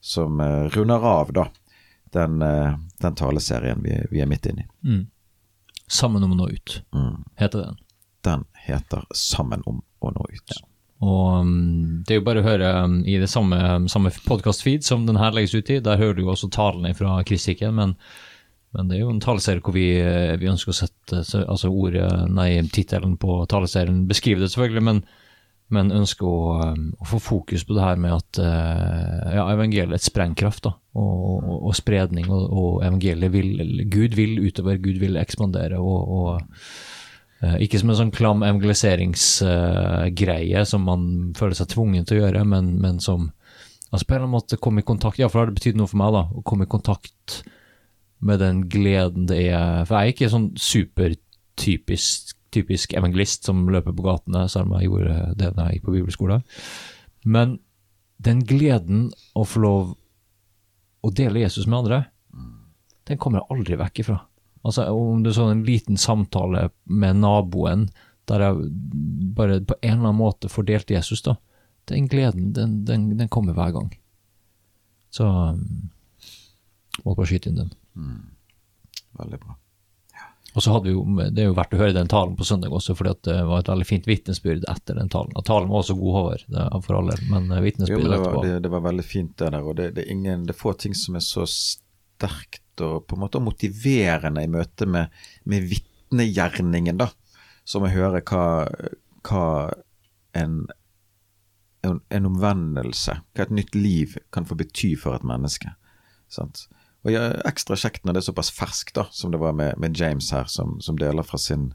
som 0.00 0.40
eh, 0.40 0.68
runder 0.74 1.06
av 1.06 1.32
da 1.36 1.48
den, 2.12 2.42
eh, 2.42 2.76
den 3.00 3.16
taleserien 3.18 3.82
vi, 3.82 3.96
vi, 4.10 4.20
er 4.20 4.28
midt 4.30 4.50
inne 4.50 4.66
i. 4.66 4.70
Mm. 4.86 5.02
'Sammen 5.90 6.24
om 6.24 6.32
å 6.32 6.38
nå 6.38 6.48
ut', 6.54 6.82
mm. 6.94 7.24
heter 7.36 7.64
den. 7.66 7.78
Den 8.22 8.44
heter 8.66 9.04
'Sammen 9.10 9.62
om 9.66 9.82
å 10.00 10.12
nå 10.14 10.26
ut'. 10.30 10.54
Ja. 10.54 10.66
Og 11.00 11.40
um, 11.40 12.02
Det 12.04 12.14
er 12.14 12.20
jo 12.20 12.26
bare 12.26 12.42
å 12.42 12.46
høre 12.46 12.72
um, 12.84 12.98
i 13.08 13.16
det 13.20 13.30
samme, 13.32 13.58
samme 13.88 14.12
podkast-feed 14.26 14.84
som 14.84 15.06
den 15.08 15.18
her 15.20 15.32
legges 15.32 15.54
ut 15.56 15.70
i. 15.72 15.80
Der 15.80 16.00
hører 16.00 16.18
du 16.18 16.26
jo 16.26 16.34
også 16.34 16.50
talene 16.52 16.92
fra 16.96 17.16
Kristikken, 17.26 17.74
men, 17.78 17.94
men, 18.76 18.90
det 18.90 18.98
er 18.98 19.06
jo 19.06 19.14
en 19.14 19.22
taleserie 19.24 19.64
hvor 19.64 19.74
vi, 19.76 19.88
eh, 19.98 20.36
vi 20.40 20.50
ønsker 20.50 20.74
å 20.74 20.76
sette 20.76 21.22
altså 21.40 21.72
ordet, 21.72 22.06
nei, 22.28 22.52
tittelen 22.68 23.16
på 23.20 23.40
taleserien, 23.50 24.04
beskrive 24.10 24.44
det 24.44 24.52
selvfølgelig, 24.52 24.84
men 24.90 25.02
men 25.74 25.90
ønsker 25.94 26.26
å, 26.26 26.60
um, 26.72 26.88
å, 26.98 27.04
få 27.12 27.18
fokus 27.22 27.62
på 27.66 27.74
det 27.76 27.84
her 27.84 27.98
med 28.02 28.12
at 28.16 28.38
uh, 28.42 29.34
ja, 29.36 29.44
evangeliets 29.52 30.08
sprengkraft 30.10 30.62
da, 30.66 30.72
og, 30.98 31.14
og, 31.30 31.58
og 31.70 31.74
spredning, 31.78 32.26
og, 32.30 32.42
og, 32.50 32.72
evangeliet 32.86 33.32
vil 33.34 33.50
Gud 33.90 34.12
vil 34.18 34.32
utover, 34.42 34.76
Gud 34.82 34.98
vil 35.02 35.16
ekspandere. 35.20 35.76
og, 35.78 35.96
uh, 37.44 37.56
Ikke 37.62 37.78
som 37.80 37.90
en 37.92 38.00
sånn 38.02 38.14
klam 38.14 38.40
evangeliseringsgreie 38.46 40.60
uh, 40.64 40.66
som 40.66 40.80
man 40.90 41.02
føler 41.38 41.56
seg 41.58 41.68
tvungen 41.76 42.04
til 42.04 42.14
å 42.18 42.22
gjøre, 42.24 42.42
men, 42.50 42.64
men 42.82 42.94
som 43.02 43.20
altså 43.90 44.04
på 44.06 44.12
en 44.14 44.18
eller 44.18 44.26
annen 44.26 44.38
måte 44.38 44.62
komme 44.62 44.80
i 44.82 44.86
kontakt 44.86 45.18
Iallfall 45.18 45.42
har 45.44 45.50
det 45.50 45.58
betydd 45.58 45.78
noe 45.78 45.90
for 45.90 46.00
meg, 46.02 46.10
da, 46.14 46.22
å 46.34 46.46
komme 46.46 46.64
i 46.66 46.70
kontakt 46.70 47.26
med 48.20 48.36
den 48.42 48.56
gleden 48.70 49.22
det 49.30 49.40
er 49.48 49.86
For 49.88 49.94
jeg 49.96 50.02
er 50.02 50.10
ikke 50.14 50.34
sånn 50.34 50.50
supertypisk 50.60 52.39
typisk 52.54 52.94
evangelist 52.98 53.48
som 53.48 53.68
løper 53.70 53.94
på 53.96 54.04
gatene, 54.06 54.46
selv 54.50 54.68
om 54.68 54.78
jeg 54.78 54.90
gjorde 54.90 55.18
det 55.38 55.52
da 55.56 55.68
jeg 55.68 55.78
gikk 55.78 55.88
på 55.88 55.96
bibelskole. 55.98 56.40
Men 57.24 57.58
den 58.20 58.42
gleden 58.44 59.08
å 59.38 59.46
få 59.48 59.62
lov 59.64 59.92
å 61.00 61.12
dele 61.16 61.44
Jesus 61.44 61.66
med 61.66 61.82
andre, 61.82 62.00
den 63.08 63.18
kommer 63.18 63.40
jeg 63.40 63.56
aldri 63.56 63.78
vekk 63.80 64.02
ifra. 64.04 64.18
Altså 64.60 64.84
Om 64.92 65.22
det 65.24 65.32
er 65.32 65.38
sånn 65.38 65.54
en 65.54 65.66
liten 65.66 65.96
samtale 65.98 66.68
med 66.84 67.22
naboen 67.22 67.88
der 68.28 68.44
jeg 68.44 68.66
bare 69.34 69.62
på 69.66 69.78
en 69.80 69.94
eller 69.96 70.10
annen 70.10 70.20
måte 70.20 70.50
får 70.52 70.68
delt 70.68 70.92
Jesus, 70.92 71.22
da. 71.26 71.34
Den 71.90 72.06
gleden, 72.10 72.52
den, 72.54 72.82
den, 72.86 73.08
den 73.18 73.30
kommer 73.32 73.56
hver 73.56 73.72
gang. 73.74 73.88
Så 75.10 75.26
Må 77.00 77.14
bare 77.16 77.26
skyte 77.26 77.48
inn 77.48 77.58
den. 77.58 77.72
Mm. 77.96 78.20
Veldig 79.18 79.40
bra. 79.40 79.56
Og 80.54 80.64
så 80.64 80.72
hadde 80.74 80.88
vi 80.88 80.94
jo, 80.94 81.04
Det 81.30 81.44
er 81.44 81.50
jo 81.50 81.56
verdt 81.56 81.74
å 81.76 81.80
høre 81.80 81.94
den 81.94 82.10
talen 82.10 82.34
på 82.38 82.46
søndag 82.46 82.72
også, 82.74 82.96
fordi 82.98 83.12
det 83.28 83.36
var 83.46 83.62
et 83.62 83.70
veldig 83.70 83.86
fint 83.86 84.08
vitnesbyrd 84.08 84.64
etter 84.70 84.98
den 84.98 85.10
talen. 85.12 85.34
Og 85.38 85.44
talen 85.46 85.70
var 85.70 85.84
også 85.84 85.96
god, 85.98 86.16
Håvard, 86.16 86.82
for 86.86 86.98
alle, 86.98 87.18
men 87.30 87.46
eh, 87.54 87.62
vitnesbyrdet 87.68 88.16
etterpå 88.16 88.42
det, 88.46 88.56
det, 88.64 88.72
var 88.72 88.82
veldig 88.88 89.06
fint, 89.06 89.36
det 89.38 89.52
der. 89.54 89.62
Og 89.62 89.78
det, 89.78 89.92
det, 89.96 90.06
er 90.06 90.16
ingen, 90.16 90.48
det 90.48 90.56
er 90.56 90.58
få 90.58 90.74
ting 90.74 90.96
som 90.98 91.18
er 91.18 91.24
så 91.24 91.46
sterkt 91.50 92.82
og 92.82 93.06
på 93.06 93.16
en 93.16 93.22
måte 93.26 93.42
motiverende 93.44 94.42
i 94.42 94.50
møte 94.50 94.88
med, 94.88 95.14
med 95.44 95.68
vitnegjerningen, 95.70 96.98
da, 96.98 97.10
som 97.68 97.86
å 97.86 97.92
høre 97.92 98.22
hva, 98.26 98.44
hva 99.28 99.44
en, 100.40 100.62
en, 101.86 102.00
en 102.10 102.28
omvendelse, 102.32 103.20
hva 103.36 103.46
et 103.46 103.54
nytt 103.54 103.76
liv 103.78 104.18
kan 104.34 104.48
få 104.48 104.58
bety 104.58 104.94
for 104.98 105.14
et 105.14 105.26
menneske. 105.26 105.76
sant? 106.32 106.66
Og 107.04 107.14
ja, 107.14 107.30
Ekstra 107.48 107.78
kjekt 107.80 108.04
når 108.04 108.16
det 108.16 108.22
er 108.22 108.28
såpass 108.28 108.50
ferskt 108.52 108.98
da, 108.98 109.06
som 109.14 109.32
det 109.32 109.40
var 109.40 109.54
med, 109.56 109.78
med 109.80 109.96
James 109.96 110.30
her, 110.34 110.48
som, 110.52 110.76
som, 110.84 110.98
deler 111.00 111.24
fra 111.24 111.40
sin 111.40 111.70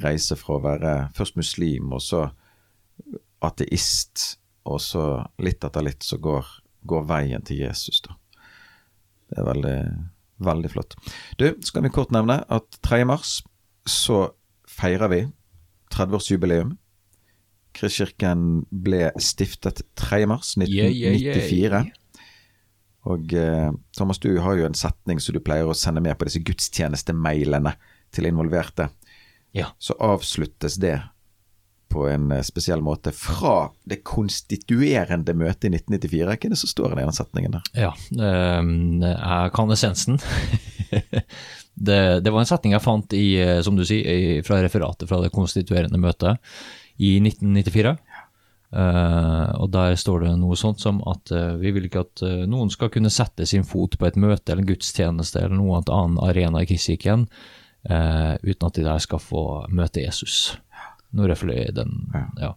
reise 0.00 0.36
fra 0.40 0.56
å 0.56 0.64
være 0.64 0.94
først 1.16 1.36
muslim, 1.36 1.92
og 1.92 2.00
så 2.00 2.24
ateist, 3.44 4.38
og 4.64 4.80
så 4.80 5.04
litt 5.42 5.64
etter 5.66 5.84
litt 5.84 6.06
så 6.06 6.16
går, 6.22 6.48
går 6.88 7.06
veien 7.10 7.44
til 7.44 7.64
Jesus. 7.66 8.00
da. 8.06 8.16
Det 9.32 9.40
er 9.42 9.48
veldig, 9.48 9.78
veldig 10.48 10.70
flott. 10.72 10.96
Du, 11.40 11.50
skal 11.66 11.84
vi 11.84 11.92
kort 11.92 12.14
nevne 12.14 12.40
at 12.48 12.80
3. 12.86 13.02
mars 13.08 13.40
så 13.88 14.30
feirer 14.68 15.12
vi 15.12 15.22
30-årsjubileum. 15.92 16.76
Kristkirken 17.76 18.62
ble 18.70 19.10
stiftet 19.20 19.84
3. 20.00 20.24
mars 20.30 20.54
1994. 20.56 20.72
Yeah, 20.72 20.96
yeah, 20.96 21.84
yeah. 21.88 22.01
Og 23.10 23.32
eh, 23.34 23.70
Thomas, 23.96 24.20
du 24.22 24.30
har 24.38 24.58
jo 24.58 24.66
en 24.66 24.78
setning 24.78 25.20
som 25.20 25.34
du 25.34 25.40
pleier 25.42 25.66
å 25.66 25.74
sende 25.76 26.02
med 26.04 26.14
på 26.18 26.28
disse 26.28 26.42
gudstjenestemailene 26.46 27.74
til 28.14 28.28
involverte. 28.28 28.88
Ja. 29.56 29.72
Så 29.82 29.96
avsluttes 29.98 30.78
det 30.80 31.00
på 31.92 32.06
en 32.08 32.30
eh, 32.32 32.44
spesiell 32.46 32.82
måte 32.84 33.12
fra 33.16 33.70
det 33.84 34.00
konstituerende 34.06 35.34
møtet 35.36 35.68
i 35.68 35.74
1994. 35.76 36.28
Hva 36.28 36.36
er 36.36 36.54
det 36.54 36.60
som 36.62 36.70
står 36.70 36.94
i 36.94 37.00
den 37.02 37.16
setningen 37.16 37.58
der? 37.58 37.72
Ja, 37.88 37.92
øh, 37.92 38.70
jeg 39.08 39.54
kan 39.56 39.74
essensen. 39.74 40.20
det, 41.88 42.00
det, 42.24 42.30
var 42.30 42.40
en 42.40 42.48
setning 42.48 42.76
jeg 42.76 42.84
fant 42.84 43.18
i, 43.18 43.26
eh, 43.42 43.58
som 43.66 43.76
du 43.76 43.84
sier, 43.88 44.40
fra 44.46 44.62
referatet 44.64 45.10
fra 45.10 45.20
det 45.24 45.34
konstituerende 45.34 46.00
møtet 46.00 46.40
i 47.02 47.16
1994. 47.20 47.96
Uh, 48.72 49.52
og 49.60 49.68
Der 49.74 49.92
står 50.00 50.22
det 50.24 50.30
noe 50.40 50.56
sånt 50.56 50.80
som 50.80 51.02
at 51.10 51.28
uh, 51.34 51.58
vi 51.60 51.74
vil 51.76 51.90
ikke 51.90 52.06
at 52.06 52.22
uh, 52.24 52.44
noen 52.48 52.70
skal 52.72 52.88
kunne 52.92 53.10
sette 53.12 53.44
sin 53.44 53.66
fot 53.68 53.98
på 54.00 54.06
et 54.08 54.16
møte 54.16 54.48
eller 54.48 54.64
en 54.64 54.70
gudstjeneste 54.70 55.42
eller 55.42 55.58
noen 55.58 55.84
annen 55.92 56.16
arena 56.24 56.62
i 56.62 56.68
kristikken 56.70 57.28
uten 57.82 58.66
at 58.68 58.76
de 58.76 58.84
der 58.86 59.00
skal 59.02 59.18
få 59.18 59.40
møte 59.74 60.04
Jesus. 60.04 60.52
Nå 61.18 61.24
refererer 61.26 61.72
den 61.74 61.96
ja. 62.38 62.52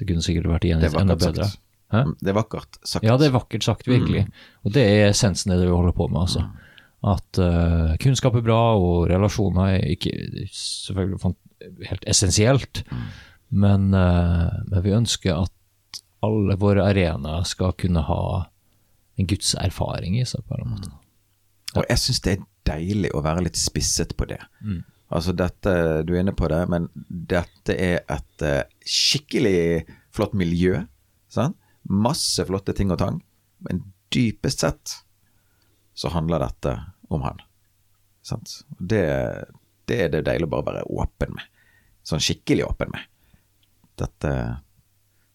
Det 0.00 0.06
kunne 0.08 0.24
sikkert 0.24 0.48
vært 0.48 0.64
igjen 0.64 0.80
enda 0.80 1.16
bedre. 1.20 1.50
Hæ? 1.92 2.00
Det 2.16 2.32
er 2.32 2.38
vakkert 2.38 2.78
sagt. 2.80 3.04
Ja, 3.04 3.18
det 3.20 3.28
er 3.28 3.34
vakkert 3.34 3.66
sagt, 3.66 3.84
virkelig. 3.84 4.22
Mm. 4.24 4.46
Og 4.64 4.74
det 4.78 4.86
er 4.88 5.10
essensen 5.10 5.52
i 5.52 5.58
det 5.60 5.68
vi 5.68 5.76
holder 5.76 5.92
på 5.92 6.08
med. 6.08 6.22
altså. 6.24 6.40
Mm. 6.40 6.72
At 7.12 7.42
kunnskap 8.00 8.40
er 8.40 8.46
bra, 8.48 8.62
og 8.80 9.04
relasjoner 9.12 9.74
er 9.74 9.92
ikke 9.92 10.14
selvfølgelig 10.56 11.34
helt 11.92 12.08
essensielt. 12.08 12.80
Mm. 12.88 13.04
Men, 13.54 13.92
uh, 13.94 14.50
men, 14.66 14.80
vi 14.82 14.96
ønsker 14.96 15.44
at 15.44 16.02
alle 16.24 16.56
våre 16.58 16.88
arenaer 16.90 17.46
skal 17.46 17.76
kunne 17.78 18.02
ha 18.08 18.24
en 19.14 19.28
gudserfaring 19.30 20.16
i 20.18 20.24
seg, 20.26 20.42
på 20.48 20.58
en 20.58 20.72
måte. 20.72 20.90
Og 21.74 21.86
jeg 21.90 22.00
syns 22.00 22.20
det 22.24 22.34
er 22.34 22.46
deilig 22.66 23.12
å 23.14 23.22
være 23.22 23.44
litt 23.46 23.58
spisset 23.60 24.14
på 24.18 24.26
det. 24.30 24.40
Altså 25.14 25.34
dette, 25.36 26.02
du 26.06 26.14
er 26.14 26.22
inne 26.24 26.34
på 26.34 26.48
det, 26.50 26.62
men 26.70 26.88
dette 26.94 27.76
er 27.76 28.00
et 28.10 28.44
eh, 28.46 28.64
skikkelig 28.88 29.84
flott 30.14 30.34
miljø. 30.38 30.80
Sant? 31.30 31.58
Masse 31.84 32.42
flotte 32.48 32.74
ting 32.74 32.90
og 32.94 32.98
tang. 33.02 33.20
Men 33.66 33.84
dypest 34.14 34.64
sett 34.64 34.96
så 35.94 36.10
handler 36.14 36.42
dette 36.42 36.74
om 37.14 37.22
han. 37.26 37.42
Sant? 38.26 38.62
Det, 38.78 39.04
det 39.86 40.00
er 40.06 40.14
det 40.14 40.24
deilig 40.26 40.48
å 40.48 40.54
bare 40.56 40.70
være 40.72 40.86
åpen 40.88 41.36
med. 41.36 41.50
Sånn 42.04 42.22
skikkelig 42.22 42.66
åpen 42.66 42.90
med. 42.94 43.10
Dette, 44.00 44.32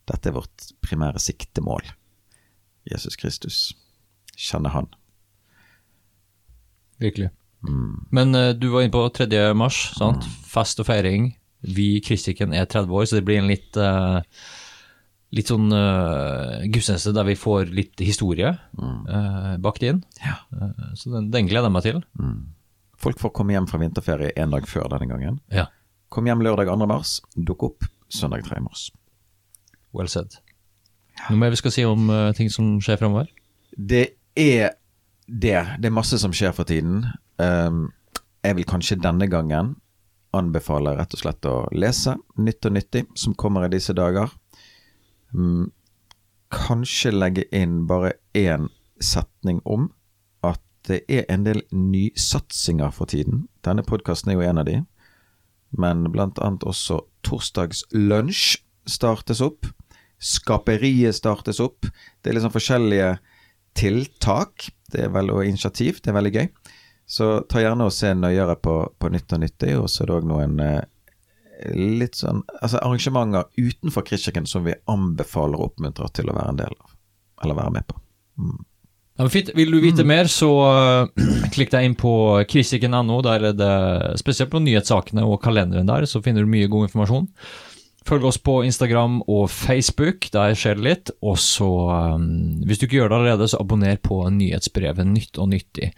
dette 0.09 0.29
er 0.29 0.35
vårt 0.35 0.71
primære 0.83 1.21
siktemål. 1.23 1.87
Jesus 2.89 3.15
Kristus. 3.19 3.59
Kjenne 4.39 4.71
Han. 4.73 4.87
Virkelig. 6.99 7.29
Men 8.11 8.35
uh, 8.35 8.53
du 8.55 8.69
var 8.71 8.85
inne 8.85 8.93
på 8.93 9.03
3. 9.15 9.27
mars, 9.57 9.81
sant? 9.97 10.25
Fest 10.47 10.79
og 10.79 10.87
feiring. 10.87 11.33
Vi 11.59 11.97
i 11.97 12.03
Kristikken 12.03 12.55
er 12.55 12.67
30 12.71 12.95
år, 12.95 13.07
så 13.07 13.19
det 13.19 13.25
blir 13.27 13.41
en 13.41 13.51
litt 13.51 13.79
uh, 13.79 14.23
Litt 15.35 15.51
sånn 15.51 15.67
uh, 15.69 16.63
gudstjeneste 16.73 17.11
der 17.13 17.27
vi 17.27 17.35
får 17.37 17.67
litt 17.69 18.01
historie 18.01 18.47
eh, 18.49 19.51
bakt 19.61 19.83
inn. 19.85 19.99
Ja. 20.23 20.39
Så 20.97 21.11
den, 21.13 21.27
den 21.29 21.45
gleder 21.45 21.69
jeg 21.69 21.75
meg 21.75 21.85
til. 21.85 21.99
Folk 22.97 23.21
får 23.21 23.35
komme 23.37 23.53
hjem 23.53 23.67
fra 23.69 23.77
vinterferie 23.77 24.33
en 24.41 24.55
dag 24.55 24.65
før 24.65 24.89
denne 24.89 25.05
gangen. 25.11 25.37
Ja, 25.53 25.67
Kom 26.09 26.25
hjem 26.25 26.41
lørdag 26.41 26.71
2. 26.73 26.87
mars, 26.89 27.19
dukk 27.37 27.67
opp 27.67 27.85
søndag 28.09 28.45
3. 28.45 28.61
mars. 28.63 28.89
well 29.93 30.07
said. 30.07 30.37
Noe 31.29 31.39
mer 31.39 31.53
vi 31.53 31.59
skal 31.59 31.73
si 31.73 31.85
om 31.85 32.09
uh, 32.09 32.31
ting 32.37 32.49
som 32.53 32.77
skjer 32.83 32.99
fremover? 33.01 33.29
Det 33.75 34.05
er 34.37 34.75
det. 35.27 35.59
Det 35.81 35.89
er 35.89 35.93
masse 35.93 36.19
som 36.21 36.33
skjer 36.35 36.53
for 36.55 36.69
tiden. 36.69 37.05
Um, 37.37 37.89
jeg 38.43 38.55
vil 38.55 38.67
kanskje 38.69 38.99
denne 39.01 39.27
gangen 39.29 39.75
anbefale 40.35 40.93
rett 40.97 41.13
og 41.15 41.21
slett 41.23 41.47
å 41.49 41.63
lese 41.73 42.13
Nytt 42.37 42.65
og 42.69 42.75
nyttig, 42.75 43.05
som 43.17 43.35
kommer 43.35 43.65
i 43.65 43.73
disse 43.73 43.95
dager. 43.97 44.31
Um, 45.33 45.71
kanskje 46.53 47.13
legge 47.13 47.45
inn 47.53 47.83
bare 47.89 48.15
én 48.37 48.69
setning 49.01 49.61
om 49.65 49.89
at 50.45 50.61
det 50.87 51.03
er 51.09 51.27
en 51.29 51.45
del 51.45 51.61
nysatsinger 51.71 52.93
for 52.95 53.09
tiden. 53.11 53.47
Denne 53.65 53.85
podkasten 53.85 54.31
er 54.31 54.39
jo 54.39 54.47
en 54.47 54.61
av 54.61 54.69
de. 54.69 54.79
Men 55.77 56.07
blant 56.13 56.39
annet 56.41 56.65
også 56.67 57.01
Torsdagslunsj 57.27 58.59
startes 58.89 59.41
opp. 59.45 59.67
Skaperiet 60.19 61.15
startes 61.15 61.61
opp. 61.63 61.87
Det 62.21 62.31
er 62.31 62.39
liksom 62.39 62.53
forskjellige 62.55 63.11
tiltak. 63.77 64.69
Det 64.91 65.05
er 65.05 65.13
vel 65.13 65.31
og 65.33 65.45
initiativ. 65.45 66.01
Det 66.01 66.11
er 66.11 66.17
veldig 66.17 66.35
gøy. 66.35 66.47
Så 67.09 67.29
ta 67.49 67.61
gjerne 67.61 67.87
og 67.89 67.93
se 67.93 68.11
nøyere 68.13 68.55
på, 68.61 68.75
på 68.99 69.11
Nytt 69.13 69.33
og 69.33 69.43
nyttig. 69.43 69.75
Og 69.79 69.89
så 69.89 70.03
er 70.03 70.09
det 70.09 70.17
òg 70.17 70.27
noen 70.29 70.59
eh, 70.63 70.81
litt 71.75 72.19
sånn 72.19 72.43
altså 72.61 72.79
arrangementer 72.81 73.49
utenfor 73.57 74.05
Kristkirken 74.07 74.47
som 74.49 74.65
vi 74.67 74.77
anbefaler 74.91 75.59
og 75.59 75.73
oppmuntrer 75.73 76.11
til 76.15 76.31
å 76.31 76.37
være 76.37 76.53
en 76.53 76.61
del 76.61 76.75
av. 76.75 76.97
Eller 77.43 77.59
være 77.59 77.75
med 77.77 77.87
på. 77.89 77.99
Ja, 79.19 79.25
men 79.25 79.33
fint. 79.33 79.49
Vil 79.51 79.73
du 79.75 79.81
vite 79.83 80.05
mer, 80.07 80.29
så 80.31 80.47
uh, 80.63 81.25
klikk 81.53 81.73
deg 81.73 81.89
inn 81.89 81.95
på 81.99 82.11
kristikken.no. 82.47 83.17
Der 83.25 83.49
er 83.49 83.57
det 83.59 83.73
spesielt 84.21 84.53
på 84.53 84.61
nyhetssakene 84.63 85.25
og 85.27 85.41
kalenderen 85.43 85.91
der, 85.91 86.07
så 86.07 86.21
finner 86.23 86.47
du 86.47 86.53
mye 86.53 86.69
god 86.71 86.87
informasjon. 86.87 87.27
Følg 88.07 88.29
oss 88.29 88.39
på 88.39 88.55
Instagram 88.63 89.19
og 89.27 89.49
Facebook, 89.51 90.29
der 90.31 90.55
skjer 90.55 90.79
det 90.79 90.87
litt. 90.87 91.13
Og 91.19 91.35
så, 91.43 91.67
um, 92.15 92.63
hvis 92.63 92.79
du 92.79 92.87
ikke 92.87 93.01
gjør 93.01 93.11
det 93.11 93.19
allerede, 93.19 93.51
så 93.51 93.59
abonner 93.59 93.99
på 93.99 94.23
nyhetsbrevet 94.39 95.11
Nytt 95.11 95.43
og 95.43 95.51
nyttig. 95.51 95.91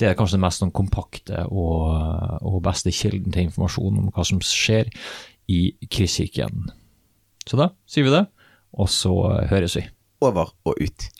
Det 0.00 0.08
er 0.08 0.16
kanskje 0.16 0.40
den 0.40 0.46
mest 0.48 0.64
sånn 0.64 0.72
kompakte 0.72 1.44
og, 1.52 1.92
og 2.40 2.60
beste 2.64 2.96
kilden 2.96 3.36
til 3.36 3.50
informasjon 3.50 4.00
om 4.00 4.12
hva 4.16 4.24
som 4.24 4.40
skjer 4.40 4.88
i 5.52 5.66
Kristkirken. 5.92 6.70
Så 7.44 7.60
da 7.60 7.74
sier 7.84 8.08
vi 8.08 8.16
det, 8.16 8.30
og 8.72 8.88
så 8.88 9.12
høres 9.52 9.76
vi. 9.76 9.90
Over 10.24 10.56
og 10.64 10.80
ut. 10.80 11.12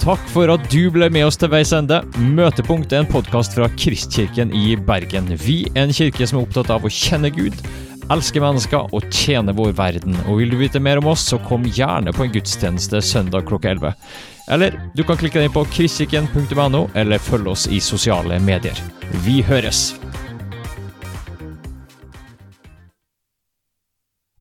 Takk 0.00 0.22
for 0.32 0.48
at 0.48 0.62
du 0.72 0.88
ble 0.92 1.10
med 1.12 1.26
oss 1.28 1.36
til 1.36 1.50
veis 1.52 1.74
ende. 1.76 2.00
Møtepunkt 2.16 2.94
er 2.94 3.02
en 3.02 3.10
podkast 3.10 3.52
fra 3.56 3.68
Kristkirken 3.76 4.48
i 4.56 4.72
Bergen. 4.88 5.28
Vi 5.36 5.62
er 5.74 5.84
en 5.84 5.92
kirke 5.92 6.24
som 6.24 6.40
er 6.40 6.46
opptatt 6.46 6.72
av 6.72 6.86
å 6.88 6.92
kjenne 6.92 7.28
Gud, 7.34 7.58
elske 8.10 8.40
mennesker 8.40 8.96
og 8.96 9.06
tjene 9.12 9.52
vår 9.56 9.76
verden. 9.76 10.16
Og 10.24 10.40
vil 10.40 10.54
du 10.54 10.58
vite 10.62 10.80
mer 10.80 11.02
om 11.02 11.12
oss, 11.12 11.28
så 11.28 11.36
kom 11.44 11.68
gjerne 11.68 12.16
på 12.16 12.24
en 12.24 12.32
gudstjeneste 12.32 13.04
søndag 13.04 13.44
klokka 13.52 13.76
11. 13.76 13.92
Eller 14.56 14.80
du 14.96 15.04
kan 15.04 15.20
klikke 15.20 15.42
deg 15.42 15.50
inn 15.50 15.56
på 15.60 15.68
kristkirken.no, 15.76 16.86
eller 16.96 17.20
følge 17.22 17.52
oss 17.52 17.68
i 17.68 17.82
sosiale 17.84 18.40
medier. 18.40 18.80
Vi 19.28 19.42
høres! 19.44 19.99